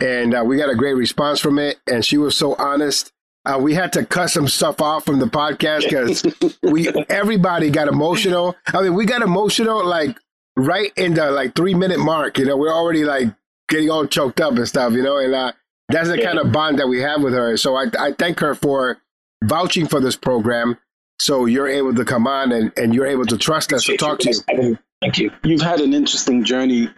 and 0.00 0.34
uh, 0.34 0.42
we 0.44 0.56
got 0.56 0.68
a 0.68 0.74
great 0.74 0.94
response 0.94 1.38
from 1.38 1.60
it. 1.60 1.78
And 1.86 2.04
she 2.04 2.18
was 2.18 2.36
so 2.36 2.56
honest. 2.56 3.12
Uh, 3.46 3.58
we 3.60 3.74
had 3.74 3.92
to 3.94 4.04
cut 4.04 4.28
some 4.28 4.46
stuff 4.48 4.80
off 4.82 5.04
from 5.06 5.18
the 5.18 5.26
podcast 5.26 5.84
because 5.84 6.58
we 6.62 6.88
everybody 7.08 7.70
got 7.70 7.88
emotional. 7.88 8.54
I 8.66 8.82
mean, 8.82 8.94
we 8.94 9.06
got 9.06 9.22
emotional 9.22 9.84
like 9.84 10.18
right 10.56 10.92
in 10.96 11.14
the 11.14 11.30
like 11.30 11.54
three 11.54 11.74
minute 11.74 11.98
mark. 12.00 12.38
You 12.38 12.44
know, 12.46 12.56
we're 12.56 12.72
already 12.74 13.04
like 13.04 13.28
getting 13.68 13.88
all 13.90 14.06
choked 14.06 14.40
up 14.40 14.52
and 14.54 14.68
stuff. 14.68 14.92
You 14.92 15.02
know, 15.02 15.16
and 15.18 15.34
uh, 15.34 15.52
that's 15.88 16.08
the 16.08 16.18
Yeah. 16.18 16.26
kind 16.26 16.38
of 16.38 16.52
bond 16.52 16.78
that 16.80 16.88
we 16.88 17.00
have 17.00 17.22
with 17.22 17.32
her. 17.32 17.56
So 17.56 17.76
I 17.76 17.86
I 17.98 18.12
thank 18.12 18.40
her 18.40 18.54
for 18.54 18.98
vouching 19.42 19.86
for 19.88 20.00
this 20.00 20.16
program. 20.16 20.76
So 21.20 21.46
you're 21.46 21.68
able 21.68 21.94
to 21.94 22.04
come 22.04 22.26
on 22.26 22.52
and, 22.52 22.72
and 22.76 22.94
you're 22.94 23.06
able 23.06 23.26
to 23.26 23.36
trust 23.38 23.72
us 23.72 23.84
to 23.84 23.96
talk 23.96 24.18
to 24.20 24.30
you. 24.30 24.78
Thank 25.02 25.18
you. 25.18 25.30
You've 25.44 25.60
had 25.62 25.80
an 25.80 25.94
interesting 25.94 26.44
journey 26.44 26.88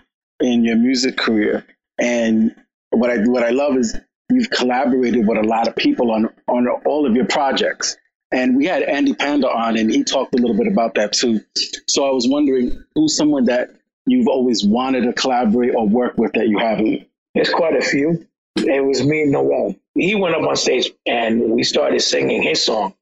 in 0.40 0.64
your 0.64 0.76
music 0.76 1.16
career, 1.16 1.64
and 2.00 2.54
what 2.90 3.10
I 3.10 3.18
what 3.18 3.44
I 3.44 3.50
love 3.50 3.76
is 3.76 3.96
you've 4.34 4.50
collaborated 4.50 5.26
with 5.26 5.38
a 5.38 5.46
lot 5.46 5.68
of 5.68 5.76
people 5.76 6.10
on 6.10 6.28
on 6.48 6.68
all 6.86 7.06
of 7.06 7.14
your 7.14 7.26
projects. 7.26 7.96
And 8.32 8.56
we 8.56 8.66
had 8.66 8.82
Andy 8.82 9.14
Panda 9.14 9.48
on, 9.48 9.76
and 9.76 9.90
he 9.90 10.04
talked 10.04 10.34
a 10.34 10.38
little 10.38 10.56
bit 10.56 10.66
about 10.66 10.94
that 10.94 11.12
too. 11.12 11.40
So 11.86 12.06
I 12.06 12.12
was 12.12 12.26
wondering, 12.26 12.82
who's 12.94 13.16
someone 13.16 13.44
that 13.44 13.70
you've 14.06 14.28
always 14.28 14.64
wanted 14.64 15.02
to 15.02 15.12
collaborate 15.12 15.74
or 15.74 15.86
work 15.86 16.16
with 16.16 16.32
that 16.32 16.48
you 16.48 16.58
haven't? 16.58 17.08
There's 17.34 17.50
quite 17.50 17.76
a 17.76 17.82
few. 17.82 18.26
It 18.56 18.84
was 18.84 19.04
me 19.04 19.22
and 19.22 19.32
Noel. 19.32 19.74
He 19.94 20.14
went 20.14 20.34
up 20.34 20.42
on 20.42 20.56
stage 20.56 20.90
and 21.06 21.52
we 21.52 21.62
started 21.62 22.00
singing 22.00 22.42
his 22.42 22.64
song. 22.64 22.94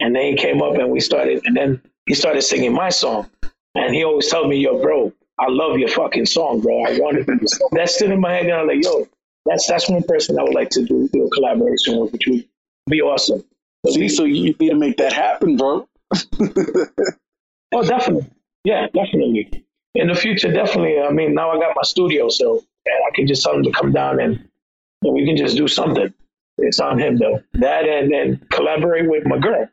And 0.00 0.14
then 0.14 0.24
he 0.24 0.36
came 0.36 0.60
up 0.60 0.74
and 0.74 0.90
we 0.90 1.00
started, 1.00 1.42
and 1.44 1.56
then 1.56 1.80
he 2.06 2.14
started 2.14 2.42
singing 2.42 2.74
my 2.74 2.90
song. 2.90 3.30
And 3.74 3.94
he 3.94 4.04
always 4.04 4.28
told 4.28 4.50
me, 4.50 4.56
yo, 4.56 4.82
bro, 4.82 5.12
I 5.38 5.46
love 5.48 5.78
your 5.78 5.88
fucking 5.88 6.26
song, 6.26 6.60
bro. 6.60 6.84
I 6.84 6.98
wanted 6.98 7.26
to. 7.26 7.60
That's 7.72 7.94
still 7.94 8.12
in 8.12 8.20
my 8.20 8.32
head. 8.32 8.44
And 8.46 8.52
I'm 8.52 8.66
like, 8.66 8.84
yo, 8.84 9.08
that's 9.46 9.66
that's 9.66 9.88
one 9.88 10.02
person 10.02 10.38
I 10.38 10.42
would 10.42 10.54
like 10.54 10.70
to 10.70 10.84
do, 10.84 11.08
do 11.12 11.26
a 11.26 11.30
collaboration 11.30 11.98
with, 11.98 12.12
which 12.12 12.26
would 12.28 12.44
be 12.88 13.00
awesome. 13.00 13.44
See, 13.88 14.08
so 14.08 14.24
you 14.24 14.54
need 14.58 14.58
to 14.58 14.74
make 14.74 14.96
that 14.98 15.12
happen, 15.12 15.56
bro. 15.56 15.88
Oh, 17.72 17.82
definitely. 17.82 18.30
Yeah, 18.64 18.86
definitely. 18.92 19.64
In 19.94 20.08
the 20.08 20.14
future, 20.14 20.52
definitely. 20.52 21.00
I 21.00 21.10
mean, 21.10 21.34
now 21.34 21.50
I 21.50 21.58
got 21.58 21.74
my 21.74 21.82
studio, 21.82 22.28
so 22.28 22.62
I 22.86 23.14
can 23.14 23.26
just 23.26 23.42
tell 23.42 23.54
him 23.54 23.62
to 23.64 23.72
come 23.72 23.92
down 23.92 24.20
and, 24.20 24.46
and 25.02 25.14
we 25.14 25.24
can 25.26 25.36
just 25.36 25.56
do 25.56 25.66
something. 25.66 26.12
It's 26.58 26.80
on 26.80 26.98
him, 26.98 27.16
though. 27.16 27.42
That 27.54 27.86
and 27.86 28.12
then 28.12 28.46
collaborate 28.50 29.08
with 29.08 29.24
my 29.26 29.38
girl, 29.38 29.68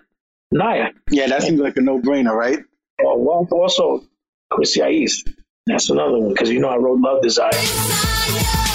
Naya. 0.52 0.92
Yeah, 1.12 1.28
that 1.28 1.44
seems 1.44 1.60
like 1.60 1.76
a 1.76 1.82
no-brainer, 1.82 2.34
right? 2.34 2.60
Oh, 3.02 3.18
well, 3.18 3.48
also, 3.52 4.04
Chrissy 4.50 4.82
Ais. 4.82 5.24
That's 5.68 5.90
another 5.90 6.18
one, 6.18 6.30
because 6.30 6.50
you 6.50 6.60
know 6.60 6.70
I 6.70 6.78
wrote 6.78 7.00
Love 7.00 7.22
Desire. 7.22 7.52
And 7.54 8.69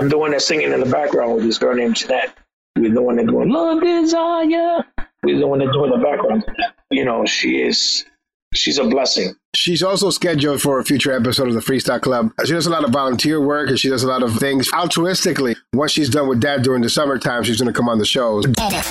I'm 0.00 0.08
the 0.08 0.16
one 0.16 0.30
that's 0.30 0.46
singing 0.46 0.72
in 0.72 0.80
the 0.80 0.86
background 0.86 1.34
with 1.34 1.44
this 1.44 1.58
girl 1.58 1.74
named 1.74 1.96
Jeanette. 1.96 2.34
We're 2.74 2.94
the 2.94 3.02
one 3.02 3.16
that's 3.16 3.28
doing 3.28 3.50
Love 3.50 3.82
Desire. 3.82 4.82
We're 5.22 5.38
the 5.38 5.46
one 5.46 5.58
that's 5.58 5.72
doing 5.72 5.90
the 5.90 5.98
background. 5.98 6.42
You 6.90 7.04
know, 7.04 7.26
she 7.26 7.60
is, 7.60 8.06
she's 8.54 8.78
a 8.78 8.84
blessing. 8.84 9.34
She's 9.54 9.82
also 9.82 10.08
scheduled 10.08 10.62
for 10.62 10.78
a 10.78 10.84
future 10.84 11.12
episode 11.12 11.48
of 11.48 11.54
the 11.54 11.60
Freestyle 11.60 12.00
Club. 12.00 12.32
She 12.46 12.52
does 12.52 12.66
a 12.66 12.70
lot 12.70 12.84
of 12.84 12.92
volunteer 12.92 13.42
work 13.42 13.68
and 13.68 13.78
she 13.78 13.90
does 13.90 14.02
a 14.02 14.08
lot 14.08 14.22
of 14.22 14.38
things 14.38 14.70
altruistically. 14.70 15.54
Once 15.74 15.92
she's 15.92 16.08
done 16.08 16.28
with 16.28 16.40
that 16.40 16.62
during 16.62 16.80
the 16.80 16.88
summertime, 16.88 17.42
she's 17.42 17.60
going 17.60 17.70
to 17.70 17.76
come 17.76 17.90
on 17.90 17.98
the 17.98 18.06
shows. 18.06 18.46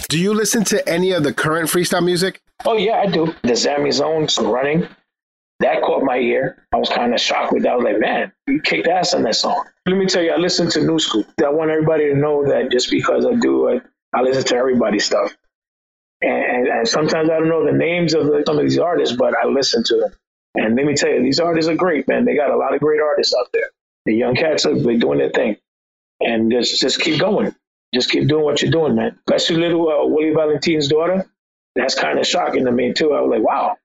Do 0.09 0.19
you 0.19 0.35
listen 0.35 0.63
to 0.65 0.87
any 0.87 1.11
of 1.13 1.23
the 1.23 1.33
current 1.33 1.69
freestyle 1.69 2.05
music? 2.05 2.39
Oh, 2.65 2.77
yeah, 2.77 2.99
I 2.99 3.07
do. 3.07 3.33
The 3.41 3.53
Zammy 3.53 3.91
Zones 3.91 4.37
running. 4.37 4.87
That 5.59 5.81
caught 5.81 6.03
my 6.03 6.17
ear. 6.17 6.63
I 6.71 6.77
was 6.77 6.89
kind 6.89 7.15
of 7.15 7.19
shocked 7.19 7.51
with 7.51 7.63
that. 7.63 7.71
I 7.71 7.75
was 7.75 7.83
like, 7.83 7.99
man, 7.99 8.31
you 8.47 8.61
kicked 8.61 8.87
ass 8.87 9.15
on 9.15 9.23
that 9.23 9.35
song. 9.35 9.65
Let 9.89 9.97
me 9.97 10.05
tell 10.05 10.21
you, 10.21 10.31
I 10.31 10.37
listen 10.37 10.69
to 10.69 10.81
New 10.81 10.99
School. 10.99 11.25
I 11.43 11.49
want 11.49 11.71
everybody 11.71 12.09
to 12.09 12.15
know 12.15 12.47
that 12.47 12.69
just 12.71 12.91
because 12.91 13.25
I 13.25 13.33
do 13.33 13.69
it, 13.69 13.81
I 14.13 14.21
listen 14.21 14.43
to 14.43 14.55
everybody's 14.55 15.03
stuff. 15.03 15.35
And, 16.21 16.31
and, 16.31 16.67
and 16.67 16.87
sometimes 16.87 17.27
I 17.29 17.39
don't 17.39 17.49
know 17.49 17.65
the 17.65 17.75
names 17.75 18.13
of 18.13 18.27
the, 18.27 18.43
some 18.45 18.59
of 18.59 18.63
these 18.63 18.77
artists, 18.77 19.15
but 19.15 19.33
I 19.35 19.47
listen 19.47 19.83
to 19.85 19.97
them. 19.97 20.11
And 20.53 20.75
let 20.75 20.85
me 20.85 20.93
tell 20.93 21.09
you, 21.09 21.23
these 21.23 21.39
artists 21.39 21.69
are 21.71 21.75
great, 21.75 22.07
man. 22.07 22.25
They 22.25 22.35
got 22.35 22.51
a 22.51 22.55
lot 22.55 22.75
of 22.75 22.81
great 22.81 23.01
artists 23.01 23.33
out 23.33 23.47
there. 23.51 23.71
The 24.05 24.13
young 24.13 24.35
cats 24.35 24.67
are 24.67 24.77
they 24.77 24.97
doing 24.97 25.17
their 25.17 25.31
thing. 25.31 25.57
And 26.19 26.51
just, 26.51 26.79
just 26.79 27.01
keep 27.01 27.19
going. 27.19 27.55
Just 27.91 28.11
keep 28.11 28.27
doing 28.27 28.43
what 28.43 28.61
you're 28.61 28.69
doing, 28.69 28.95
man. 28.95 29.17
Especially 29.27 29.55
little 29.57 29.89
uh, 29.89 30.05
Willie 30.05 30.35
Valentine's 30.35 30.87
daughter. 30.87 31.25
That's 31.75 31.95
kind 31.95 32.19
of 32.19 32.27
shocking 32.27 32.65
to 32.65 32.71
me, 32.71 32.93
too. 32.93 33.13
I 33.13 33.21
was 33.21 33.31
like, 33.31 33.41
wow, 33.41 33.75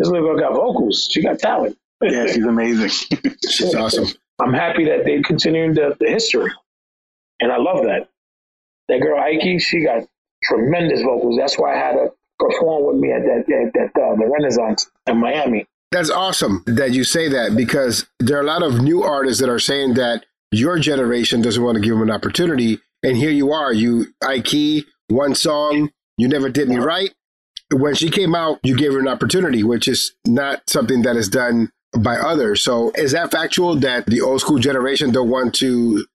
this 0.00 0.08
little 0.08 0.26
girl 0.26 0.40
got 0.40 0.54
vocals. 0.54 1.08
She 1.08 1.22
got 1.22 1.38
talent. 1.38 1.78
Yeah, 2.02 2.26
she's 2.26 2.44
amazing. 2.44 2.90
She's 3.48 3.74
awesome. 3.74 4.08
I'm 4.38 4.52
happy 4.52 4.84
that 4.86 5.04
they're 5.04 5.22
continuing 5.22 5.74
the, 5.74 5.96
the 5.98 6.08
history. 6.08 6.52
And 7.40 7.52
I 7.52 7.56
love 7.56 7.84
that. 7.84 8.08
That 8.88 9.00
girl, 9.00 9.18
Ike, 9.18 9.60
she 9.60 9.82
got 9.82 10.06
tremendous 10.44 11.02
vocals. 11.02 11.36
That's 11.38 11.58
why 11.58 11.74
I 11.74 11.78
had 11.78 11.94
her 11.94 12.10
perform 12.38 12.86
with 12.86 12.96
me 12.96 13.12
at 13.12 13.22
that, 13.22 13.44
at, 13.52 13.72
that 13.94 14.00
uh, 14.00 14.14
the 14.16 14.30
Renaissance 14.30 14.90
in 15.06 15.18
Miami. 15.18 15.66
That's 15.90 16.10
awesome 16.10 16.62
that 16.66 16.92
you 16.92 17.04
say 17.04 17.28
that 17.28 17.56
because 17.56 18.06
there 18.18 18.36
are 18.36 18.42
a 18.42 18.46
lot 18.46 18.62
of 18.62 18.82
new 18.82 19.02
artists 19.02 19.40
that 19.40 19.48
are 19.48 19.58
saying 19.58 19.94
that 19.94 20.26
your 20.50 20.78
generation 20.78 21.40
doesn't 21.42 21.62
want 21.62 21.76
to 21.76 21.80
give 21.80 21.94
them 21.94 22.02
an 22.02 22.10
opportunity. 22.10 22.80
And 23.02 23.16
here 23.16 23.30
you 23.30 23.52
are, 23.52 23.72
you 23.72 24.06
Ike, 24.22 24.84
one 25.08 25.34
song, 25.34 25.90
You 26.16 26.28
Never 26.28 26.48
Did 26.48 26.68
Me 26.68 26.76
Right. 26.76 27.14
When 27.72 27.94
she 27.94 28.10
came 28.10 28.34
out, 28.34 28.60
you 28.62 28.76
gave 28.76 28.92
her 28.92 29.00
an 29.00 29.08
opportunity, 29.08 29.62
which 29.62 29.88
is 29.88 30.14
not 30.24 30.68
something 30.68 31.02
that 31.02 31.16
is 31.16 31.28
done 31.28 31.72
by 31.98 32.16
others. 32.16 32.62
So 32.62 32.92
is 32.94 33.12
that 33.12 33.30
factual 33.30 33.76
that 33.76 34.06
the 34.06 34.20
old 34.20 34.40
school 34.40 34.58
generation 34.58 35.12
don't 35.12 35.30
want 35.30 35.54
to 35.56 36.06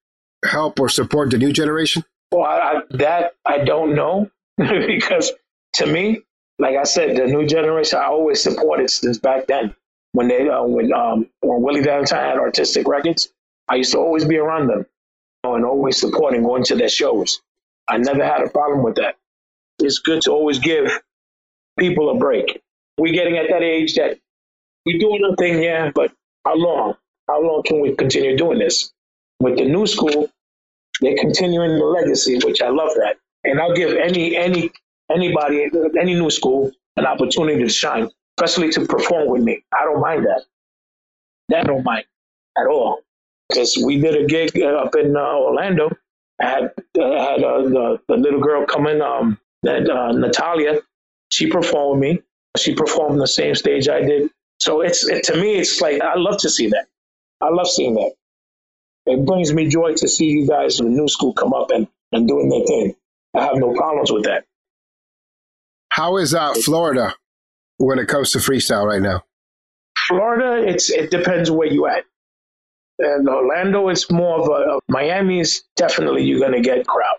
help 0.46 0.80
or 0.80 0.90
support 0.90 1.32
the 1.32 1.38
new 1.38 1.52
generation? 1.52 2.04
Well, 2.32 2.46
I, 2.46 2.58
I, 2.58 2.82
that 2.92 3.36
I 3.46 3.60
don't 3.60 3.96
know 3.96 4.30
because 4.58 5.32
to 5.76 5.86
me, 5.86 6.22
like 6.60 6.76
I 6.76 6.84
said, 6.84 7.18
the 7.18 7.26
new 7.26 7.48
generation 7.48 8.00
I 8.00 8.06
always 8.06 8.42
supported 8.42 8.90
since 8.90 9.18
back 9.18 9.48
then 9.48 9.76
when 10.14 10.28
they 10.28 10.48
uh, 10.48 10.64
when 10.64 10.94
um 10.94 11.30
when 11.42 11.62
Willie 11.62 11.82
Valentine 11.82 12.24
had 12.24 12.38
artistic 12.38 12.88
records. 12.88 13.32
I 13.68 13.76
used 13.76 13.94
to 13.94 14.00
always 14.00 14.26
be 14.26 14.38
around 14.38 14.68
them 14.68 14.86
and 15.44 15.66
always 15.66 16.00
supporting, 16.00 16.44
going 16.44 16.64
to 16.66 16.76
their 16.76 16.90
shows. 16.90 17.42
I 17.88 17.98
never 17.98 18.24
had 18.24 18.42
a 18.42 18.50
problem 18.50 18.84
with 18.84 18.96
that. 18.96 19.16
It's 19.80 20.00
good 20.00 20.22
to 20.24 20.32
always 20.32 20.60
give 20.60 20.92
people 21.80 22.10
a 22.10 22.18
break. 22.18 22.62
We're 22.98 23.14
getting 23.14 23.38
at 23.38 23.50
that 23.50 23.64
age 23.64 23.96
that 23.96 24.20
we're 24.86 25.00
doing 25.00 25.22
our 25.30 25.36
thing, 25.36 25.62
yeah, 25.62 25.92
but 25.94 26.12
how 26.46 26.56
long? 26.56 26.96
How 27.28 27.42
long 27.42 27.64
can 27.64 27.82
we 27.82 27.96
continue 27.96 28.38
doing 28.38 28.60
this? 28.60 28.92
With 29.40 29.58
the 29.58 29.66
new 29.66 29.88
school, 29.88 30.30
they're 31.02 31.18
continuing 31.18 31.78
the 31.78 31.86
legacy, 31.86 32.40
which 32.44 32.62
I 32.62 32.70
love 32.70 32.92
that. 32.96 33.18
And 33.44 33.60
I'll 33.60 33.74
give 33.74 33.96
any 33.96 34.36
any 34.36 34.72
anybody 35.12 35.70
any 36.00 36.14
new 36.16 36.30
school 36.30 36.72
an 36.98 37.06
opportunity 37.06 37.64
to 37.64 37.70
shine, 37.70 38.10
especially 38.40 38.70
to 38.72 38.86
perform 38.86 39.30
with 39.30 39.44
me. 39.44 39.64
I 39.74 39.86
don't 39.86 40.02
mind 40.02 40.26
that. 40.26 40.44
That 41.50 41.62
I 41.62 41.64
don't 41.64 41.84
mind 41.84 42.06
at 42.58 42.68
all. 42.68 43.02
Because 43.50 43.78
we 43.84 44.00
did 44.00 44.16
a 44.16 44.26
gig 44.26 44.62
uh, 44.62 44.68
up 44.78 44.96
in 44.96 45.16
uh, 45.16 45.20
Orlando. 45.20 45.90
I 46.42 46.46
had, 46.46 46.64
uh, 47.00 47.12
had 47.20 47.44
uh, 47.44 47.62
the, 47.64 48.00
the 48.08 48.18
little 48.18 48.40
girl 48.40 48.66
come 48.66 48.88
in, 48.88 49.02
um, 49.02 49.38
that, 49.64 49.90
uh, 49.90 50.12
Natalia. 50.14 50.80
She 51.30 51.48
performed 51.48 52.02
with 52.02 52.10
me. 52.18 52.22
She 52.58 52.74
performed 52.76 53.20
the 53.20 53.28
same 53.28 53.56
stage 53.56 53.88
I 53.90 54.02
did. 54.02 54.30
So 54.62 54.82
it's 54.82 55.04
it, 55.08 55.24
to 55.24 55.36
me, 55.36 55.56
it's 55.56 55.82
like 55.82 56.00
I 56.04 56.14
love 56.18 56.38
to 56.42 56.50
see 56.50 56.68
that. 56.68 56.86
I 57.42 57.50
love 57.50 57.68
seeing 57.68 57.96
that. 57.96 58.12
It 59.08 59.26
brings 59.26 59.52
me 59.52 59.68
joy 59.68 59.96
to 59.96 60.08
see 60.08 60.28
you 60.28 60.48
guys 60.48 60.80
in 60.80 60.86
the 60.86 60.92
new 60.92 61.08
school 61.08 61.34
come 61.34 61.52
up 61.52 61.72
and, 61.72 61.88
and 62.12 62.28
doing 62.28 62.48
their 62.48 62.64
thing. 62.68 62.96
I 63.36 63.46
have 63.46 63.56
no 63.56 63.74
problems 63.74 64.12
with 64.12 64.26
that. 64.26 64.46
How 65.90 66.18
is 66.18 66.36
uh, 66.36 66.54
Florida 66.54 67.16
when 67.78 67.98
it 67.98 68.08
comes 68.08 68.34
to 68.34 68.38
freestyle 68.38 68.86
right 68.86 69.02
now? 69.02 69.24
Florida, 70.08 70.64
it's 70.70 70.92
it 70.92 71.10
depends 71.10 71.50
where 71.50 71.68
you 71.68 71.88
at. 71.88 72.06
And 73.00 73.28
Orlando, 73.28 73.90
it's 73.90 74.12
more 74.12 74.42
of 74.42 74.48
a, 74.48 74.80
Miami 74.88 75.40
is 75.40 75.64
definitely 75.76 76.24
you're 76.24 76.40
gonna 76.40 76.62
get 76.62 76.86
crowd. 76.86 77.16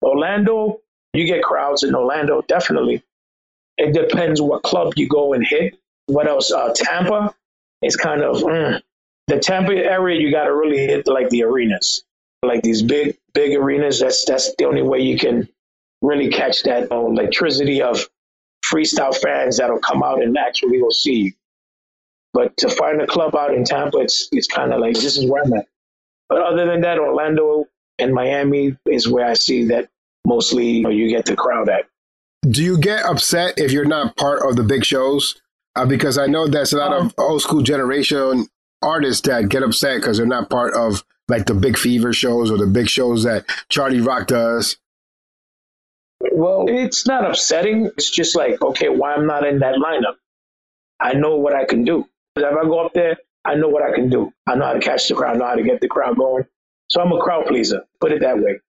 Orlando, 0.00 0.80
you 1.12 1.26
get 1.26 1.42
crowds 1.42 1.82
in 1.82 1.94
Orlando, 1.94 2.40
definitely. 2.48 3.02
It 3.76 3.92
depends 3.92 4.40
what 4.40 4.62
club 4.62 4.94
you 4.96 5.06
go 5.06 5.34
and 5.34 5.46
hit. 5.46 5.78
What 6.06 6.28
else? 6.28 6.52
Uh, 6.52 6.72
Tampa 6.74 7.34
is 7.82 7.96
kind 7.96 8.22
of 8.22 8.36
mm. 8.36 8.80
the 9.26 9.38
Tampa 9.38 9.72
area. 9.72 10.20
You 10.20 10.30
got 10.30 10.44
to 10.44 10.54
really 10.54 10.78
hit 10.78 11.06
like 11.06 11.28
the 11.30 11.44
arenas, 11.44 12.04
like 12.42 12.62
these 12.62 12.82
big 12.82 13.16
big 13.34 13.56
arenas. 13.56 14.00
That's 14.00 14.24
that's 14.24 14.54
the 14.56 14.64
only 14.66 14.82
way 14.82 15.00
you 15.00 15.18
can 15.18 15.48
really 16.02 16.28
catch 16.30 16.62
that 16.64 16.90
electricity 16.90 17.82
of 17.82 18.08
freestyle 18.64 19.16
fans 19.16 19.58
that'll 19.58 19.78
come 19.78 20.02
out 20.02 20.22
and 20.22 20.36
actually 20.36 20.78
go 20.78 20.90
see 20.90 21.14
you. 21.14 21.32
But 22.32 22.56
to 22.58 22.68
find 22.68 23.00
a 23.00 23.06
club 23.06 23.34
out 23.34 23.54
in 23.54 23.64
Tampa, 23.64 23.98
it's 23.98 24.28
it's 24.32 24.46
kind 24.46 24.72
of 24.72 24.80
like 24.80 24.94
this 24.94 25.16
is 25.16 25.28
where 25.28 25.42
I'm 25.42 25.52
at. 25.54 25.66
But 26.28 26.42
other 26.42 26.66
than 26.66 26.82
that, 26.82 26.98
Orlando 26.98 27.66
and 27.98 28.12
Miami 28.12 28.76
is 28.86 29.08
where 29.08 29.26
I 29.26 29.34
see 29.34 29.66
that 29.66 29.88
mostly 30.26 30.68
you, 30.68 30.82
know, 30.82 30.90
you 30.90 31.08
get 31.08 31.24
the 31.24 31.36
crowd 31.36 31.68
at. 31.68 31.86
Do 32.48 32.62
you 32.62 32.78
get 32.78 33.04
upset 33.04 33.58
if 33.58 33.72
you're 33.72 33.84
not 33.84 34.16
part 34.16 34.42
of 34.48 34.56
the 34.56 34.62
big 34.62 34.84
shows? 34.84 35.40
Uh, 35.76 35.84
because 35.84 36.16
I 36.16 36.26
know 36.26 36.48
there's 36.48 36.72
a 36.72 36.78
lot 36.78 36.92
of 36.92 37.14
old 37.18 37.42
school 37.42 37.62
generation 37.62 38.48
artists 38.82 39.26
that 39.28 39.48
get 39.50 39.62
upset 39.62 40.00
because 40.00 40.16
they're 40.16 40.26
not 40.26 40.48
part 40.48 40.74
of 40.74 41.04
like 41.28 41.46
the 41.46 41.54
big 41.54 41.76
fever 41.76 42.12
shows 42.12 42.50
or 42.50 42.56
the 42.56 42.66
big 42.66 42.88
shows 42.88 43.24
that 43.24 43.44
Charlie 43.68 44.00
Rock 44.00 44.28
does. 44.28 44.78
Well, 46.32 46.64
it's 46.68 47.06
not 47.06 47.28
upsetting. 47.28 47.86
It's 47.96 48.10
just 48.10 48.34
like, 48.34 48.62
okay, 48.62 48.88
why 48.88 49.14
I'm 49.14 49.26
not 49.26 49.46
in 49.46 49.58
that 49.58 49.74
lineup? 49.74 50.16
I 50.98 51.12
know 51.12 51.36
what 51.36 51.54
I 51.54 51.66
can 51.66 51.84
do. 51.84 52.08
If 52.36 52.44
I 52.44 52.62
go 52.64 52.78
up 52.84 52.94
there, 52.94 53.18
I 53.44 53.54
know 53.54 53.68
what 53.68 53.82
I 53.82 53.94
can 53.94 54.08
do. 54.08 54.32
I 54.46 54.54
know 54.54 54.64
how 54.64 54.72
to 54.72 54.80
catch 54.80 55.08
the 55.08 55.14
crowd, 55.14 55.36
I 55.36 55.38
know 55.38 55.46
how 55.46 55.54
to 55.56 55.62
get 55.62 55.80
the 55.80 55.88
crowd 55.88 56.16
going. 56.16 56.46
So 56.88 57.02
I'm 57.02 57.12
a 57.12 57.20
crowd 57.20 57.46
pleaser, 57.46 57.84
put 58.00 58.12
it 58.12 58.20
that 58.22 58.38
way. 58.38 58.60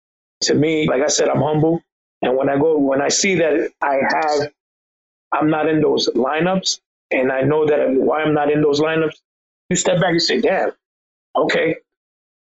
To 0.44 0.54
me, 0.54 0.88
like 0.88 1.02
I 1.02 1.08
said, 1.08 1.30
I'm 1.30 1.42
humble. 1.42 1.82
And 2.22 2.36
when 2.36 2.50
I 2.50 2.58
go, 2.58 2.78
when 2.78 3.02
I 3.02 3.08
see 3.10 3.36
that 3.36 3.72
I 3.82 4.00
have, 4.14 4.52
I'm 5.32 5.50
not 5.50 5.70
in 5.70 5.82
those 5.82 6.10
lineups, 6.10 6.80
and 7.12 7.32
I 7.32 7.42
know 7.42 7.66
that 7.68 7.90
why 7.92 8.22
I'm 8.22 8.34
not 8.34 8.52
in 8.52 8.62
those 8.62 8.80
lineups, 8.80 9.16
you 9.70 9.76
step 9.76 10.00
back 10.00 10.12
and 10.12 10.22
say, 10.22 10.42
damn, 10.42 10.72
okay, 11.36 11.76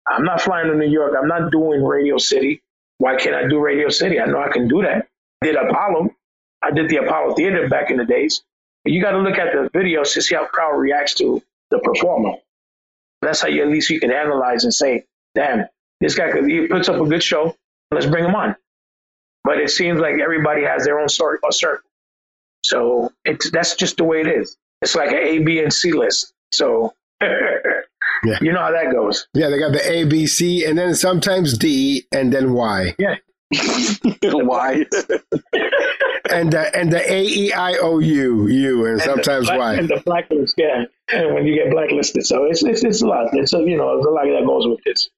I'm 0.08 0.24
not 0.24 0.42
flying 0.42 0.68
to 0.68 0.76
New 0.76 0.90
York. 0.90 1.14
I'm 1.20 1.28
not 1.28 1.52
doing 1.52 1.84
Radio 1.84 2.18
City. 2.18 2.62
Why 2.98 3.16
can't 3.16 3.36
I 3.36 3.48
do 3.48 3.60
Radio 3.60 3.90
City? 3.90 4.20
I 4.20 4.26
know 4.26 4.42
I 4.42 4.52
can 4.52 4.68
do 4.68 4.82
that. 4.82 5.08
I 5.42 5.46
did 5.46 5.56
Apollo. 5.56 6.10
I 6.62 6.72
did 6.72 6.90
the 6.90 6.98
Apollo 6.98 7.36
Theater 7.36 7.68
back 7.68 7.92
in 7.92 7.98
the 7.98 8.06
days. 8.06 8.44
You 8.86 9.02
got 9.02 9.12
to 9.12 9.20
look 9.20 9.38
at 9.38 9.54
the 9.54 9.70
videos 9.78 10.14
to 10.14 10.22
see 10.22 10.36
how 10.36 10.46
crowd 10.46 10.78
reacts 10.78 11.16
to 11.16 11.42
the 11.72 11.80
performer. 11.80 12.34
That's 13.22 13.42
how 13.42 13.48
you 13.48 13.64
at 13.64 13.70
least 13.70 13.90
you 13.90 14.00
can 14.00 14.12
analyze 14.12 14.66
and 14.66 14.74
say, 14.74 15.06
damn, 15.36 15.66
this 16.02 16.16
guy 16.16 16.32
could, 16.32 16.46
he 16.50 16.68
puts 16.68 16.90
up 16.90 17.02
a 17.02 17.06
good 17.06 17.24
show. 17.24 17.56
Let's 17.92 18.06
bring 18.06 18.26
him 18.26 18.36
on. 18.36 18.56
But 19.44 19.60
it 19.60 19.70
seems 19.70 20.00
like 20.00 20.16
everybody 20.22 20.64
has 20.64 20.84
their 20.84 21.00
own 21.00 21.10
sort 21.10 21.40
of 21.44 21.54
circle. 21.54 21.90
So 22.64 23.12
it's 23.26 23.52
that's 23.52 23.76
just 23.76 23.98
the 23.98 24.04
way 24.04 24.22
it 24.22 24.28
is. 24.28 24.58
It's 24.82 24.96
like 24.96 25.10
an 25.12 25.18
A, 25.18 25.40
B, 25.40 25.60
and 25.60 25.72
C 25.74 25.92
list. 25.94 26.34
So 26.52 26.94
Yeah. 28.26 28.38
you 28.42 28.52
know 28.54 28.60
how 28.60 28.72
that 28.72 28.92
goes. 28.92 29.28
Yeah, 29.34 29.50
they 29.50 29.60
got 29.60 29.72
the 29.74 29.90
A, 29.90 30.06
B, 30.06 30.28
C, 30.28 30.66
and 30.66 30.78
then 30.78 30.96
sometimes 30.96 31.58
D, 31.58 32.06
and 32.12 32.32
then 32.32 32.54
Y, 32.54 32.96
Yeah. 32.98 33.16
y. 34.24 34.86
and 36.32 36.52
the 36.54 36.72
and 36.76 36.92
the 36.92 37.02
A, 37.12 37.24
E, 37.24 37.54
I, 37.54 37.74
O, 37.82 38.00
U, 38.00 38.48
U, 38.48 38.86
and 38.86 39.02
sometimes 39.02 39.50
and 39.50 39.58
the, 39.58 39.60
Y. 39.60 39.74
And 39.76 39.90
the 39.90 40.02
blacklist, 40.06 40.56
yeah. 40.58 40.84
And 41.12 41.34
when 41.34 41.46
you 41.46 41.56
get 41.56 41.72
blacklisted. 41.72 42.26
So 42.26 42.46
it's 42.46 42.64
it's, 42.64 42.84
it's 42.84 43.02
a 43.02 43.08
lot. 43.08 43.30
It's 43.34 43.54
a, 43.54 43.60
you 43.60 43.78
know, 43.78 43.96
there's 43.96 44.06
a 44.06 44.10
lot 44.10 44.26
that 44.26 44.46
goes 44.46 44.68
with 44.68 44.80
this. 44.86 45.10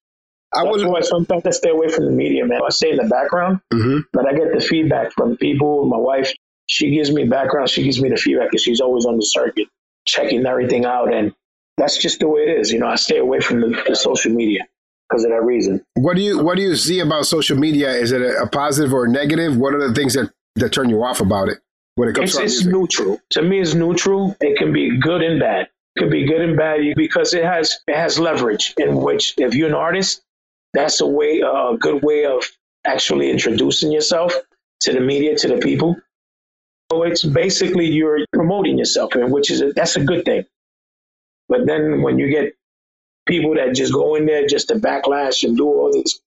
I 0.54 0.64
That's 0.64 0.78
would. 0.78 0.88
why 0.88 1.02
sometimes 1.02 1.46
I 1.46 1.52
stay 1.52 1.70
away 1.70 1.90
from 1.90 2.06
the 2.06 2.12
media, 2.12 2.46
man. 2.46 2.62
I 2.66 2.70
stay 2.70 2.92
in 2.92 2.98
the 2.98 3.04
background, 3.06 3.60
Mhm. 3.74 4.04
but 4.14 4.28
I 4.28 4.34
get 4.34 4.54
the 4.54 4.62
feedback 4.62 5.12
from 5.14 5.38
people. 5.38 5.86
My 5.86 5.98
wife, 5.98 6.34
she 6.68 6.92
gives 6.92 7.12
me 7.12 7.26
background. 7.26 7.70
She 7.70 7.84
gives 7.84 8.02
me 8.02 8.10
the 8.10 8.18
feedback 8.18 8.50
because 8.52 8.64
she's 8.64 8.82
always 8.82 9.06
on 9.06 9.18
the 9.18 9.26
circuit, 9.26 9.68
checking 10.08 10.46
everything 10.46 10.86
out. 10.86 11.14
And 11.14 11.34
that's 11.78 11.98
just 11.98 12.20
the 12.20 12.28
way 12.28 12.42
it 12.42 12.60
is. 12.60 12.72
You 12.72 12.80
know, 12.80 12.88
I 12.88 12.96
stay 12.96 13.18
away 13.18 13.40
from 13.40 13.62
the, 13.62 13.84
the 13.88 13.96
social 13.96 14.32
media 14.34 14.62
because 15.10 15.24
of 15.24 15.32
that 15.32 15.44
reason. 15.44 15.86
What 15.96 16.16
do 16.16 16.22
you 16.22 16.44
What 16.44 16.58
do 16.58 16.64
you 16.64 16.76
see 16.76 17.00
about 17.00 17.26
social 17.26 17.58
media? 17.58 17.92
Is 17.92 18.12
it 18.12 18.22
a, 18.22 18.44
a 18.44 18.48
positive 18.48 18.94
or 18.94 19.06
a 19.06 19.10
negative? 19.10 19.58
What 19.58 19.74
are 19.74 19.88
the 19.88 19.94
things 19.94 20.14
that 20.16 20.32
that 20.56 20.72
turn 20.72 20.90
you 20.90 21.04
off 21.04 21.20
about 21.20 21.50
it 21.50 21.60
when 21.96 22.08
it 22.10 22.16
comes 22.16 22.30
It's, 22.32 22.38
to 22.38 22.44
it's 22.44 22.66
music? 22.66 22.74
neutral. 22.74 23.22
To 23.32 23.42
me, 23.42 23.60
it's 23.60 23.74
neutral. 23.74 24.36
It 24.40 24.58
can 24.58 24.72
be 24.74 24.98
good 25.00 25.22
and 25.22 25.40
bad. 25.40 25.68
It 25.96 26.00
could 26.00 26.12
be 26.12 26.26
good 26.26 26.42
and 26.42 26.58
bad 26.58 26.80
because 26.96 27.34
it 27.34 27.44
has 27.44 27.78
it 27.88 27.96
has 27.96 28.18
leverage 28.20 28.74
in 28.78 28.96
which 28.98 29.34
if 29.38 29.54
you're 29.54 29.70
an 29.70 29.76
artist, 29.76 30.24
that's 30.74 31.00
a 31.02 31.08
way 31.08 31.42
a 31.42 31.76
good 31.78 32.04
way 32.04 32.26
of 32.26 32.44
actually 32.86 33.30
introducing 33.32 33.92
yourself 33.92 34.34
to 34.82 34.94
the 34.94 35.00
media 35.00 35.36
to 35.38 35.48
the 35.48 35.58
people. 35.58 35.96
So 36.96 37.04
it's 37.04 37.26
basically 37.26 37.88
you're 37.88 38.20
promoting 38.32 38.78
yourself, 38.78 39.16
and 39.16 39.30
which 39.32 39.52
is 39.52 39.62
a, 39.62 39.74
that's 39.74 39.98
a 39.98 40.04
good 40.06 40.24
thing. 40.24 40.46
But 41.50 41.66
then 41.68 42.02
when 42.04 42.20
you 42.20 42.30
get 42.30 42.54
people 43.28 43.56
that 43.56 43.76
just 43.76 43.94
go 43.94 44.16
in 44.16 44.26
there 44.26 44.48
just 44.48 44.70
to 44.70 44.76
backlash 44.76 45.44
and 45.44 45.58
do 45.58 45.68
all 45.68 45.92
this 45.92 46.22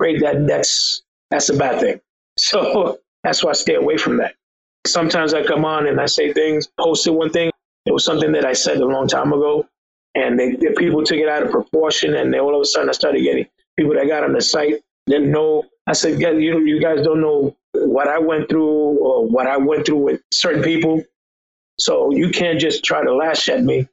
great, 0.00 0.20
that 0.22 0.46
that's 0.46 1.02
that's 1.30 1.50
a 1.50 1.56
bad 1.56 1.80
thing. 1.80 2.00
So 2.38 2.98
that's 3.24 3.44
why 3.44 3.50
I 3.50 3.54
stay 3.54 3.74
away 3.76 3.98
from 3.98 4.18
that. 4.18 4.34
Sometimes 4.86 5.34
I 5.34 5.44
come 5.44 5.64
on 5.64 5.86
and 5.86 6.00
I 6.00 6.06
say 6.06 6.32
things, 6.32 6.68
posted 6.80 7.14
one 7.14 7.30
thing. 7.30 7.50
It 7.86 7.92
was 7.92 8.04
something 8.04 8.32
that 8.32 8.44
I 8.46 8.54
said 8.54 8.78
a 8.78 8.86
long 8.86 9.08
time 9.08 9.32
ago, 9.32 9.66
and 10.16 10.38
they, 10.38 10.52
the 10.52 10.74
people 10.78 11.04
took 11.04 11.18
it 11.18 11.28
out 11.28 11.44
of 11.44 11.50
proportion, 11.52 12.14
and 12.16 12.34
then 12.34 12.40
all 12.40 12.54
of 12.56 12.62
a 12.62 12.64
sudden 12.64 12.88
I 12.88 12.92
started 12.92 13.22
getting 13.22 13.46
people 13.78 13.94
that 13.94 14.08
got 14.08 14.24
on 14.24 14.32
the 14.32 14.40
site 14.42 14.82
didn't 15.06 15.30
know. 15.32 15.64
I 15.86 15.92
said, 15.92 16.20
"Guys, 16.20 16.40
you 16.40 16.60
you 16.60 16.80
guys 16.80 17.02
don't 17.02 17.20
know 17.20 17.56
what 17.72 18.08
I 18.08 18.18
went 18.18 18.48
through 18.48 18.98
or 18.98 19.26
what 19.26 19.46
I 19.46 19.58
went 19.58 19.86
through 19.86 19.98
with 19.98 20.20
certain 20.32 20.62
people, 20.62 21.02
so 21.78 22.10
you 22.10 22.30
can't 22.30 22.58
just 22.58 22.84
try 22.84 23.02
to 23.04 23.14
lash 23.14 23.48
at 23.48 23.62
me 23.62 23.88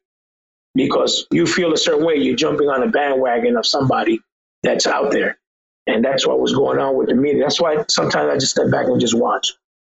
because 0.75 1.27
you 1.31 1.45
feel 1.45 1.73
a 1.73 1.77
certain 1.77 2.05
way. 2.05 2.15
You're 2.15 2.35
jumping 2.35 2.69
on 2.69 2.83
a 2.83 2.87
bandwagon 2.87 3.57
of 3.57 3.65
somebody 3.65 4.21
that's 4.63 4.87
out 4.87 5.11
there, 5.11 5.37
and 5.87 6.03
that's 6.03 6.25
what 6.25 6.39
was 6.39 6.53
going 6.53 6.79
on 6.79 6.95
with 6.95 7.07
the 7.07 7.15
media. 7.15 7.43
That's 7.43 7.59
why 7.59 7.83
sometimes 7.89 8.29
I 8.29 8.35
just 8.35 8.51
step 8.51 8.71
back 8.71 8.87
and 8.87 8.99
just 8.99 9.17
watch 9.17 9.53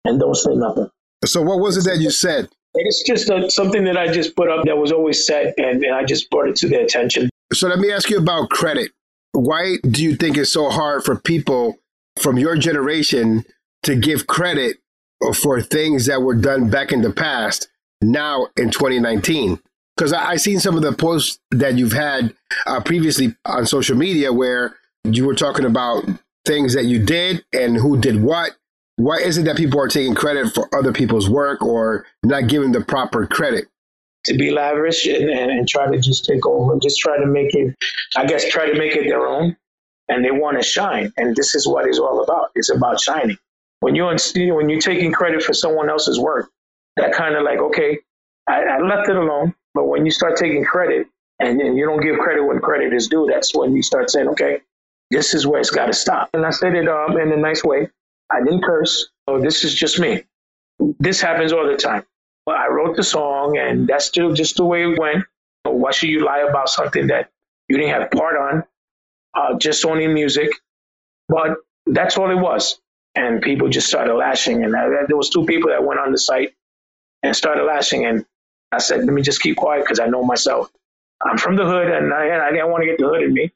and 0.06 0.20
don't 0.20 0.36
say 0.36 0.56
nothing. 0.56 0.90
So, 1.26 1.42
what 1.42 1.60
was 1.60 1.78
it 1.78 1.90
that 1.90 2.00
you 2.00 2.10
said? 2.10 2.50
It's 2.74 3.04
just 3.04 3.30
a, 3.30 3.50
something 3.52 3.84
that 3.84 3.98
I 3.98 4.08
just 4.12 4.36
put 4.36 4.50
up 4.50 4.66
that 4.66 4.78
was 4.78 4.92
always 4.92 5.26
said, 5.26 5.54
and, 5.58 5.84
and 5.84 5.94
I 5.94 6.04
just 6.04 6.30
brought 6.30 6.48
it 6.48 6.56
to 6.58 6.70
their 6.70 6.84
attention. 6.84 7.30
So, 7.54 7.68
let 7.68 7.80
me 7.80 7.92
ask 7.92 8.10
you 8.10 8.18
about 8.18 8.50
credit. 8.50 8.92
Why 9.34 9.78
do 9.90 10.04
you 10.04 10.16
think 10.16 10.38
it's 10.38 10.52
so 10.52 10.70
hard 10.70 11.04
for 11.04 11.16
people 11.16 11.78
from 12.20 12.38
your 12.38 12.58
generation 12.58 13.46
to 13.84 13.96
give 13.96 14.28
credit 14.28 14.78
for 15.36 15.62
things 15.62 16.06
that 16.08 16.22
were 16.22 16.36
done 16.36 16.70
back 16.70 16.92
in 16.92 17.02
the 17.02 17.12
past 17.12 17.70
now 18.02 18.48
in 18.58 18.72
2019? 18.72 19.60
Because 19.96 20.14
I, 20.14 20.32
I 20.32 20.36
seen 20.36 20.60
some 20.60 20.76
of 20.76 20.82
the 20.82 20.94
posts 20.94 21.40
that 21.52 21.78
you've 21.78 21.94
had 21.94 22.34
uh, 22.66 22.82
previously 22.82 23.36
on 23.46 23.66
social 23.66 23.96
media 23.96 24.34
where 24.34 24.76
you 25.04 25.26
were 25.26 25.36
talking 25.36 25.66
about 25.66 26.04
things 26.46 26.74
that 26.74 26.86
you 26.86 27.04
did 27.04 27.46
and 27.54 27.78
who 27.78 28.00
did 28.00 28.22
what. 28.22 28.52
Why 28.98 29.18
is 29.18 29.38
it 29.38 29.44
that 29.44 29.58
people 29.58 29.80
are 29.80 29.88
taking 29.88 30.16
credit 30.16 30.54
for 30.54 30.68
other 30.76 30.92
people's 30.92 31.30
work 31.30 31.62
or 31.62 32.06
not 32.24 32.48
giving 32.48 32.72
the 32.72 32.82
proper 32.82 33.26
credit? 33.26 33.68
To 34.26 34.38
be 34.38 34.52
lavish 34.52 35.06
and, 35.06 35.30
and, 35.30 35.52
and 35.52 35.68
try 35.68 35.90
to 35.90 36.00
just 36.00 36.26
take 36.26 36.46
over 36.46 36.78
just 36.80 37.00
try 37.00 37.18
to 37.18 37.26
make 37.26 37.56
it, 37.56 37.76
I 38.16 38.26
guess, 38.26 38.48
try 38.50 38.70
to 38.70 38.78
make 38.78 38.96
it 38.96 39.08
their 39.08 39.28
own. 39.28 39.58
And 40.10 40.26
they 40.26 40.32
want 40.32 40.58
to 40.58 40.64
shine. 40.64 41.14
And 41.18 41.36
this 41.36 41.56
is 41.56 41.68
what 41.68 41.88
it's 41.88 42.00
all 42.00 42.24
about. 42.24 42.52
It's 42.56 42.70
about 42.70 43.00
shining. 43.00 43.38
When 43.80 43.96
you're, 43.96 44.16
when 44.36 44.70
you're 44.70 44.82
taking 44.82 45.12
credit 45.14 45.42
for 45.42 45.54
someone 45.54 45.90
else's 45.90 46.20
work, 46.20 46.50
that 46.98 47.14
kind 47.14 47.36
of 47.36 47.44
like, 47.44 47.60
okay, 47.60 48.00
I, 48.48 48.64
I 48.64 48.80
left 48.80 49.10
it 49.10 49.16
alone. 49.16 49.56
But 49.74 49.86
when 49.86 50.06
you 50.06 50.12
start 50.12 50.36
taking 50.36 50.66
credit 50.66 51.08
and, 51.40 51.62
and 51.62 51.78
you 51.78 51.86
don't 51.86 52.02
give 52.02 52.18
credit 52.18 52.44
when 52.44 52.60
credit 52.60 52.94
is 52.94 53.08
due, 53.08 53.28
that's 53.32 53.56
when 53.56 53.74
you 53.74 53.82
start 53.82 54.10
saying, 54.10 54.28
okay, 54.30 54.62
this 55.12 55.34
is 55.34 55.48
where 55.48 55.60
it's 55.60 55.70
got 55.70 55.86
to 55.86 55.94
stop. 55.94 56.30
And 56.34 56.46
I 56.46 56.50
said 56.50 56.76
it 56.76 56.88
um, 56.88 57.18
in 57.18 57.32
a 57.32 57.38
nice 57.38 57.64
way. 57.64 57.90
I 58.30 58.44
didn't 58.44 58.64
curse. 58.64 59.10
Oh, 59.28 59.42
this 59.42 59.64
is 59.64 59.74
just 59.74 60.00
me. 60.00 60.24
This 61.00 61.22
happens 61.22 61.54
all 61.54 61.66
the 61.66 61.78
time. 61.78 62.06
Well, 62.46 62.58
I 62.58 62.68
wrote 62.68 62.96
the 62.96 63.04
song, 63.04 63.58
and 63.58 63.88
that's 63.88 64.06
still 64.06 64.34
just 64.34 64.58
the 64.58 64.66
way 64.66 64.84
it 64.92 65.00
went. 65.00 65.26
But 65.64 65.76
why 65.76 65.92
should 65.92 66.10
you 66.10 66.26
lie 66.26 66.40
about 66.40 66.70
something 66.70 67.08
that 67.08 67.32
you 67.70 67.78
didn't 67.78 67.94
have 68.02 68.12
part 68.12 68.38
on? 68.38 68.64
Uh, 69.34 69.58
just 69.58 69.86
owning 69.86 70.14
music, 70.14 70.50
but 71.30 71.58
that's 71.86 72.18
all 72.18 72.32
it 72.32 72.42
was. 72.42 72.80
And 73.16 73.42
people 73.42 73.70
just 73.70 73.88
started 73.88 74.14
lashing, 74.16 74.64
and 74.64 74.76
I, 74.76 74.88
there 75.08 75.18
was 75.18 75.30
two 75.30 75.46
people 75.46 75.70
that 75.72 75.84
went 75.84 76.00
on 76.00 76.12
the 76.12 76.18
site 76.18 76.54
and 77.24 77.36
started 77.36 77.66
lashing, 77.66 78.06
and 78.06 78.26
I 78.72 78.80
said, 78.80 79.00
"Let 79.06 79.14
me 79.14 79.22
just 79.22 79.42
keep 79.42 79.58
quiet 79.58 79.84
because 79.84 80.00
I 80.00 80.08
know 80.08 80.24
myself. 80.24 80.72
I'm 81.22 81.38
from 81.38 81.56
the 81.56 81.66
hood, 81.66 81.90
and 81.90 82.14
I, 82.14 82.48
I 82.48 82.52
didn't 82.52 82.72
want 82.72 82.84
to 82.84 82.88
get 82.88 83.00
the 83.00 83.08
hood 83.08 83.24
in 83.24 83.34
me. 83.34 83.52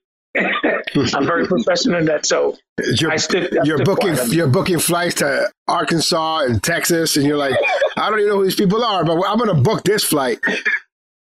I'm 1.13 1.25
very 1.25 1.45
professional 1.47 1.99
in 1.99 2.05
that, 2.05 2.25
so 2.25 2.57
You're, 2.99 3.11
I 3.11 3.15
stick- 3.17 3.51
I 3.53 3.63
you're 3.63 3.77
booking 3.83 4.15
quiet. 4.15 4.31
you're 4.33 4.47
booking 4.47 4.79
flights 4.79 5.15
to 5.15 5.49
Arkansas 5.67 6.39
and 6.39 6.61
Texas, 6.63 7.17
and 7.17 7.25
you're 7.25 7.37
like, 7.37 7.55
I 7.97 8.09
don't 8.09 8.19
even 8.19 8.29
know 8.31 8.37
who 8.37 8.43
these 8.45 8.55
people 8.55 8.83
are, 8.83 9.03
but 9.05 9.21
I'm 9.27 9.37
going 9.37 9.53
to 9.55 9.61
book 9.61 9.83
this 9.83 10.03
flight. 10.03 10.39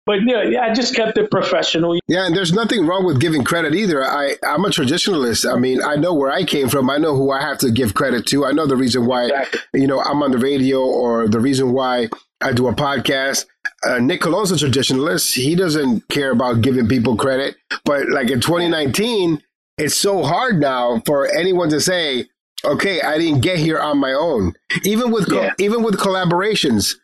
But 0.09 0.19
yeah, 0.25 0.41
yeah, 0.53 0.61
I 0.67 0.73
just 0.73 0.95
kept 0.95 1.17
it 1.19 1.29
professional. 1.29 1.91
Yeah, 2.07 2.25
and 2.25 2.35
there's 2.35 2.51
nothing 2.61 2.87
wrong 2.87 3.05
with 3.05 3.19
giving 3.21 3.43
credit 3.43 3.75
either. 3.75 3.99
I 4.03 4.23
I'm 4.51 4.65
a 4.65 4.69
traditionalist. 4.69 5.41
I 5.51 5.57
mean, 5.65 5.79
I 5.83 5.95
know 6.03 6.13
where 6.19 6.31
I 6.31 6.43
came 6.53 6.67
from. 6.67 6.89
I 6.89 6.97
know 6.97 7.15
who 7.15 7.29
I 7.31 7.41
have 7.41 7.59
to 7.59 7.69
give 7.71 7.93
credit 7.93 8.25
to. 8.31 8.45
I 8.45 8.51
know 8.51 8.65
the 8.65 8.75
reason 8.85 9.05
why 9.05 9.25
Exactly. 9.25 9.81
you 9.81 9.87
know 9.87 9.99
I'm 10.01 10.23
on 10.23 10.31
the 10.31 10.39
radio 10.39 10.79
or 10.81 11.27
the 11.27 11.39
reason 11.39 11.73
why 11.73 12.09
I 12.41 12.53
do 12.53 12.67
a 12.67 12.73
podcast. 12.73 13.45
Uh, 13.87 13.99
Nick 13.99 14.21
Cologne's 14.21 14.51
a 14.51 14.65
traditionalist. 14.65 15.35
He 15.35 15.53
doesn't 15.55 16.07
care 16.09 16.31
about 16.31 16.61
giving 16.61 16.87
people 16.87 17.15
credit. 17.15 17.55
But 17.85 18.09
like 18.09 18.29
in 18.31 18.41
2019, 18.41 19.41
it's 19.77 19.95
so 19.95 20.23
hard 20.23 20.59
now 20.59 21.01
for 21.05 21.27
anyone 21.27 21.69
to 21.69 21.79
say, 21.79 22.25
"Okay, 22.65 22.99
I 23.01 23.17
didn't 23.19 23.41
get 23.41 23.57
here 23.59 23.79
on 23.79 23.97
my 23.99 24.13
own." 24.13 24.53
Even 24.83 25.11
with 25.11 25.29
co- 25.29 25.41
Yeah. 25.43 25.53
even 25.59 25.83
with 25.83 25.97
collaborations, 25.97 26.95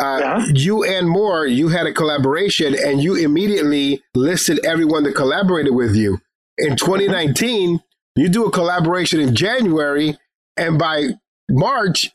uh, 0.00 0.18
Yeah. 0.20 0.46
you 0.54 1.02
&More, 1.02 1.46
you 1.46 1.68
had 1.68 1.86
a 1.86 1.92
collaboration, 1.92 2.74
and 2.74 3.02
you 3.02 3.14
immediately 3.16 4.02
listed 4.14 4.64
everyone 4.64 5.02
that 5.04 5.14
collaborated 5.14 5.74
with 5.74 5.94
you. 5.94 6.20
In 6.58 6.76
2019, 6.76 7.80
you 8.16 8.28
do 8.28 8.44
a 8.46 8.50
collaboration 8.50 9.20
in 9.20 9.34
January, 9.34 10.16
and 10.56 10.78
by 10.78 11.10
March, 11.50 12.10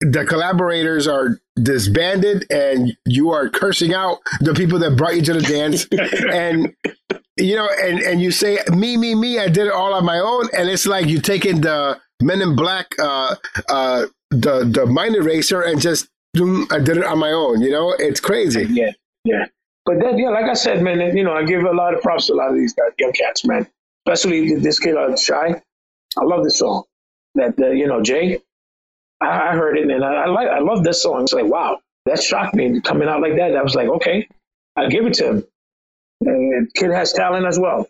the 0.00 0.24
collaborators 0.26 1.06
are 1.06 1.38
disbanded, 1.62 2.46
and 2.50 2.96
you 3.06 3.30
are 3.30 3.48
cursing 3.48 3.94
out 3.94 4.18
the 4.40 4.52
people 4.54 4.78
that 4.80 4.96
brought 4.96 5.14
you 5.16 5.22
to 5.22 5.32
the 5.34 5.40
dance, 5.42 5.86
and 6.32 6.74
you 7.36 7.54
know, 7.56 7.68
and 7.82 8.00
and 8.00 8.20
you 8.20 8.30
say 8.30 8.58
me, 8.70 8.96
me, 8.96 9.14
me, 9.14 9.38
I 9.38 9.48
did 9.48 9.66
it 9.66 9.72
all 9.72 9.94
on 9.94 10.04
my 10.04 10.18
own, 10.18 10.48
and 10.56 10.68
it's 10.68 10.86
like 10.86 11.06
you 11.06 11.20
taking 11.20 11.60
the 11.60 11.98
Men 12.22 12.40
in 12.42 12.54
Black, 12.56 12.94
uh, 12.98 13.34
uh, 13.68 14.06
the 14.30 14.64
the 14.64 14.86
mind 14.86 15.14
eraser, 15.16 15.60
and 15.62 15.80
just 15.80 16.08
doom, 16.34 16.66
I 16.70 16.78
did 16.78 16.98
it 16.98 17.04
on 17.04 17.18
my 17.18 17.30
own. 17.30 17.62
You 17.62 17.70
know, 17.70 17.94
it's 17.98 18.20
crazy. 18.20 18.66
Yeah, 18.70 18.92
yeah. 19.24 19.46
But 19.86 20.00
then, 20.00 20.18
yeah, 20.18 20.30
like 20.30 20.46
I 20.46 20.54
said, 20.54 20.82
man, 20.82 21.16
you 21.16 21.24
know, 21.24 21.32
I 21.32 21.44
give 21.44 21.62
a 21.62 21.72
lot 21.72 21.94
of 21.94 22.02
props 22.02 22.26
to 22.26 22.34
a 22.34 22.36
lot 22.36 22.50
of 22.50 22.56
these 22.56 22.74
guys, 22.74 22.92
young 22.98 23.12
cats, 23.12 23.44
man. 23.44 23.66
Especially 24.06 24.54
this 24.56 24.78
kid, 24.78 24.96
uh, 24.96 25.16
Shy. 25.16 25.60
I 26.18 26.24
love 26.24 26.44
this 26.44 26.58
song. 26.58 26.84
that 27.34 27.58
uh, 27.58 27.68
you 27.70 27.86
know 27.86 28.02
Jay. 28.02 28.40
I, 29.20 29.50
I 29.50 29.52
heard 29.54 29.78
it 29.78 29.88
and 29.88 30.04
I, 30.04 30.24
I 30.24 30.26
like 30.26 30.48
I 30.48 30.60
love 30.60 30.84
this 30.84 31.02
song. 31.02 31.22
It's 31.22 31.32
like 31.32 31.46
wow, 31.46 31.80
that 32.06 32.22
shocked 32.22 32.54
me 32.54 32.80
coming 32.80 33.08
out 33.08 33.20
like 33.22 33.36
that. 33.36 33.56
I 33.56 33.62
was 33.62 33.74
like, 33.74 33.88
okay, 33.88 34.28
I 34.76 34.88
give 34.88 35.06
it 35.06 35.14
to 35.14 35.30
him. 35.30 35.44
And 36.20 36.72
kid 36.74 36.90
has 36.90 37.12
talent 37.12 37.46
as 37.46 37.58
well. 37.58 37.88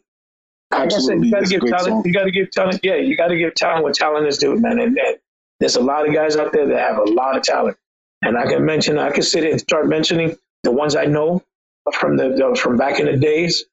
Like 0.72 0.92
I 0.92 0.99
said, 0.99 1.24
you 1.24 1.30
got 1.30 1.38
to 1.38 1.42
it's 1.42 1.51
give 1.51 1.61
talent. 1.61 1.84
song. 1.86 2.03
You 2.05 2.12
got 2.12 2.24
to 2.24 2.30
give 2.30 2.51
talent. 2.51 2.80
Yeah, 2.82 2.97
you 2.97 3.16
got 3.16 3.28
to 3.28 3.36
give 3.36 3.55
talent 3.55 3.84
what 3.84 3.95
talent 3.95 4.26
is 4.26 4.38
due, 4.38 4.57
man. 4.59 4.78
And, 4.80 4.99
and 4.99 5.16
there's 5.61 5.76
a 5.76 5.82
lot 5.82 6.07
of 6.09 6.14
guys 6.14 6.36
out 6.36 6.53
there 6.53 6.66
that 6.66 6.78
have 6.78 6.99
a 6.99 7.05
lot 7.05 7.36
of 7.36 7.42
talent. 7.42 7.76
And 8.23 8.39
I 8.39 8.45
can 8.47 8.65
mention, 8.65 8.99
I 8.99 9.11
can 9.11 9.23
sit 9.23 9.45
and 9.45 9.61
start 9.61 9.87
mentioning 9.89 10.37
the 10.62 10.73
ones 10.73 10.97
I 10.97 11.05
know 11.05 11.43
from 11.93 12.17
the, 12.17 12.31
the 12.31 12.59
from 12.61 12.77
back 12.77 12.99
in 13.01 13.07
the 13.07 13.17
days. 13.17 13.65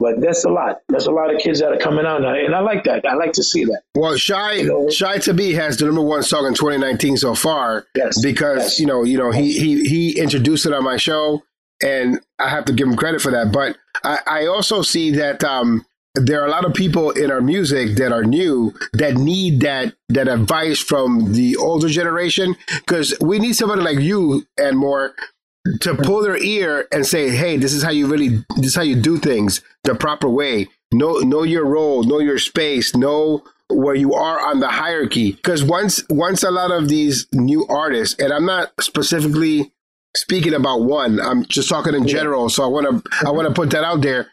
But 0.00 0.20
that's 0.20 0.44
a 0.44 0.48
lot. 0.50 0.80
That's 0.88 1.06
a 1.06 1.12
lot 1.12 1.32
of 1.32 1.40
kids 1.40 1.60
that 1.60 1.70
are 1.70 1.76
coming 1.78 2.04
out 2.04 2.22
now, 2.22 2.34
and 2.34 2.56
I 2.56 2.58
like 2.58 2.82
that. 2.84 3.06
I 3.06 3.14
like 3.14 3.32
to 3.34 3.42
see 3.44 3.64
that. 3.66 3.82
Well, 3.94 4.16
Shy 4.16 4.54
You 4.54 4.66
know- 4.66 4.90
Shy 4.90 5.18
to 5.18 5.34
Be 5.34 5.52
has 5.52 5.76
the 5.76 5.84
number 5.86 6.02
one 6.02 6.24
song 6.24 6.46
in 6.46 6.54
2019 6.54 7.18
so 7.18 7.36
far 7.36 7.86
Yes, 7.94 8.20
because 8.20 8.58
yes. 8.58 8.80
you 8.80 8.86
know 8.86 9.04
you 9.04 9.16
know 9.16 9.30
he 9.30 9.52
he 9.56 9.86
he 9.88 10.18
introduced 10.18 10.66
it 10.66 10.72
on 10.72 10.82
my 10.82 10.96
show 10.96 11.44
and 11.84 12.18
I 12.40 12.48
have 12.48 12.64
to 12.64 12.72
give 12.72 12.88
him 12.88 12.96
credit 12.96 13.20
for 13.20 13.30
that. 13.30 13.52
But 13.52 13.76
I, 14.02 14.18
I 14.26 14.46
also 14.46 14.82
see 14.82 15.12
that 15.12 15.44
um, 15.44 15.84
there 16.14 16.42
are 16.42 16.46
a 16.46 16.50
lot 16.50 16.64
of 16.64 16.74
people 16.74 17.10
in 17.10 17.30
our 17.30 17.40
music 17.40 17.96
that 17.96 18.12
are 18.12 18.24
new 18.24 18.72
that 18.92 19.14
need 19.14 19.60
that 19.60 19.94
that 20.10 20.28
advice 20.28 20.78
from 20.78 21.32
the 21.32 21.56
older 21.56 21.88
generation 21.88 22.54
because 22.86 23.14
we 23.20 23.38
need 23.38 23.54
somebody 23.54 23.80
like 23.80 23.98
you 23.98 24.46
&More 24.72 25.14
to 25.80 25.94
pull 25.94 26.22
their 26.22 26.36
ear 26.36 26.86
and 26.92 27.06
say, 27.06 27.30
"Hey, 27.30 27.56
this 27.56 27.72
is 27.72 27.82
how 27.82 27.90
you 27.90 28.06
really 28.06 28.44
this 28.56 28.66
is 28.66 28.74
how 28.74 28.82
you 28.82 28.96
do 28.96 29.16
things 29.16 29.62
the 29.84 29.94
proper 29.94 30.28
way. 30.28 30.68
Know 30.92 31.18
know 31.18 31.44
your 31.44 31.64
role, 31.64 32.02
know 32.02 32.18
your 32.18 32.38
space, 32.38 32.94
know 32.94 33.42
where 33.70 33.94
you 33.94 34.12
are 34.12 34.38
on 34.44 34.60
the 34.60 34.68
hierarchy." 34.68 35.32
Because 35.32 35.64
once 35.64 36.02
once 36.10 36.42
a 36.42 36.50
lot 36.50 36.72
of 36.72 36.88
these 36.88 37.26
new 37.32 37.66
artists, 37.68 38.20
and 38.20 38.32
I'm 38.32 38.44
not 38.44 38.72
specifically 38.80 39.72
speaking 40.14 40.52
about 40.52 40.82
one, 40.82 41.20
I'm 41.20 41.46
just 41.46 41.70
talking 41.70 41.94
in 41.94 42.06
general. 42.06 42.50
So 42.50 42.64
I 42.64 42.66
want 42.66 43.04
to 43.04 43.10
I 43.26 43.30
want 43.30 43.48
to 43.48 43.54
put 43.54 43.70
that 43.70 43.84
out 43.84 44.02
there. 44.02 44.32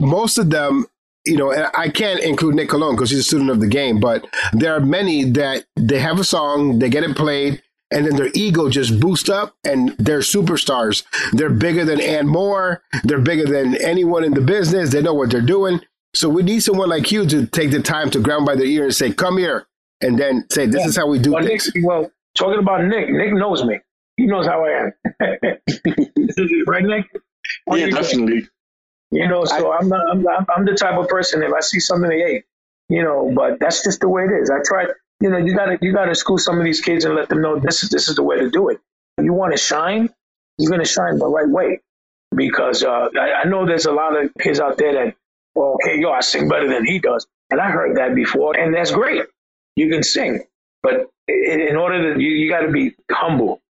Most 0.00 0.36
of 0.36 0.50
them. 0.50 0.86
You 1.26 1.36
know, 1.38 1.52
and 1.52 1.68
I 1.74 1.88
can't 1.88 2.20
include 2.20 2.54
Nick 2.54 2.68
Cologne 2.68 2.94
because 2.96 3.10
he's 3.10 3.20
a 3.20 3.22
student 3.24 3.50
of 3.50 3.60
the 3.60 3.66
game, 3.66 3.98
but 3.98 4.26
there 4.52 4.74
are 4.74 4.80
many 4.80 5.24
that 5.32 5.64
they 5.76 5.98
have 5.98 6.20
a 6.20 6.24
song, 6.24 6.78
they 6.80 6.90
get 6.90 7.02
it 7.02 7.16
played, 7.16 7.62
and 7.90 8.04
then 8.06 8.16
their 8.16 8.30
ego 8.34 8.68
just 8.68 9.00
boosts 9.00 9.28
up 9.30 9.54
and 9.64 9.90
they're 9.98 10.18
superstars. 10.20 11.04
They're 11.32 11.48
bigger 11.50 11.84
than 11.84 12.26
&More. 12.26 12.82
They're 13.04 13.20
bigger 13.20 13.46
than 13.46 13.76
anyone 13.82 14.22
in 14.24 14.34
the 14.34 14.40
business. 14.42 14.90
They 14.90 15.00
know 15.00 15.14
what 15.14 15.30
they're 15.30 15.40
doing. 15.40 15.80
So 16.14 16.28
we 16.28 16.42
need 16.42 16.60
someone 16.62 16.88
like 16.90 17.10
you 17.10 17.26
to 17.26 17.46
take 17.46 17.70
the 17.70 17.80
time 17.80 18.10
to 18.10 18.20
ground 18.20 18.44
by 18.46 18.56
their 18.56 18.66
ear 18.66 18.84
and 18.84 18.94
say, 18.94 19.12
come 19.12 19.38
here. 19.38 19.66
And 20.00 20.18
then 20.18 20.44
say, 20.50 20.66
this 20.66 20.84
is 20.84 20.96
how 20.96 21.06
we 21.08 21.18
do 21.18 21.32
Well, 21.32 21.42
Nick, 21.44 21.62
things. 21.62 21.72
well, 21.84 22.10
talking 22.36 22.58
about 22.58 22.84
Nick, 22.84 23.08
Nick 23.10 23.32
knows 23.32 23.64
me. 23.64 23.78
He 24.16 24.26
knows 24.26 24.46
how 24.46 24.64
I 24.64 24.70
am. 24.70 24.92
right, 26.66 26.84
Nick? 26.84 27.06
What 27.64 27.78
Yeah, 27.80 27.86
you 27.86 27.92
think? 27.92 28.04
definitely. 28.06 28.48
You 29.10 29.28
know, 29.28 29.44
so 29.44 29.70
I, 29.70 29.78
am 29.78 29.88
not, 29.88 30.00
I'm, 30.10 30.26
I'm, 30.26 30.46
I'm 30.56 30.64
the 30.64 30.74
type 30.74 30.98
of 30.98 31.08
person. 31.08 31.42
If 31.42 31.52
I 31.52 31.60
see 31.60 31.80
something, 31.80 32.10
hey, 32.10 32.42
you 32.88 33.02
know, 33.02 33.32
but 33.34 33.60
that's 33.60 33.82
just 33.84 34.00
the 34.00 34.08
way 34.08 34.24
it 34.24 34.32
is. 34.32 34.50
I 34.50 34.58
try. 34.64 34.86
You 35.20 35.30
know, 35.30 35.38
you 35.38 35.54
gotta 35.54 35.78
you 35.80 35.92
gotta 35.92 36.14
school 36.14 36.38
some 36.38 36.58
of 36.58 36.64
these 36.64 36.80
kids 36.80 37.04
and 37.04 37.14
let 37.14 37.28
them 37.28 37.40
know 37.40 37.58
this 37.58 37.82
is 37.84 37.90
this 37.90 38.08
is 38.08 38.16
the 38.16 38.22
way 38.22 38.38
to 38.38 38.50
do 38.50 38.68
it. 38.68 38.80
You 39.22 39.32
want 39.32 39.52
to 39.52 39.58
shine, 39.58 40.10
you're 40.58 40.70
gonna 40.70 40.84
shine 40.84 41.18
the 41.18 41.26
right 41.26 41.48
way. 41.48 41.80
Because 42.34 42.82
uh, 42.82 43.08
I, 43.16 43.42
I 43.42 43.44
know 43.44 43.64
there's 43.64 43.86
a 43.86 43.92
lot 43.92 44.16
of 44.20 44.30
kids 44.40 44.58
out 44.58 44.76
there 44.76 44.92
that, 44.92 45.14
well, 45.54 45.76
okay, 45.76 46.00
yo, 46.00 46.10
I 46.10 46.20
sing 46.20 46.48
better 46.48 46.68
than 46.68 46.84
he 46.84 46.98
does, 46.98 47.26
and 47.50 47.60
I 47.60 47.70
heard 47.70 47.96
that 47.96 48.14
before, 48.16 48.58
and 48.58 48.74
that's 48.74 48.90
great. 48.90 49.22
You 49.76 49.88
can 49.88 50.02
sing, 50.02 50.42
but 50.82 51.10
in, 51.28 51.60
in 51.60 51.76
order 51.76 52.14
to, 52.14 52.20
you, 52.20 52.30
you 52.30 52.50
got 52.50 52.62
to 52.62 52.72
be 52.72 52.94
humble. 53.10 53.62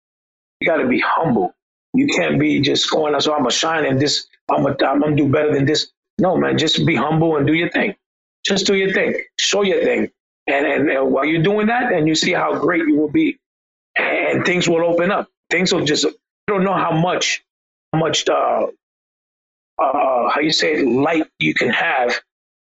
You 0.60 0.68
got 0.68 0.76
to 0.76 0.86
be 0.86 1.00
humble. 1.00 1.54
You 1.92 2.06
can't 2.06 2.38
be 2.38 2.60
just 2.60 2.88
going, 2.90 3.18
so 3.20 3.32
I'm 3.32 3.40
gonna 3.40 3.50
shine 3.50 3.84
and 3.84 4.00
this, 4.00 4.26
I'm 4.50 4.62
gonna, 4.64 4.76
I'm 4.86 5.00
gonna 5.00 5.16
do 5.16 5.28
better 5.28 5.52
than 5.52 5.64
this. 5.66 5.90
No, 6.18 6.36
man, 6.36 6.58
just 6.58 6.84
be 6.86 6.96
humble 6.96 7.36
and 7.36 7.46
do 7.46 7.54
your 7.54 7.70
thing. 7.70 7.96
Just 8.44 8.66
do 8.66 8.74
your 8.74 8.92
thing. 8.92 9.14
Show 9.38 9.62
your 9.62 9.82
thing. 9.82 10.10
And, 10.46 10.66
and, 10.66 10.90
and 10.90 11.12
while 11.12 11.24
you're 11.24 11.42
doing 11.42 11.68
that, 11.68 11.92
and 11.92 12.08
you 12.08 12.14
see 12.14 12.32
how 12.32 12.58
great 12.58 12.86
you 12.86 12.96
will 12.96 13.10
be, 13.10 13.38
and 13.96 14.44
things 14.46 14.68
will 14.68 14.84
open 14.84 15.10
up. 15.12 15.28
Things 15.50 15.72
will 15.72 15.84
just, 15.84 16.04
you 16.04 16.14
don't 16.48 16.64
know 16.64 16.74
how 16.74 16.92
much, 16.92 17.44
how 17.92 18.00
much, 18.00 18.28
uh, 18.28 18.66
uh, 19.78 20.30
how 20.30 20.40
you 20.40 20.52
say 20.52 20.74
it, 20.74 20.86
light 20.86 21.26
you 21.40 21.54
can 21.54 21.70
have 21.70 22.14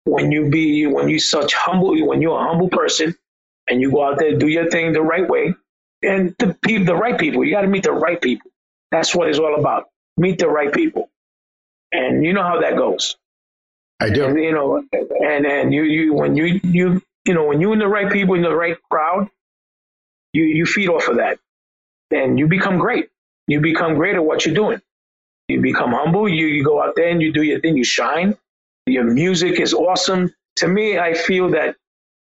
when 0.05 0.33
you 0.33 0.51
be, 0.51 0.87
when 0.87 1.09
you 1.09 1.19
such 1.21 1.55
humble, 1.55 1.91
when 2.07 2.23
you're 2.23 2.39
a 2.41 2.45
humble 2.49 2.71
person 2.71 3.17
and 3.69 3.81
you 3.83 3.93
go 3.93 4.05
out 4.05 4.19
there, 4.19 4.39
do 4.39 4.49
your 4.49 4.71
thing 4.71 4.93
the 4.93 5.03
right 5.03 5.29
way. 5.29 5.55
And 6.03 6.35
the 6.39 6.57
people, 6.65 6.87
the 6.87 6.97
right 6.97 7.19
people, 7.19 7.45
you 7.45 7.53
got 7.53 7.63
to 7.63 7.69
meet 7.69 7.85
the 7.85 7.93
right 7.93 8.21
people. 8.21 8.51
That's 8.93 9.15
what 9.15 9.29
it's 9.29 9.41
all 9.41 9.59
about. 9.59 9.91
Meet 10.19 10.41
the 10.41 10.49
right 10.49 10.73
people. 10.73 11.10
And 11.93 12.25
you 12.25 12.33
know 12.33 12.43
how 12.43 12.61
that 12.61 12.77
goes. 12.77 13.17
I 14.01 14.07
And, 14.07 14.15
do. 14.15 14.41
you 14.41 14.53
know, 14.53 14.83
and 14.93 15.47
and 15.47 15.75
you 15.75 15.83
you 15.85 16.15
when 16.15 16.37
you 16.37 16.61
you 16.65 17.03
you 17.25 17.35
know 17.35 17.45
when 17.45 17.61
you're 17.61 17.73
in 17.73 17.79
the 17.81 17.89
right 17.89 18.11
people 18.11 18.35
in 18.35 18.43
the 18.43 18.55
right 18.55 18.77
crowd, 18.91 19.29
you 20.33 20.45
you 20.45 20.67
feed 20.67 20.89
off 20.89 21.09
of 21.09 21.17
that, 21.17 21.39
and 22.11 22.39
you 22.39 22.49
become 22.49 22.79
great. 22.79 23.11
You 23.49 23.61
become 23.61 23.97
great 23.97 24.17
at 24.17 24.25
what 24.25 24.47
you're 24.47 24.55
doing. 24.55 24.81
You 25.49 25.61
become 25.61 25.93
humble. 25.93 26.29
You 26.29 26.47
you 26.47 26.65
go 26.65 26.83
out 26.83 26.95
there 26.97 27.09
and 27.09 27.23
you 27.23 27.33
do 27.33 27.43
your 27.43 27.61
thing. 27.61 27.77
You 27.77 27.85
shine. 27.85 28.37
Your 28.87 29.05
music 29.05 29.61
is 29.61 29.75
awesome. 29.75 30.35
To 30.57 30.69
me, 30.69 30.99
I 30.99 31.15
feel 31.15 31.51
that 31.51 31.77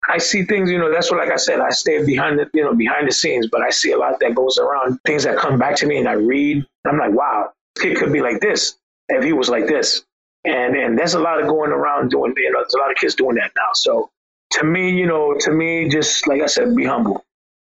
I 0.09 0.19
see 0.19 0.45
things. 0.45 0.71
You 0.71 0.79
know, 0.79 0.93
that's 0.93 1.11
what 1.11 1.21
like 1.21 1.33
I 1.33 1.37
said. 1.37 1.61
I 1.61 1.71
stay 1.71 2.05
behind 2.05 2.39
the 2.39 2.51
you 2.55 2.65
know 2.65 2.75
behind 2.75 3.09
the 3.09 3.13
scenes, 3.13 3.49
but 3.51 3.63
I 3.63 3.71
see 3.71 3.93
a 3.93 3.99
lot 3.99 4.21
that 4.21 4.35
goes 4.35 4.59
around. 4.59 5.01
Things 5.07 5.25
that 5.25 5.39
come 5.39 5.59
back 5.59 5.77
to 5.77 5.87
me, 5.87 5.99
and 5.99 6.09
I 6.09 6.13
read. 6.15 6.67
I'm 6.87 6.99
like, 6.99 7.13
wow, 7.13 7.53
this 7.75 7.85
kid 7.85 7.97
could 7.99 8.13
be 8.13 8.21
like 8.23 8.41
this 8.41 8.77
if 9.09 9.25
he 9.25 9.33
was 9.33 9.49
like 9.49 9.67
this. 9.67 10.05
And 10.45 10.77
and 10.77 10.99
there's 10.99 11.15
a 11.15 11.19
lot 11.21 11.41
of 11.41 11.49
going 11.49 11.73
around 11.73 12.11
doing 12.11 12.35
you 12.37 12.53
know 12.53 12.61
there's 12.61 12.75
a 12.75 12.79
lot 12.79 12.91
of 12.91 12.97
kids 12.97 13.15
doing 13.15 13.37
that 13.37 13.53
now. 13.57 13.71
So 13.75 14.11
to 14.53 14.65
me 14.65 14.91
you 14.91 15.07
know 15.07 15.35
to 15.41 15.51
me 15.51 15.89
just 15.89 16.27
like 16.29 16.41
i 16.41 16.47
said 16.47 16.75
be 16.77 16.85
humble. 16.85 17.25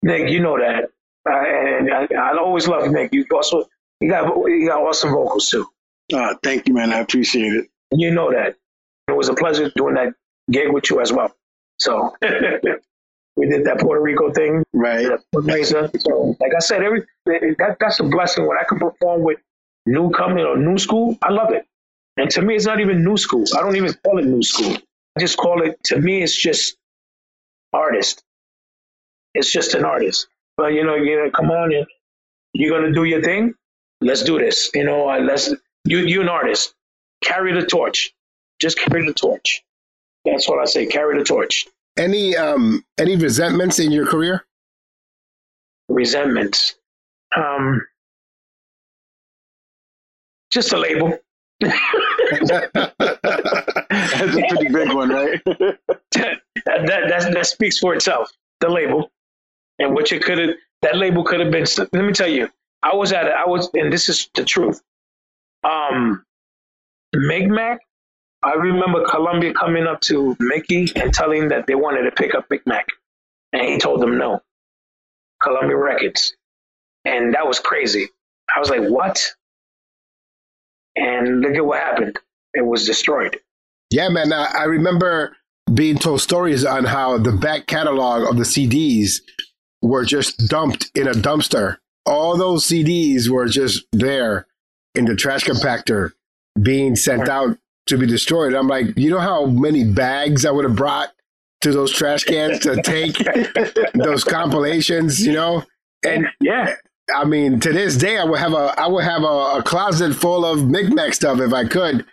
Nick 0.03 0.31
you 0.31 0.41
know 0.41 0.59
that. 0.59 0.85
Uh, 1.28 1.33
and 1.35 1.93
I, 1.93 2.07
I 2.14 2.39
always 2.39 2.68
love 2.68 2.91
nick. 2.91 3.12
You 3.12 3.26
also 3.33 3.64
you 4.01 4.09
got 4.09 4.35
you 4.47 4.68
got 4.68 4.83
awesome 4.83 5.11
vocals 5.11 5.51
too. 5.51 5.66
Uh, 6.12 6.35
thank 6.43 6.68
you, 6.68 6.74
man. 6.74 6.93
I 6.93 7.01
appreciate 7.01 7.53
it. 7.53 7.68
you 7.93 8.12
know 8.12 8.31
that. 8.33 8.57
It 9.09 9.16
was 9.16 9.28
a 9.28 9.35
pleasure 9.35 9.70
doing 9.74 9.95
that 9.95 10.14
gig 10.51 10.72
with 10.72 10.91
you 10.91 11.01
as 11.01 11.12
well. 11.12 11.35
So 11.78 12.14
we 13.37 13.49
did 13.49 13.64
that 13.64 13.81
puerto 13.81 14.01
rico 14.01 14.33
thing. 14.33 14.62
Right. 14.72 15.07
So, 15.07 16.37
like 16.41 16.53
I 16.55 16.61
said, 16.61 16.83
every 16.83 17.07
that 17.26 17.76
that's 17.81 18.01
a 18.01 18.05
blessing. 18.05 18.47
When 18.47 18.59
I 18.59 18.64
can 18.64 18.78
perform 18.78 19.22
with 19.22 19.39
new 19.87 20.11
company 20.11 20.43
or 20.43 20.57
new 20.57 20.78
school. 20.78 21.18
I 21.22 21.31
love 21.31 21.53
it. 21.53 21.66
And 22.16 22.31
to 22.31 22.43
me, 22.43 22.57
it's 22.57 22.66
not 22.66 22.81
even 22.81 23.05
new 23.05 23.16
school. 23.16 23.45
I 23.57 23.62
don't 23.62 23.76
even 23.76 23.95
call 24.05 24.18
it 24.18 24.26
new 24.26 24.43
school. 24.43 24.76
I 25.16 25.20
just 25.20 25.37
call 25.37 25.62
it. 25.62 25.83
To 25.85 25.99
me, 25.99 26.22
it's 26.22 26.37
just 26.37 26.76
artist. 27.72 28.22
It's 29.35 29.51
just 29.51 29.74
an 29.74 29.85
artist. 29.85 30.28
But 30.57 30.72
you 30.74 30.85
know, 30.85 30.97
you 30.97 31.16
know, 31.16 31.31
come 31.31 31.51
on 31.51 31.72
in. 31.72 31.87
You're 32.53 32.78
gonna 32.78 32.93
do 32.93 33.05
your 33.05 33.22
thing. 33.22 33.55
Let's 34.01 34.22
do 34.22 34.39
this. 34.39 34.70
You 34.74 34.85
know, 34.85 35.09
uh, 35.09 35.20
let's. 35.20 35.53
You 35.85 35.99
you 35.99 36.20
an 36.20 36.28
artist. 36.28 36.74
Carry 37.22 37.53
the 37.53 37.66
torch. 37.66 38.12
Just 38.61 38.78
carry 38.78 39.07
the 39.07 39.14
torch. 39.14 39.62
That's 40.24 40.49
what 40.49 40.59
I 40.59 40.64
say. 40.66 40.87
Carry 40.87 41.18
the 41.18 41.24
torch. 41.24 41.66
Any 41.97 42.37
um 42.37 42.85
any 42.99 43.16
resentments 43.16 43.78
in 43.78 43.93
your 43.93 44.07
career? 44.07 44.45
resentments. 45.91 46.76
Um, 47.37 47.87
just 50.51 50.72
a 50.72 50.78
label. 50.78 51.18
That's 51.61 52.51
a 54.36 54.44
pretty 54.48 54.68
big 54.72 54.92
one, 54.94 55.11
right? 55.11 55.42
that, 55.44 56.40
that, 56.64 56.86
that, 56.86 57.32
that 57.34 57.46
speaks 57.46 57.78
for 57.78 57.94
itself. 57.94 58.30
The 58.61 58.68
label 58.68 59.11
and 59.80 59.94
what 59.94 60.11
you 60.11 60.20
could 60.20 60.38
have. 60.38 60.51
That 60.82 60.96
label 60.96 61.24
could 61.24 61.40
have 61.40 61.51
been. 61.51 61.66
Let 61.78 62.05
me 62.05 62.12
tell 62.12 62.28
you. 62.28 62.48
I 62.82 62.94
was 62.94 63.12
at. 63.12 63.26
I 63.26 63.46
was, 63.46 63.68
and 63.74 63.92
this 63.92 64.09
is 64.09 64.30
the 64.34 64.44
truth. 64.44 64.80
Um, 65.64 66.24
Mic 67.14 67.48
Mac. 67.48 67.80
I 68.42 68.55
remember 68.55 69.05
Columbia 69.05 69.53
coming 69.53 69.86
up 69.86 70.01
to 70.03 70.34
Mickey 70.40 70.88
and 70.96 71.12
telling 71.12 71.48
that 71.48 71.66
they 71.66 71.74
wanted 71.74 72.05
to 72.05 72.11
pick 72.11 72.34
up 72.34 72.46
Mic 72.48 72.66
Mac, 72.66 72.86
and 73.53 73.62
he 73.68 73.78
told 73.78 74.01
them 74.01 74.16
no. 74.16 74.40
Columbia 75.42 75.76
Records, 75.76 76.34
and 77.05 77.34
that 77.34 77.46
was 77.46 77.59
crazy. 77.59 78.09
I 78.55 78.61
was 78.61 78.70
like, 78.70 78.82
what? 78.82 79.34
And 81.01 81.40
look 81.40 81.55
at 81.55 81.64
what 81.64 81.80
happened. 81.80 82.18
It 82.55 82.66
was 82.66 82.84
destroyed. 82.84 83.38
Yeah, 83.90 84.09
man. 84.09 84.32
I, 84.32 84.53
I 84.59 84.64
remember 84.64 85.36
being 85.72 85.98
told 85.98 86.20
stories 86.20 86.64
on 86.64 86.84
how 86.84 87.18
the 87.18 87.32
back 87.32 87.66
catalog 87.66 88.28
of 88.28 88.36
the 88.36 88.44
CDs 88.44 89.20
were 89.82 90.05
just 90.05 90.48
dumped 90.48 90.90
in 90.94 91.09
a 91.09 91.12
dumpster. 91.12 91.78
All 92.07 92.36
those 92.36 92.64
CDs 92.64 93.28
were 93.28 93.46
just 93.46 93.84
there 93.92 94.46
in 94.94 95.05
the 95.07 95.16
trash 95.16 95.44
compactor 95.44 96.12
being 96.61 96.96
sent 96.96 97.28
out 97.28 97.57
to 97.86 97.96
be 97.96 98.07
destroyed. 98.07 98.55
I'm 98.55 98.68
like, 98.68 98.96
you 98.96 99.11
know 99.11 99.20
how 99.20 99.46
many 99.46 99.84
bags 99.84 100.44
I 100.44 100.51
would 100.51 100.64
have 100.64 100.76
brought 100.76 101.12
to 101.62 101.72
those 101.72 101.92
trash 101.92 102.24
cans 102.24 102.59
to 102.61 102.80
take 102.82 103.16
those 103.94 104.24
compilations, 104.24 105.24
you 105.24 105.32
know? 105.32 105.64
And 106.05 106.26
Yeah. 106.40 106.74
I 107.14 107.24
mean, 107.24 107.61
to 107.61 107.72
this 107.72 107.96
day, 107.96 108.18
I 108.18 108.24
would 108.24 108.38
have 108.38 108.52
a 108.52 108.74
I 108.78 108.86
would 108.88 109.04
have 109.04 109.22
a, 109.22 109.58
a 109.58 109.62
closet 109.64 110.14
full 110.14 110.44
of 110.44 110.66
Mic 110.68 110.92
Mac 110.92 111.14
stuff 111.14 111.40
if 111.40 111.52
I 111.52 111.66
could. 111.66 112.04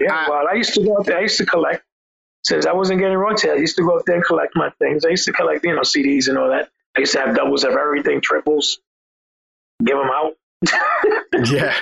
Yeah, 0.00 0.12
I- 0.14 0.30
well, 0.30 0.44
I 0.50 0.54
used 0.54 0.74
to 0.74 0.84
go 0.84 0.96
up 0.96 1.06
there. 1.06 1.18
I 1.18 1.22
used 1.22 1.38
to 1.38 1.46
collect. 1.46 1.84
Since 2.44 2.66
I 2.66 2.72
wasn't 2.74 3.00
getting 3.00 3.16
royalties, 3.16 3.50
I 3.50 3.54
used 3.54 3.76
to 3.76 3.82
go 3.82 3.96
up 3.96 4.04
there 4.04 4.16
and 4.16 4.24
collect 4.24 4.52
my 4.54 4.68
things. 4.78 5.04
I 5.06 5.08
used 5.08 5.24
to 5.24 5.32
collect, 5.32 5.64
you 5.64 5.74
know, 5.74 5.80
CDs 5.80 6.28
and 6.28 6.36
all 6.36 6.50
that. 6.50 6.68
I 6.94 7.00
used 7.00 7.12
to 7.14 7.20
have 7.20 7.34
doubles 7.34 7.64
of 7.64 7.72
everything, 7.72 8.20
triples, 8.20 8.80
give 9.82 9.96
them 9.96 10.10
out. 10.12 10.32
Yeah, 11.50 11.74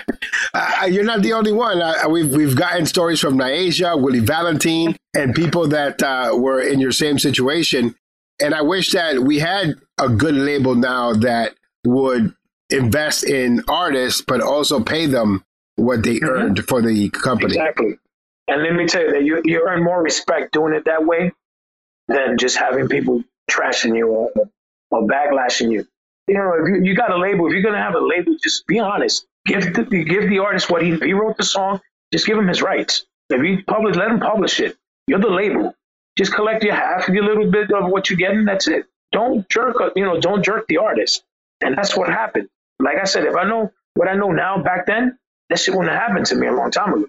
uh, 0.55 0.87
you're 0.91 1.05
not 1.05 1.21
the 1.23 1.35
only 1.35 1.53
one. 1.53 1.83
Uh, 1.83 1.95
we've 2.09 2.31
we've 2.35 2.57
gotten 2.57 2.87
stories 2.87 3.21
from 3.21 3.37
Nyasia, 3.37 4.01
Willie 4.01 4.21
Valentine, 4.21 4.97
and 5.15 5.35
people 5.35 5.69
that 5.69 6.03
uh, 6.03 6.31
were 6.35 6.61
in 6.61 6.81
your 6.81 6.91
same 6.93 7.19
situation. 7.19 7.95
And 8.41 8.55
I 8.55 8.63
wish 8.63 8.93
that 8.93 9.19
we 9.21 9.39
had 9.41 9.75
a 10.01 10.09
good 10.09 10.35
label 10.35 10.75
now 10.75 11.13
that 11.13 11.55
would 11.85 12.35
invest 12.73 13.25
in 13.25 13.63
artists, 13.69 14.23
but 14.27 14.41
also 14.41 14.83
pay 14.83 15.07
them 15.07 15.45
what 15.77 16.03
they 16.03 16.17
mm-hmm. 16.17 16.29
earned 16.29 16.69
for 16.69 16.83
the 16.83 17.09
company. 17.11 17.55
Exactly. 17.55 17.99
And 18.49 18.63
let 18.63 18.75
me 18.75 18.87
tell 18.87 19.03
you 19.03 19.13
that 19.13 19.25
you, 19.25 19.41
you 19.45 19.67
earn 19.67 19.85
more 19.85 20.03
respect 20.03 20.53
doing 20.53 20.75
it 20.75 20.85
that 20.87 21.05
way 21.07 21.33
than 22.09 22.39
just 22.39 22.57
having 22.57 22.89
people 22.89 23.23
trashing 23.51 23.97
you 23.97 24.09
or, 24.09 24.31
or 24.91 25.07
backlashing 25.07 25.71
you. 25.71 25.87
You 26.27 26.35
know, 26.35 26.53
if 26.61 26.69
you, 26.69 26.91
you 26.91 26.97
got 26.97 27.11
a 27.11 27.17
label, 27.17 27.47
if 27.47 27.53
you're 27.53 27.63
going 27.63 27.75
to 27.75 27.81
have 27.81 27.95
a 27.95 28.01
label, 28.01 28.37
just 28.43 28.67
be 28.67 28.79
honest. 28.79 29.27
Give 29.45 29.73
the, 29.73 30.05
give 30.05 30.29
the 30.29 30.39
artist 30.39 30.71
what 30.71 30.83
he, 30.83 30.97
he 30.97 31.13
wrote 31.13 31.37
the 31.37 31.45
song, 31.45 31.81
just 32.13 32.27
give 32.27 32.39
him 32.39 32.47
his 32.49 32.63
rights. 32.63 33.07
If 33.31 33.43
you 33.43 33.65
publish, 33.65 33.97
let 33.97 34.11
him 34.11 34.21
publish 34.21 34.61
it. 34.61 34.77
You're 35.07 35.19
the 35.19 35.31
label. 35.31 35.75
Just 36.17 36.33
collect 36.35 36.63
your 36.63 36.75
half, 36.75 37.09
your 37.09 37.25
little 37.25 37.51
bit 37.51 37.73
of 37.73 37.91
what 37.91 38.11
you're 38.11 38.19
getting. 38.19 38.45
That's 38.45 38.69
it. 38.69 38.87
Don't 39.13 39.49
jerk, 39.49 39.77
you 39.97 40.05
know, 40.05 40.21
don't 40.21 40.45
jerk 40.45 40.67
the 40.69 40.79
artist. 40.79 41.25
And 41.61 41.77
that's 41.77 41.97
what 41.97 42.09
happened. 42.09 42.49
Like 42.83 42.99
I 43.01 43.05
said, 43.05 43.25
if 43.25 43.37
I 43.37 43.45
know 43.45 43.73
what 43.95 44.09
I 44.09 44.15
know 44.15 44.31
now 44.31 44.63
back 44.63 44.87
then, 44.87 45.19
that 45.49 45.59
shit 45.59 45.75
wouldn't 45.75 45.93
have 45.93 46.09
happened 46.09 46.27
to 46.27 46.35
me 46.37 46.47
a 46.47 46.53
long 46.53 46.71
time 46.71 46.93
ago. 46.95 47.07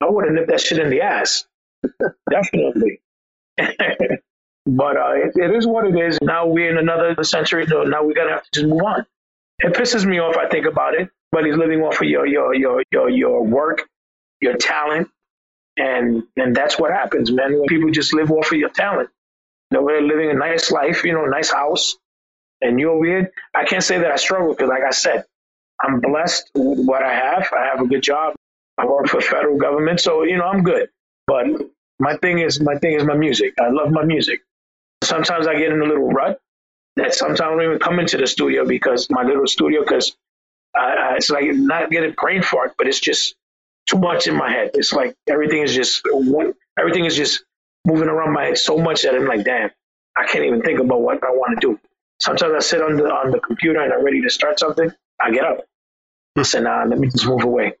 I 0.00 0.08
would 0.08 0.24
have 0.24 0.34
nipped 0.34 0.48
that 0.48 0.60
shit 0.60 0.78
in 0.78 0.90
the 0.90 1.02
ass. 1.02 1.44
Definitely. 2.30 3.00
but 3.58 4.96
uh, 4.96 5.12
it, 5.14 5.32
it 5.36 5.54
is 5.54 5.66
what 5.66 5.86
it 5.86 5.96
is. 5.96 6.18
Now 6.22 6.46
we're 6.46 6.70
in 6.70 6.78
another 6.78 7.22
century. 7.24 7.66
So 7.66 7.82
now 7.82 8.02
we 8.02 8.14
gotta 8.14 8.30
have 8.30 8.42
to 8.44 8.50
just 8.52 8.66
move 8.66 8.82
on. 8.82 9.06
It 9.60 9.74
pisses 9.74 10.04
me 10.04 10.18
off. 10.20 10.36
I 10.36 10.48
think 10.48 10.66
about 10.66 10.94
it. 10.94 11.10
But 11.30 11.46
he's 11.46 11.56
living 11.56 11.80
off 11.80 12.00
of 12.00 12.08
your 12.08 12.26
your 12.26 12.54
your 12.54 12.82
your 12.92 13.08
your 13.10 13.44
work, 13.44 13.88
your 14.40 14.56
talent, 14.56 15.08
and 15.76 16.22
and 16.36 16.54
that's 16.54 16.78
what 16.78 16.92
happens, 16.92 17.32
man. 17.32 17.64
People 17.66 17.90
just 17.90 18.14
live 18.14 18.30
off 18.30 18.52
of 18.52 18.58
your 18.58 18.68
talent. 18.68 19.10
You 19.70 19.80
know, 19.80 19.86
they're 19.86 20.02
living 20.02 20.30
a 20.30 20.34
nice 20.34 20.70
life, 20.70 21.04
you 21.04 21.12
know, 21.12 21.24
nice 21.24 21.50
house, 21.50 21.96
and 22.60 22.80
you're 22.80 22.98
weird. 22.98 23.30
I 23.54 23.64
can't 23.64 23.82
say 23.82 23.98
that 23.98 24.10
I 24.10 24.16
struggle 24.16 24.54
because, 24.54 24.68
like 24.68 24.82
I 24.82 24.90
said, 24.90 25.24
I'm 25.80 26.00
blessed 26.00 26.50
with 26.54 26.86
what 26.86 27.02
I 27.02 27.12
have. 27.12 27.52
I 27.52 27.64
have 27.66 27.80
a 27.80 27.86
good 27.86 28.02
job. 28.02 28.34
I 28.78 28.86
work 28.86 29.08
for 29.08 29.20
federal 29.34 29.58
government, 29.58 30.00
so 30.00 30.22
you 30.22 30.36
know 30.36 30.44
I'm 30.44 30.62
good. 30.62 30.88
But 31.26 31.46
my 31.98 32.16
thing 32.16 32.38
is 32.38 32.60
my 32.60 32.76
thing 32.78 32.94
is 32.94 33.04
my 33.04 33.16
music. 33.16 33.54
I 33.60 33.70
love 33.70 33.90
my 33.90 34.04
music. 34.04 34.40
Sometimes 35.02 35.46
I 35.46 35.54
get 35.58 35.72
in 35.72 35.80
a 35.80 35.84
little 35.84 36.08
rut 36.08 36.40
that 36.96 37.14
sometimes 37.14 37.40
I 37.40 37.46
don't 37.50 37.62
even 37.62 37.78
come 37.78 37.98
into 37.98 38.16
the 38.16 38.26
studio 38.26 38.64
because 38.66 39.08
my 39.10 39.22
little 39.22 39.46
studio 39.46 39.82
because 39.82 40.16
it's 40.76 41.30
like 41.30 41.46
not 41.46 41.90
getting 41.90 42.12
brain 42.12 42.42
fart, 42.42 42.74
but 42.78 42.86
it's 42.86 43.00
just 43.00 43.34
too 43.88 43.98
much 43.98 44.26
in 44.26 44.36
my 44.36 44.50
head. 44.50 44.70
It's 44.74 44.92
like 44.92 45.14
everything 45.28 45.62
is 45.62 45.74
just 45.74 46.02
one, 46.04 46.54
everything 46.78 47.04
is 47.04 47.16
just 47.16 47.44
moving 47.86 48.08
around 48.08 48.32
my 48.32 48.46
head 48.46 48.58
so 48.58 48.78
much 48.78 49.02
that 49.02 49.14
I'm 49.14 49.26
like, 49.26 49.44
damn, 49.44 49.70
I 50.16 50.26
can't 50.26 50.44
even 50.44 50.62
think 50.62 50.80
about 50.80 51.00
what 51.00 51.22
I 51.22 51.30
want 51.30 51.60
to 51.60 51.66
do. 51.66 51.80
Sometimes 52.20 52.54
I 52.54 52.58
sit 52.60 52.80
on 52.82 52.96
the 52.96 53.04
on 53.04 53.30
the 53.30 53.40
computer 53.40 53.80
and 53.80 53.92
I'm 53.92 54.04
ready 54.04 54.22
to 54.22 54.30
start 54.30 54.58
something. 54.58 54.90
I 55.20 55.30
get 55.30 55.44
up. 55.44 55.58
I 56.36 56.42
say, 56.42 56.60
nah, 56.60 56.84
let 56.84 56.98
me 56.98 57.08
just 57.08 57.26
move 57.26 57.44
away. 57.44 57.74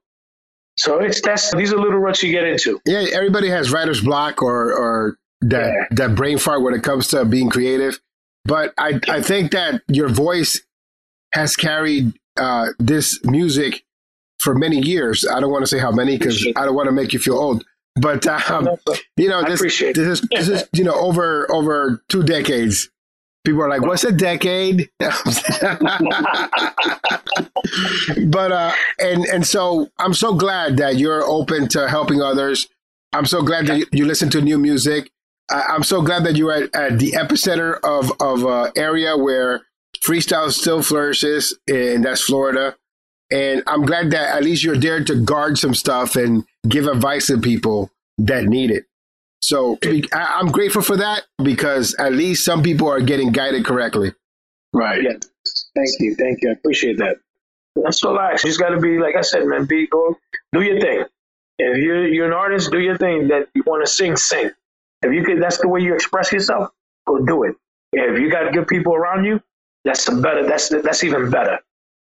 So 0.76 0.98
it's 1.00 1.20
that's 1.20 1.54
these 1.54 1.72
are 1.72 1.78
little 1.78 1.98
ruts 1.98 2.22
you 2.22 2.32
get 2.32 2.44
into. 2.44 2.80
Yeah, 2.84 3.04
everybody 3.12 3.48
has 3.48 3.70
writer's 3.72 4.00
block 4.00 4.42
or 4.42 4.72
or 4.72 5.16
that 5.42 5.72
Yeah. 5.72 5.86
that 5.92 6.14
brain 6.16 6.38
fart 6.38 6.62
when 6.62 6.74
it 6.74 6.82
comes 6.82 7.08
to 7.08 7.24
being 7.24 7.48
creative. 7.50 8.00
But 8.44 8.74
I 8.76 9.00
I 9.08 9.22
think 9.22 9.52
that 9.52 9.82
your 9.88 10.08
voice 10.08 10.60
has 11.32 11.56
carried 11.56 12.12
uh, 12.36 12.68
this 12.78 13.24
music 13.24 13.84
for 14.40 14.54
many 14.54 14.78
years. 14.80 15.24
I 15.26 15.40
don't 15.40 15.50
want 15.50 15.62
to 15.62 15.66
say 15.68 15.78
how 15.78 15.90
many 15.92 16.18
because 16.18 16.46
I 16.56 16.64
don't 16.64 16.74
want 16.74 16.86
to 16.86 16.92
make 16.92 17.12
you 17.12 17.18
feel 17.18 17.36
old. 17.38 17.64
But 17.96 18.26
um, 18.26 18.68
you 19.16 19.28
know 19.28 19.44
this 19.44 19.60
this 19.60 19.80
is 19.98 20.20
this 20.22 20.48
is 20.48 20.64
you 20.72 20.82
know 20.82 20.94
over 20.94 21.50
over 21.52 22.02
two 22.08 22.24
decades. 22.24 22.90
People 23.44 23.62
are 23.62 23.68
like, 23.68 23.82
"What's 23.82 24.04
a 24.04 24.12
decade?" 24.12 24.88
but 24.98 25.12
uh, 28.52 28.72
and 28.98 29.24
and 29.26 29.46
so 29.46 29.90
I'm 29.98 30.14
so 30.14 30.34
glad 30.34 30.78
that 30.78 30.96
you're 30.96 31.22
open 31.22 31.68
to 31.68 31.88
helping 31.88 32.22
others. 32.22 32.66
I'm 33.12 33.26
so 33.26 33.42
glad 33.42 33.66
that 33.68 33.92
you, 33.92 34.06
listen 34.06 34.30
to 34.30 34.40
new 34.40 34.58
music. 34.58 35.10
I, 35.50 35.62
I'm 35.68 35.84
so 35.84 36.02
glad 36.02 36.24
that 36.24 36.36
you're 36.36 36.52
at, 36.52 36.74
at 36.74 36.98
the 36.98 37.12
epicenter 37.12 37.78
of 37.84 38.10
of 38.20 38.44
uh, 38.46 38.70
area 38.76 39.16
where 39.16 39.62
freestyle 40.00 40.50
still 40.50 40.82
flourishes, 40.82 41.56
and 41.68 42.04
that's 42.04 42.22
Florida. 42.22 42.76
And 43.30 43.62
I'm 43.66 43.84
glad 43.84 44.10
that 44.10 44.36
at 44.36 44.44
least 44.44 44.64
you're 44.64 44.76
there 44.76 45.02
to 45.04 45.16
guard 45.16 45.58
some 45.58 45.74
stuff 45.74 46.16
and 46.16 46.44
give 46.68 46.86
advice 46.86 47.26
to 47.28 47.38
people 47.38 47.90
that 48.18 48.44
need 48.44 48.70
it. 48.70 48.84
So 49.44 49.78
I- 50.12 50.38
I'm 50.40 50.46
grateful 50.50 50.80
for 50.80 50.96
that 50.96 51.24
because 51.42 51.94
at 51.98 52.12
least 52.14 52.46
some 52.46 52.62
people 52.62 52.88
are 52.88 53.00
getting 53.00 53.30
guided 53.30 53.66
correctly. 53.66 54.14
Right. 54.72 55.02
Yeah. 55.02 55.12
Thank 55.76 55.90
you. 56.00 56.14
Thank 56.14 56.38
you. 56.42 56.48
I 56.48 56.52
appreciate 56.52 56.96
that. 56.98 57.18
That's 57.76 58.00
so 58.00 58.12
relax. 58.12 58.42
You 58.42 58.48
just 58.50 58.58
got 58.60 58.70
to 58.70 58.80
be, 58.80 58.98
like 58.98 59.16
I 59.16 59.20
said, 59.20 59.44
man, 59.46 59.66
be, 59.66 59.86
go, 59.86 60.16
do 60.54 60.62
your 60.62 60.80
thing. 60.80 61.04
If 61.58 61.76
you're, 61.76 62.08
you're 62.08 62.26
an 62.26 62.32
artist, 62.32 62.70
do 62.72 62.80
your 62.80 62.96
thing. 62.96 63.28
That 63.28 63.48
you 63.54 63.62
want 63.66 63.84
to 63.84 63.90
sing, 63.90 64.16
sing. 64.16 64.50
If 65.02 65.12
you 65.12 65.22
could, 65.24 65.42
that's 65.42 65.58
the 65.58 65.68
way 65.68 65.80
you 65.80 65.94
express 65.94 66.32
yourself, 66.32 66.70
go 67.06 67.18
do 67.26 67.44
it. 67.44 67.54
If 67.92 68.18
you 68.18 68.30
got 68.30 68.50
good 68.54 68.66
people 68.66 68.94
around 68.94 69.24
you, 69.26 69.42
that's 69.84 70.06
the 70.06 70.16
better. 70.22 70.46
That's, 70.46 70.70
that's 70.70 71.04
even 71.04 71.28
better. 71.30 71.58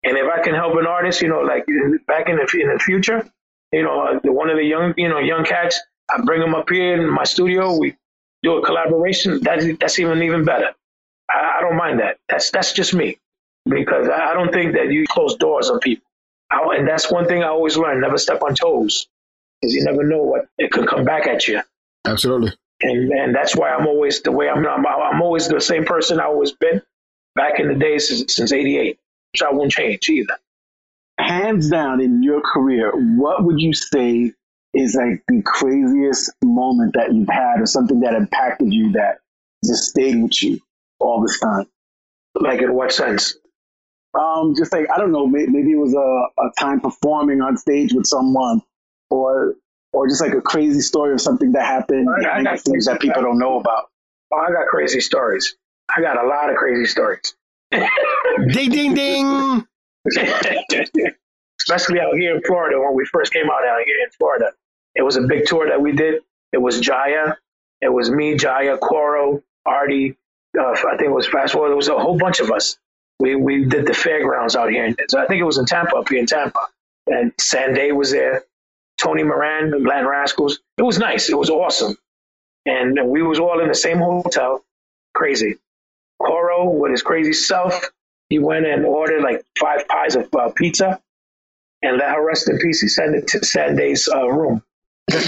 And 0.02 0.18
if 0.18 0.26
I 0.28 0.42
can 0.42 0.54
help 0.54 0.74
an 0.76 0.86
artist, 0.86 1.22
you 1.22 1.28
know, 1.28 1.40
like 1.40 1.64
back 2.08 2.28
in 2.28 2.36
the, 2.36 2.58
in 2.60 2.72
the 2.72 2.80
future, 2.80 3.24
you 3.72 3.84
know, 3.84 4.00
uh, 4.00 4.18
one 4.32 4.50
of 4.50 4.56
the 4.56 4.64
young, 4.64 4.92
you 4.96 5.08
know, 5.08 5.18
young 5.20 5.44
cats, 5.44 5.80
I 6.10 6.20
bring 6.22 6.40
them 6.40 6.54
up 6.54 6.68
here 6.70 7.00
in 7.00 7.10
my 7.10 7.24
studio. 7.24 7.76
We 7.76 7.96
do 8.42 8.58
a 8.58 8.64
collaboration. 8.64 9.40
That's, 9.42 9.66
that's 9.78 9.98
even, 9.98 10.22
even 10.22 10.44
better. 10.44 10.74
I, 11.30 11.56
I 11.58 11.60
don't 11.60 11.76
mind 11.76 12.00
that. 12.00 12.18
That's 12.28 12.50
that's 12.50 12.72
just 12.72 12.94
me 12.94 13.18
because 13.64 14.08
I, 14.08 14.30
I 14.30 14.34
don't 14.34 14.52
think 14.52 14.74
that 14.74 14.90
you 14.90 15.04
close 15.08 15.36
doors 15.36 15.70
on 15.70 15.80
people. 15.80 16.04
I, 16.50 16.76
and 16.76 16.88
that's 16.88 17.10
one 17.10 17.26
thing 17.26 17.42
I 17.42 17.48
always 17.48 17.76
learn: 17.76 18.00
never 18.00 18.18
step 18.18 18.42
on 18.42 18.54
toes, 18.54 19.08
because 19.60 19.74
you 19.74 19.84
never 19.84 20.02
know 20.04 20.22
what 20.22 20.48
it 20.56 20.70
could 20.70 20.88
come 20.88 21.04
back 21.04 21.26
at 21.26 21.46
you. 21.46 21.60
Absolutely. 22.06 22.52
And 22.80 23.12
and 23.12 23.34
that's 23.34 23.56
why 23.56 23.70
I'm 23.70 23.86
always 23.86 24.22
the 24.22 24.32
way 24.32 24.48
I'm. 24.48 24.66
I'm, 24.66 24.86
I'm 24.86 25.20
always 25.20 25.48
the 25.48 25.60
same 25.60 25.84
person 25.84 26.20
I 26.20 26.24
always 26.24 26.52
been 26.52 26.80
back 27.34 27.60
in 27.60 27.68
the 27.68 27.74
days 27.74 28.08
since, 28.08 28.34
since 28.34 28.52
'88, 28.52 28.98
which 29.32 29.42
I 29.42 29.50
won't 29.52 29.72
change 29.72 30.08
either. 30.08 30.38
Hands 31.18 31.68
down 31.68 32.00
in 32.00 32.22
your 32.22 32.40
career, 32.40 32.92
what 32.92 33.44
would 33.44 33.60
you 33.60 33.74
say 33.74 34.32
is 34.78 34.94
like 34.94 35.22
the 35.28 35.42
craziest 35.42 36.32
moment 36.44 36.94
that 36.94 37.12
you've 37.12 37.28
had 37.28 37.60
or 37.60 37.66
something 37.66 38.00
that 38.00 38.14
impacted 38.14 38.72
you 38.72 38.92
that 38.92 39.18
just 39.64 39.84
stayed 39.90 40.22
with 40.22 40.42
you 40.42 40.58
all 41.00 41.20
this 41.20 41.38
time? 41.40 41.66
Like 42.34 42.62
in 42.62 42.72
what 42.74 42.92
sense? 42.92 43.36
Um, 44.18 44.54
just 44.56 44.72
like, 44.72 44.86
I 44.94 44.98
don't 44.98 45.12
know, 45.12 45.26
maybe, 45.26 45.50
maybe 45.50 45.72
it 45.72 45.78
was 45.78 45.94
a, 45.94 46.42
a 46.42 46.50
time 46.58 46.80
performing 46.80 47.40
on 47.42 47.56
stage 47.56 47.92
with 47.92 48.06
someone 48.06 48.62
or 49.10 49.54
or 49.92 50.06
just 50.06 50.20
like 50.20 50.34
a 50.34 50.40
crazy 50.40 50.80
story 50.80 51.12
of 51.14 51.20
something 51.20 51.52
that 51.52 51.64
happened, 51.64 52.08
I- 52.26 52.38
I 52.38 52.42
got 52.42 52.60
scenes 52.60 52.84
that 52.86 53.00
people 53.00 53.22
don't 53.22 53.38
know 53.38 53.58
about. 53.58 53.86
Oh, 54.32 54.36
I 54.36 54.50
got 54.52 54.66
crazy 54.68 55.00
stories. 55.00 55.56
I 55.96 56.00
got 56.02 56.22
a 56.22 56.26
lot 56.28 56.50
of 56.50 56.56
crazy 56.56 56.84
stories. 56.86 57.34
Ding 57.72 58.70
ding 58.70 58.94
ding. 58.94 59.66
Especially 61.60 62.00
out 62.00 62.14
here 62.16 62.34
in 62.36 62.42
Florida 62.42 62.78
when 62.80 62.94
we 62.94 63.04
first 63.12 63.32
came 63.32 63.46
out 63.46 63.64
out 63.66 63.80
here 63.84 63.96
in 64.04 64.10
Florida. 64.18 64.52
It 64.98 65.02
was 65.02 65.16
a 65.16 65.22
big 65.22 65.46
tour 65.46 65.68
that 65.68 65.80
we 65.80 65.92
did. 65.92 66.22
It 66.52 66.58
was 66.58 66.80
Jaya. 66.80 67.36
It 67.80 67.92
was 67.92 68.10
me, 68.10 68.36
Jaya, 68.36 68.76
Coro, 68.78 69.42
Artie. 69.64 70.16
Uh, 70.58 70.72
I 70.72 70.96
think 70.98 71.10
it 71.10 71.12
was 71.12 71.28
Fast 71.28 71.52
Forward. 71.54 71.70
There 71.70 71.76
was 71.76 71.88
a 71.88 71.98
whole 71.98 72.18
bunch 72.18 72.40
of 72.40 72.50
us. 72.50 72.78
We 73.20 73.36
we 73.36 73.64
did 73.64 73.86
the 73.86 73.94
fairgrounds 73.94 74.56
out 74.56 74.70
here. 74.70 74.94
So 75.08 75.20
I 75.20 75.26
think 75.26 75.40
it 75.40 75.44
was 75.44 75.58
in 75.58 75.66
Tampa, 75.66 75.96
up 75.96 76.08
here 76.08 76.18
in 76.18 76.26
Tampa. 76.26 76.60
And 77.06 77.32
Sandeé 77.36 77.94
was 77.94 78.10
there. 78.10 78.44
Tony 79.00 79.22
Moran, 79.22 79.70
the 79.70 79.78
Latin 79.78 80.08
Rascals. 80.08 80.60
It 80.76 80.82
was 80.82 80.98
nice. 80.98 81.30
It 81.30 81.38
was 81.38 81.50
awesome. 81.50 81.96
And 82.66 83.08
we 83.08 83.22
was 83.22 83.38
all 83.38 83.60
in 83.60 83.68
the 83.68 83.74
same 83.74 83.98
hotel. 83.98 84.64
Crazy. 85.14 85.56
Coro 86.20 86.70
with 86.70 86.90
his 86.90 87.02
crazy 87.02 87.32
self, 87.32 87.90
he 88.28 88.38
went 88.40 88.66
and 88.66 88.84
ordered 88.84 89.22
like 89.22 89.44
five 89.58 89.86
pies 89.86 90.16
of 90.16 90.28
uh, 90.34 90.50
pizza 90.54 91.00
and 91.82 91.96
let 91.96 92.10
her 92.10 92.24
rest 92.24 92.48
in 92.48 92.58
peace. 92.58 92.80
He 92.80 92.88
sent 92.88 93.14
it 93.14 93.28
to 93.28 93.38
Sandeé's 93.38 94.08
uh, 94.12 94.28
room. 94.28 94.62
And 95.12 95.24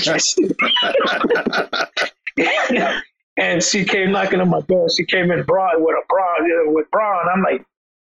and 3.37 3.62
she 3.62 3.85
came 3.85 4.12
knocking 4.12 4.41
on 4.41 4.49
my 4.49 4.61
door. 4.62 4.89
She 4.91 5.05
came 5.05 5.31
in 5.31 5.43
broad 5.45 5.74
with 5.78 5.97
a 5.97 6.03
bra 6.09 6.35
with 6.72 6.91
bra, 6.91 7.20
and 7.22 7.31
I'm 7.31 7.43
like, 7.43 7.64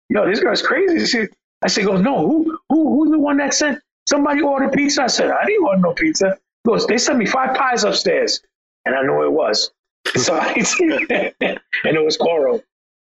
"Yo, 0.09 0.27
this 0.29 0.41
girl's 0.41 0.63
crazy." 0.63 1.07
She, 1.07 1.29
I 1.63 1.69
said, 1.69 1.87
"Goes 1.87 2.01
no, 2.03 2.27
who 2.27 2.59
who 2.69 2.95
who's 2.99 3.11
the 3.11 3.19
one 3.19 3.37
that 3.39 3.55
sent 3.55 3.81
somebody 4.09 4.41
ordered 4.43 4.73
pizza?" 4.73 5.03
I 5.05 5.07
said, 5.09 5.31
"I 5.31 5.45
didn't 5.45 5.65
order 5.65 5.81
no 5.81 5.93
pizza." 5.95 6.37
He 6.65 6.71
goes, 6.71 6.87
"They 6.87 6.99
sent 6.99 7.19
me 7.19 7.27
five 7.27 7.57
pies 7.57 7.85
upstairs," 7.85 8.41
and 8.85 8.95
I 8.95 9.03
know 9.03 9.23
it 9.23 9.33
was. 9.33 9.71
So 10.17 10.35
I 10.35 10.53
and 10.55 11.97
it 11.97 12.05
was 12.05 12.17
Coro. 12.17 12.61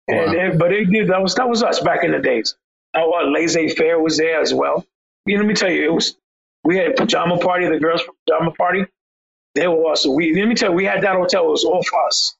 And 0.09 0.19
Wow. 0.19 0.33
it- 0.33 0.59
but 0.59 0.73
it 0.73 0.87
did 0.87 1.09
that 1.09 1.21
was 1.23 1.35
that 1.35 1.49
was 1.49 1.62
us 1.62 1.81
back 1.81 2.05
in 2.05 2.12
the 2.12 2.19
days. 2.21 2.57
Uh, 2.97 3.05
Laissez 3.27 3.69
Faire 3.71 3.99
was 3.99 4.17
there 4.17 4.41
as 4.41 4.55
well. 4.55 4.87
You 5.27 5.35
know, 5.37 5.43
let 5.43 5.49
me 5.49 5.55
tell 5.55 5.71
you, 5.71 5.85
it 5.85 5.93
was 5.93 6.17
we 6.65 6.77
had 6.77 6.89
a 6.89 6.95
pajama 6.95 7.39
party. 7.39 7.69
The 7.69 7.79
girls 7.79 8.03
from 8.03 8.15
pajama 8.27 8.53
party, 8.53 8.87
they 9.55 9.69
were 9.69 9.85
also. 9.89 10.11
We 10.11 10.35
let 10.39 10.49
me 10.49 10.55
tell 10.55 10.71
you, 10.71 10.77
we 10.77 10.85
had 10.85 11.03
that 11.03 11.17
hotel. 11.17 11.47
It 11.47 11.51
was 11.51 11.65
all 11.65 11.83
for 11.83 12.07
us. 12.07 12.37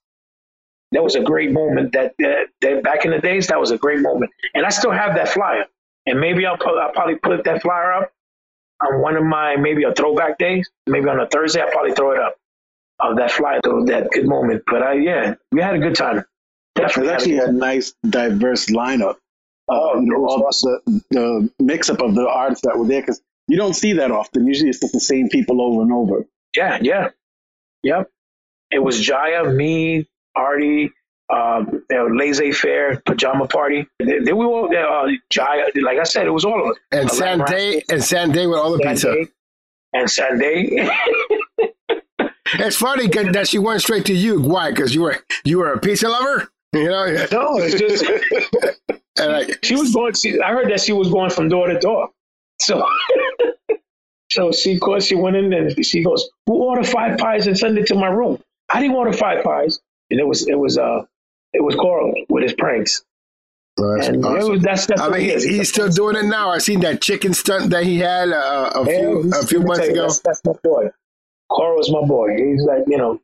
That 0.93 1.03
was 1.03 1.17
a 1.17 1.23
great 1.23 1.53
moment. 1.53 1.93
That, 1.93 2.15
that 2.19 2.47
that 2.61 2.83
back 2.83 3.05
in 3.05 3.11
the 3.11 3.19
days, 3.19 3.49
that 3.49 3.61
was 3.61 3.71
a 3.71 3.79
great 3.79 4.01
moment. 4.01 4.31
And 4.55 4.65
I 4.65 4.71
still 4.71 4.93
have 4.93 5.15
that 5.17 5.29
flyer. 5.29 5.67
And 6.07 6.21
maybe 6.21 6.47
I'll 6.47 6.57
put, 6.57 6.79
I'll 6.79 6.93
probably 6.93 7.17
put 7.17 7.45
that 7.45 7.63
flyer 7.63 7.93
up 7.93 8.13
on 8.85 9.01
one 9.01 9.17
of 9.17 9.25
my 9.25 9.57
maybe 9.57 9.85
a 9.85 9.95
throwback 9.95 10.39
days. 10.39 10.71
Maybe 10.87 11.09
on 11.09 11.19
a 11.21 11.27
Thursday, 11.27 11.61
I'll 11.63 11.71
probably 11.71 11.93
throw 11.93 12.13
it 12.13 12.21
up 12.21 12.37
of 13.01 13.17
that 13.17 13.31
flyer, 13.31 13.61
of 13.65 13.87
that 13.87 14.11
good 14.13 14.27
moment. 14.27 14.63
But 14.67 14.83
I 14.83 14.95
yeah, 14.95 15.35
we 15.53 15.61
had 15.61 15.75
a 15.75 15.79
good 15.79 15.95
time. 15.95 16.19
It 16.19 16.27
Definitely 16.77 17.09
a 17.11 17.15
actually 17.15 17.39
good 17.39 17.49
a 17.51 17.53
nice, 17.53 17.95
diverse 18.09 18.67
lineup. 18.67 19.17
Oh, 19.69 19.97
Uh, 19.97 20.01
you 20.01 20.07
know, 20.13 20.27
all 20.27 20.39
the, 20.39 21.03
the 21.11 21.51
mix 21.59 21.89
up 21.89 22.01
of 22.03 22.15
the 22.15 22.29
artists 22.29 22.65
that 22.67 22.79
were 22.79 22.87
there 22.87 23.01
because 23.01 23.23
you 23.49 23.57
don't 23.57 23.75
see 23.75 23.95
that 23.95 24.11
often. 24.11 24.47
Usually, 24.47 24.71
it's 24.71 24.81
just 24.81 24.93
the 24.93 25.01
same 25.01 25.29
people 25.29 25.61
over 25.61 25.83
and 25.83 25.93
over. 25.93 26.25
Yeah, 26.57 26.79
yeah, 26.81 27.09
yep. 27.83 28.11
It 28.71 28.79
was 28.81 28.99
Jaya, 29.01 29.45
me, 29.45 30.09
Artie, 30.35 30.91
um, 31.33 31.85
Laissez 31.91 32.53
Faire, 32.53 33.01
Pajama 33.07 33.47
Party. 33.47 33.87
They, 33.99 34.19
they 34.21 34.33
were 34.33 34.47
all 34.47 34.69
there. 34.69 34.89
Uh, 34.89 35.09
Jaya, 35.31 35.67
like 35.83 35.99
I 35.99 36.05
said, 36.05 36.27
it 36.27 36.31
was 36.31 36.45
all 36.45 36.61
of 36.63 36.71
us. 36.71 36.77
And 36.93 37.11
I 37.11 37.35
like 37.37 37.49
Sandeé 37.49 37.83
and 37.91 38.01
Sandeé 38.01 38.49
with 38.51 38.59
all 38.59 38.73
the 38.73 38.79
pizza. 38.79 39.15
And 39.93 40.11
Sunday. 40.11 40.89
It's 42.57 42.77
funny 42.77 43.09
'cause 43.09 43.33
that 43.33 43.49
she 43.49 43.59
went 43.59 43.81
straight 43.81 44.05
to 44.07 44.15
you. 44.15 44.41
Why? 44.41 44.71
Because 44.71 44.95
you 44.95 45.03
were 45.03 45.17
you 45.45 45.59
were 45.59 45.73
a 45.73 45.79
pizza 45.81 46.09
lover. 46.09 46.49
You 46.73 46.85
know, 46.89 47.07
no, 47.33 47.59
it's 47.59 47.79
just 47.79 48.05
like, 49.19 49.59
she 49.65 49.75
was 49.77 49.95
going. 49.95 50.15
She, 50.15 50.41
I 50.41 50.51
heard 50.53 50.69
that 50.71 50.81
she 50.81 50.93
was 50.93 51.09
going 51.11 51.31
from 51.31 51.49
door 51.49 51.69
to 51.69 51.79
door. 51.79 52.11
So, 52.65 52.87
so 54.31 54.53
she 54.53 54.79
called. 54.79 55.03
She 55.03 55.15
went 55.15 55.37
in 55.37 55.53
and 55.53 55.85
she 55.85 56.03
goes, 56.03 56.29
"Who 56.47 56.55
ordered 56.55 56.87
five 56.89 57.19
pies 57.19 57.47
and 57.47 57.59
send 57.59 57.79
it 57.79 57.87
to 57.89 57.95
my 57.95 58.09
room?" 58.09 58.43
I 58.71 58.81
didn't 58.81 58.97
order 58.97 59.13
five 59.13 59.45
pies, 59.45 59.81
and 60.11 60.21
it 60.21 60.27
was 60.27 60.49
it 60.49 60.59
was 60.59 60.79
uh 60.79 61.05
it 61.53 61.63
was 61.63 61.75
Coro 61.77 62.13
with 62.29 62.43
his 62.43 62.55
pranks, 62.55 63.05
well, 63.77 63.97
that's 63.97 64.09
and 64.09 64.25
awesome. 64.25 64.53
was, 64.53 64.63
that's 64.63 64.87
that's 64.87 65.01
I 65.01 65.09
mean, 65.09 65.21
he 65.21 65.33
is. 65.33 65.45
he's 65.45 65.69
still 65.69 65.89
doing 65.89 66.17
it 66.17 66.25
now. 66.27 66.51
I 66.51 66.59
seen 66.59 66.81
that 66.81 67.01
chicken 67.01 67.35
stunt 67.35 67.71
that 67.71 67.85
he 67.85 67.99
had 67.99 68.31
uh, 68.31 68.71
a 68.75 68.81
Yeah, 68.87 68.99
few 68.99 69.33
a 69.35 69.47
few 69.47 69.61
months 69.61 69.89
ago. 69.89 70.03
That's, 70.03 70.21
that's 70.21 70.45
my 70.45 70.53
boy. 70.63 70.91
Coro's 71.51 71.91
my 71.91 72.03
boy. 72.07 72.37
He's 72.37 72.63
like 72.63 72.85
you 72.87 72.97
know, 72.97 73.21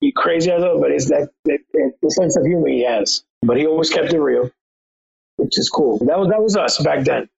he 0.00 0.10
crazy 0.10 0.50
as 0.50 0.62
hell, 0.62 0.80
but 0.80 0.90
it's 0.90 1.08
that 1.10 1.30
the 1.44 2.10
sense 2.10 2.36
of 2.36 2.44
humor 2.44 2.68
he 2.68 2.84
has. 2.84 3.22
But 3.42 3.58
he 3.58 3.66
always 3.66 3.90
kept 3.90 4.12
it 4.12 4.20
real, 4.20 4.50
which 5.36 5.56
is 5.56 5.70
cool. 5.70 5.98
That 6.06 6.18
was 6.18 6.28
that 6.30 6.42
was 6.42 6.56
us 6.56 6.82
back 6.82 7.04
then. 7.04 7.28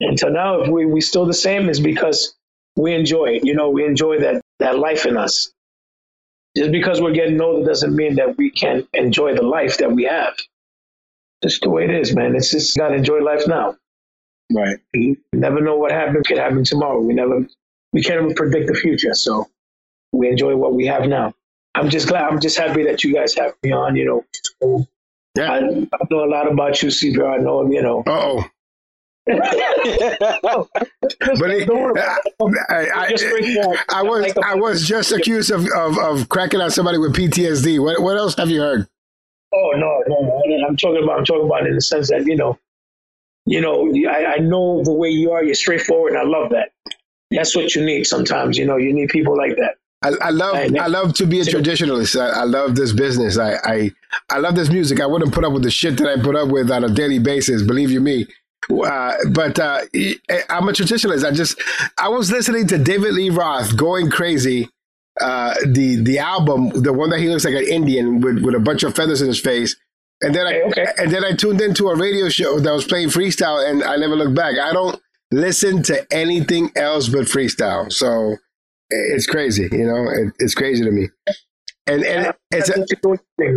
Until 0.00 0.30
now, 0.30 0.62
if 0.62 0.68
we 0.68 0.86
we 0.86 1.00
still 1.00 1.26
the 1.26 1.34
same, 1.34 1.68
is 1.68 1.80
because 1.80 2.34
we 2.76 2.94
enjoy 2.94 3.26
it. 3.26 3.44
You 3.44 3.54
know, 3.54 3.70
we 3.70 3.84
enjoy 3.84 4.20
that 4.20 4.42
that 4.58 4.78
life 4.78 5.06
in 5.06 5.16
us. 5.16 5.52
Just 6.56 6.72
because 6.72 7.00
we're 7.00 7.12
getting 7.12 7.40
older 7.40 7.66
doesn't 7.66 7.94
mean 7.94 8.16
that 8.16 8.36
we 8.36 8.50
can't 8.50 8.88
enjoy 8.92 9.34
the 9.34 9.42
life 9.42 9.78
that 9.78 9.92
we 9.92 10.04
have. 10.04 10.34
Just 11.42 11.62
the 11.62 11.70
way 11.70 11.84
it 11.84 11.90
is, 11.90 12.14
man. 12.14 12.34
It's 12.34 12.50
just 12.50 12.76
gotta 12.76 12.94
enjoy 12.94 13.20
life 13.20 13.46
now. 13.46 13.76
Right. 14.52 14.78
You 14.92 15.16
never 15.32 15.60
know 15.60 15.76
what 15.76 15.92
happens 15.92 16.26
could 16.26 16.38
happen 16.38 16.64
tomorrow. 16.64 17.00
We 17.00 17.14
never 17.14 17.46
we 17.92 18.02
can't 18.02 18.22
even 18.22 18.34
predict 18.34 18.66
the 18.66 18.74
future. 18.74 19.14
So 19.14 19.48
we 20.12 20.28
enjoy 20.28 20.56
what 20.56 20.74
we 20.74 20.86
have 20.86 21.06
now. 21.06 21.34
I'm 21.74 21.88
just 21.88 22.08
glad 22.08 22.24
I'm 22.24 22.40
just 22.40 22.58
happy 22.58 22.84
that 22.84 23.04
you 23.04 23.14
guys 23.14 23.34
have 23.34 23.54
me 23.62 23.72
on, 23.72 23.94
you 23.96 24.24
know. 24.60 24.84
Yeah. 25.36 25.52
I, 25.52 25.58
I 25.58 26.06
know 26.10 26.24
a 26.24 26.26
lot 26.26 26.50
about 26.50 26.82
you, 26.82 26.88
CPR. 26.88 27.38
I 27.38 27.42
know, 27.42 27.70
you 27.70 27.82
know. 27.82 28.02
Uh 28.06 28.10
oh. 28.10 28.44
But 31.38 31.50
he, 31.50 31.62
uh, 31.62 31.92
I, 32.68 32.88
I, 32.94 33.08
Just 33.10 33.28
bring 33.28 33.44
it 33.44 33.64
up. 33.64 33.76
I, 33.88 34.00
I 34.00 34.02
was 34.02 34.32
I 34.44 34.54
was 34.54 34.86
just 34.86 35.12
accused 35.12 35.50
of, 35.50 35.66
of, 35.74 35.98
of 35.98 36.28
cracking 36.28 36.60
on 36.60 36.70
somebody 36.70 36.98
with 36.98 37.14
PTSD. 37.14 37.82
What 37.82 38.00
what 38.02 38.16
else 38.16 38.34
have 38.36 38.50
you 38.50 38.60
heard? 38.60 38.88
Oh 39.52 39.72
no, 39.76 40.02
no, 40.06 40.20
no. 40.20 40.66
I'm 40.66 40.76
talking 40.76 41.02
about. 41.02 41.18
I'm 41.18 41.24
talking 41.24 41.46
about 41.46 41.66
in 41.66 41.74
the 41.74 41.80
sense 41.80 42.10
that 42.10 42.26
you 42.26 42.36
know, 42.36 42.58
you 43.46 43.60
know, 43.60 43.92
I, 44.08 44.34
I 44.34 44.36
know 44.38 44.82
the 44.84 44.92
way 44.92 45.08
you 45.08 45.32
are. 45.32 45.42
You're 45.42 45.54
straightforward, 45.54 46.12
and 46.12 46.20
I 46.20 46.24
love 46.24 46.50
that. 46.50 46.70
That's 47.30 47.54
what 47.56 47.74
you 47.74 47.84
need 47.84 48.04
sometimes. 48.04 48.58
You 48.58 48.66
know, 48.66 48.76
you 48.76 48.92
need 48.92 49.08
people 49.08 49.36
like 49.36 49.56
that. 49.56 49.76
I, 50.02 50.12
I 50.22 50.30
love 50.30 50.56
I 50.56 50.86
love 50.86 51.14
to 51.14 51.26
be 51.26 51.40
a 51.40 51.44
traditionalist. 51.44 52.18
I, 52.18 52.40
I 52.40 52.44
love 52.44 52.74
this 52.74 52.92
business. 52.92 53.36
I, 53.36 53.54
I 53.64 53.90
I 54.30 54.38
love 54.38 54.54
this 54.54 54.70
music. 54.70 55.00
I 55.00 55.06
wouldn't 55.06 55.32
put 55.34 55.44
up 55.44 55.52
with 55.52 55.62
the 55.62 55.70
shit 55.70 55.98
that 55.98 56.08
I 56.08 56.22
put 56.22 56.36
up 56.36 56.48
with 56.48 56.70
on 56.70 56.84
a 56.84 56.88
daily 56.88 57.18
basis. 57.18 57.62
Believe 57.62 57.90
you 57.90 58.00
me. 58.00 58.26
Uh, 58.68 59.16
but 59.30 59.58
uh, 59.58 59.80
I'm 60.48 60.68
a 60.68 60.72
traditionalist. 60.72 61.24
I 61.24 61.30
just 61.30 61.60
I 61.98 62.08
was 62.08 62.30
listening 62.30 62.66
to 62.68 62.78
David 62.78 63.14
Lee 63.14 63.30
Roth 63.30 63.76
going 63.76 64.10
crazy. 64.10 64.68
Uh, 65.20 65.54
the 65.66 65.96
the 65.96 66.18
album, 66.18 66.70
the 66.82 66.92
one 66.92 67.10
that 67.10 67.20
he 67.20 67.28
looks 67.28 67.44
like 67.44 67.54
an 67.54 67.66
Indian 67.66 68.20
with, 68.20 68.42
with 68.42 68.54
a 68.54 68.60
bunch 68.60 68.82
of 68.82 68.94
feathers 68.94 69.20
in 69.20 69.28
his 69.28 69.40
face, 69.40 69.76
and 70.20 70.34
then 70.34 70.46
I 70.46 70.60
Okay, 70.62 70.86
and 70.98 71.10
then 71.10 71.24
I 71.24 71.32
tuned 71.32 71.60
into 71.60 71.88
a 71.88 71.96
radio 71.96 72.28
show 72.28 72.60
that 72.60 72.72
was 72.72 72.84
playing 72.84 73.08
freestyle, 73.08 73.68
and 73.68 73.82
I 73.82 73.96
never 73.96 74.14
looked 74.14 74.34
back. 74.34 74.58
I 74.58 74.72
don't 74.72 75.00
listen 75.30 75.82
to 75.84 76.06
anything 76.12 76.70
else 76.76 77.08
but 77.08 77.26
freestyle. 77.26 77.92
So 77.92 78.36
it's 78.90 79.26
crazy, 79.26 79.68
you 79.72 79.86
know. 79.86 80.08
It, 80.10 80.32
it's 80.38 80.54
crazy 80.54 80.84
to 80.84 80.90
me. 80.90 81.08
And 81.86 82.04
and 82.04 82.34
it's 82.50 82.68
That's 82.68 82.76
a, 82.76 82.80
what 82.80 82.90
you're 82.90 83.00
doing, 83.02 83.20
thing, 83.38 83.54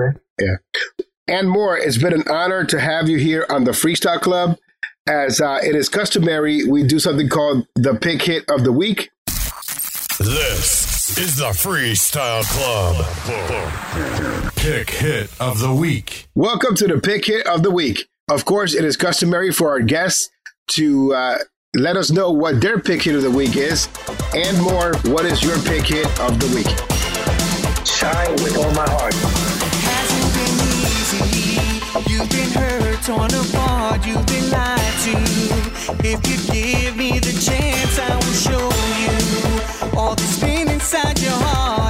man. 1.27 1.47
&More. 1.47 1.77
It's 1.77 1.97
been 1.97 2.13
an 2.13 2.27
honor 2.29 2.65
to 2.65 2.79
have 2.79 3.09
you 3.09 3.17
here 3.17 3.45
on 3.49 3.63
the 3.63 3.71
Freestyle 3.71 4.19
Club. 4.19 4.57
As 5.05 5.41
uh, 5.41 5.59
it 5.61 5.75
is 5.75 5.89
customary, 5.89 6.63
we 6.63 6.83
do 6.83 6.97
something 6.97 7.27
called 7.27 7.67
the 7.75 7.93
Pick 7.93 8.21
Hit 8.21 8.49
of 8.49 8.63
the 8.63 8.71
Week. 8.71 9.11
This 10.17 11.17
is 11.17 11.35
the 11.35 11.49
Freestyle 11.49 12.45
Club. 12.45 13.05
Pick 14.55 14.91
hit 14.91 15.29
of 15.41 15.59
the 15.59 15.75
week. 15.75 16.29
Welcome 16.35 16.75
to 16.75 16.87
the 16.87 17.01
Pick 17.01 17.25
Hit 17.25 17.45
of 17.47 17.63
the 17.63 17.71
Week. 17.71 18.07
Of 18.31 18.45
course, 18.45 18.73
it 18.73 18.85
is 18.85 18.95
customary 18.95 19.51
for 19.51 19.71
our 19.71 19.81
guests 19.81 20.31
to 20.69 21.13
uh, 21.13 21.39
let 21.75 21.97
us 21.97 22.09
know 22.09 22.31
what 22.31 22.61
their 22.61 22.79
pick 22.79 23.01
hit 23.01 23.15
of 23.15 23.23
the 23.23 23.31
week 23.31 23.57
is, 23.57 23.89
&More. 24.61 24.95
What 25.11 25.25
is 25.25 25.43
your 25.43 25.59
pick 25.63 25.83
hit 25.83 26.07
of 26.21 26.39
the 26.39 26.47
week? 26.55 26.69
Shine 27.85 28.31
with 28.35 28.57
all 28.57 28.71
my 28.71 28.89
heart. 28.89 29.32
Torn 33.05 33.33
apart, 33.33 34.05
you've 34.05 34.25
been 34.27 34.49
lied 34.49 34.95
to. 35.03 35.11
If 36.07 36.19
you 36.29 36.37
give 36.53 36.95
me 36.95 37.19
the 37.19 37.33
chance, 37.33 37.99
I 37.99 38.15
will 38.15 38.37
show 38.47 38.69
you 39.03 39.97
all 39.97 40.15
this 40.15 40.39
pain 40.39 40.69
inside 40.69 41.19
your 41.19 41.31
heart. 41.31 41.82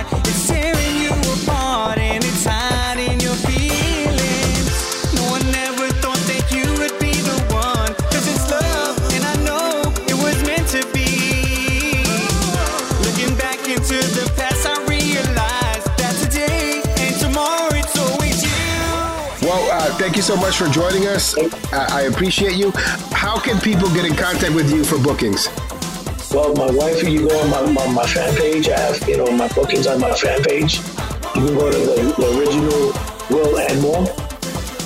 So 20.23 20.37
much 20.37 20.55
for 20.55 20.69
joining 20.69 21.05
us. 21.07 21.35
I, 21.73 22.03
appreciate 22.03 22.55
you. 22.55 22.71
How 23.11 23.37
can 23.37 23.59
people 23.59 23.89
get 23.93 24.05
in 24.05 24.15
contact 24.15 24.55
with 24.55 24.71
you 24.71 24.85
for 24.85 24.97
bookings? 24.97 25.49
Well, 26.31 26.53
my 26.55 26.71
wife, 26.71 27.03
you 27.03 27.27
go 27.27 27.41
on 27.41 27.49
my, 27.49 27.71
my, 27.73 27.91
my 27.91 28.07
fan 28.07 28.33
page. 28.37 28.69
I 28.69 28.79
have, 28.79 29.09
you 29.09 29.17
know, 29.17 29.29
my 29.31 29.49
bookings 29.49 29.85
on 29.85 29.99
my 29.99 30.13
fan 30.13 30.41
page. 30.43 30.77
You 31.35 31.43
can 31.43 31.55
go 31.55 31.69
to 31.69 31.77
the, 31.77 32.15
the 32.15 32.39
original 32.39 32.93
Will 33.29 33.57
and 33.57 33.81
More. 33.81 34.07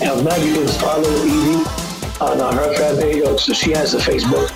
And 0.01 0.17
if 0.17 0.23
not, 0.23 0.41
you 0.41 0.53
can 0.55 0.67
follow 0.79 1.07
Evie 1.23 1.63
on 2.19 2.53
her 2.55 2.75
fan 2.75 2.97
page. 2.97 3.21
Oh, 3.23 3.37
So 3.37 3.53
she 3.53 3.71
has 3.73 3.93
a 3.93 3.99
Facebook. 3.99 4.49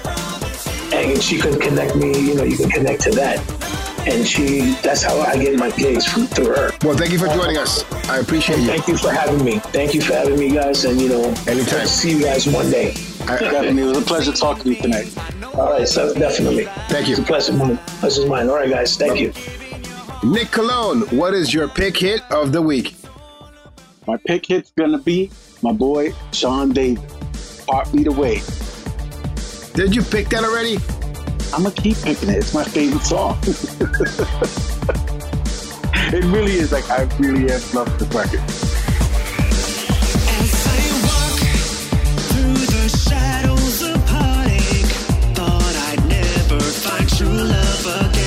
And 0.93 1.21
she 1.21 1.37
can 1.37 1.59
connect 1.59 1.95
me, 1.95 2.19
you 2.19 2.33
know, 2.33 2.43
you 2.43 2.57
can 2.57 2.71
connect 2.71 3.03
to 3.03 3.11
that 3.11 3.60
and 4.07 4.27
she 4.27 4.75
that's 4.81 5.03
how 5.03 5.19
I 5.19 5.37
get 5.37 5.57
my 5.57 5.69
gigs 5.71 6.05
through 6.11 6.55
her. 6.55 6.71
Well, 6.83 6.97
thank 6.97 7.11
you 7.11 7.19
for 7.19 7.27
joining 7.27 7.57
us. 7.57 7.83
I 8.09 8.19
appreciate 8.19 8.57
and 8.57 8.65
you. 8.65 8.71
Thank 8.71 8.87
you 8.87 8.97
for 8.97 9.11
having 9.11 9.43
me. 9.43 9.59
Thank 9.59 9.93
you 9.93 10.01
for 10.01 10.13
having 10.13 10.39
me, 10.39 10.51
guys. 10.51 10.85
And 10.85 10.99
you 10.99 11.09
know, 11.09 11.23
anytime. 11.47 11.87
See 11.87 12.17
you 12.17 12.23
guys 12.23 12.47
one 12.47 12.69
day. 12.71 12.93
I, 13.21 13.37
definitely. 13.37 13.83
It 13.83 13.85
was 13.85 13.97
a 13.97 14.01
pleasure 14.01 14.31
talking 14.31 14.63
to 14.63 14.69
you 14.69 14.81
tonight. 14.81 15.15
All 15.55 15.71
right, 15.71 15.87
so 15.87 16.13
definitely. 16.13 16.65
Thank 16.89 17.07
you. 17.07 17.13
It's 17.13 17.21
a 17.21 17.23
pleasure. 17.23 17.53
This 18.01 18.17
is 18.17 18.25
mine. 18.25 18.49
All 18.49 18.55
right, 18.55 18.69
guys. 18.69 18.97
Thank 18.97 19.19
you. 19.19 19.33
Nick 20.23 20.51
Cologne, 20.51 21.01
what 21.17 21.33
is 21.33 21.53
your 21.53 21.67
pick 21.67 21.97
hit 21.97 22.21
of 22.31 22.51
the 22.51 22.61
week? 22.61 22.95
My 24.07 24.17
pick 24.17 24.45
hit's 24.45 24.71
gonna 24.71 24.97
be 24.97 25.31
my 25.61 25.71
boy 25.71 26.13
Sean 26.31 26.69
David. 26.69 27.03
Part 27.67 27.93
me 27.93 28.03
the. 28.11 28.41
Did 29.73 29.95
you 29.95 30.03
pick 30.03 30.29
that 30.29 30.43
already? 30.43 30.77
I'm 31.53 31.63
gonna 31.63 31.75
keep 31.75 31.97
picking 31.97 32.29
it. 32.29 32.37
It's 32.37 32.53
my 32.53 32.63
favorite 32.63 33.03
song. 33.03 33.37
it 36.13 36.23
really 36.25 36.53
is. 36.53 36.71
Like 36.71 36.89
I 36.89 37.03
really 37.19 37.51
have 37.51 37.73
loved 37.73 37.99
the 37.99 38.05
record. 38.17 38.41
shadows 42.89 43.81
of 43.83 44.09
heartache. 44.09 44.85
Thought 45.35 45.75
I'd 45.89 46.05
never 46.07 46.59
find 46.59 47.09
true 47.09 47.27
love 47.27 47.85
again. 47.85 48.20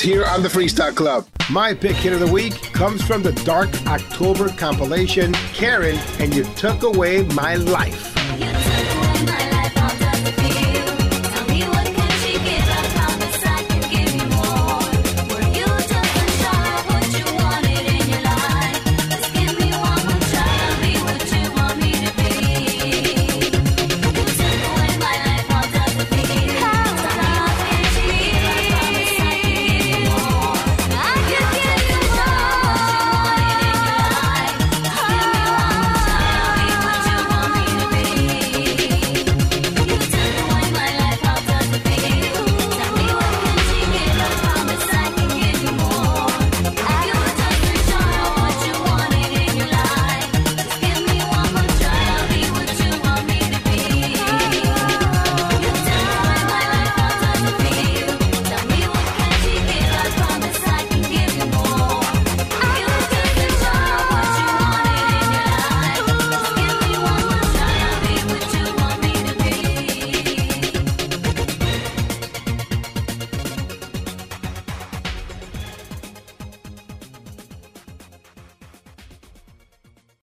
Here 0.00 0.24
on 0.24 0.42
the 0.42 0.48
Freestyle 0.48 0.94
Club. 0.94 1.26
My 1.50 1.72
pick 1.72 1.96
hit 1.96 2.12
of 2.12 2.20
the 2.20 2.30
week 2.30 2.54
comes 2.72 3.02
from 3.02 3.22
the 3.22 3.32
Dark 3.44 3.70
October 3.86 4.48
compilation, 4.48 5.32
Karen 5.52 5.96
and 6.18 6.34
You 6.34 6.44
Took 6.56 6.82
Away 6.82 7.22
My 7.22 7.56
Life. 7.56 8.13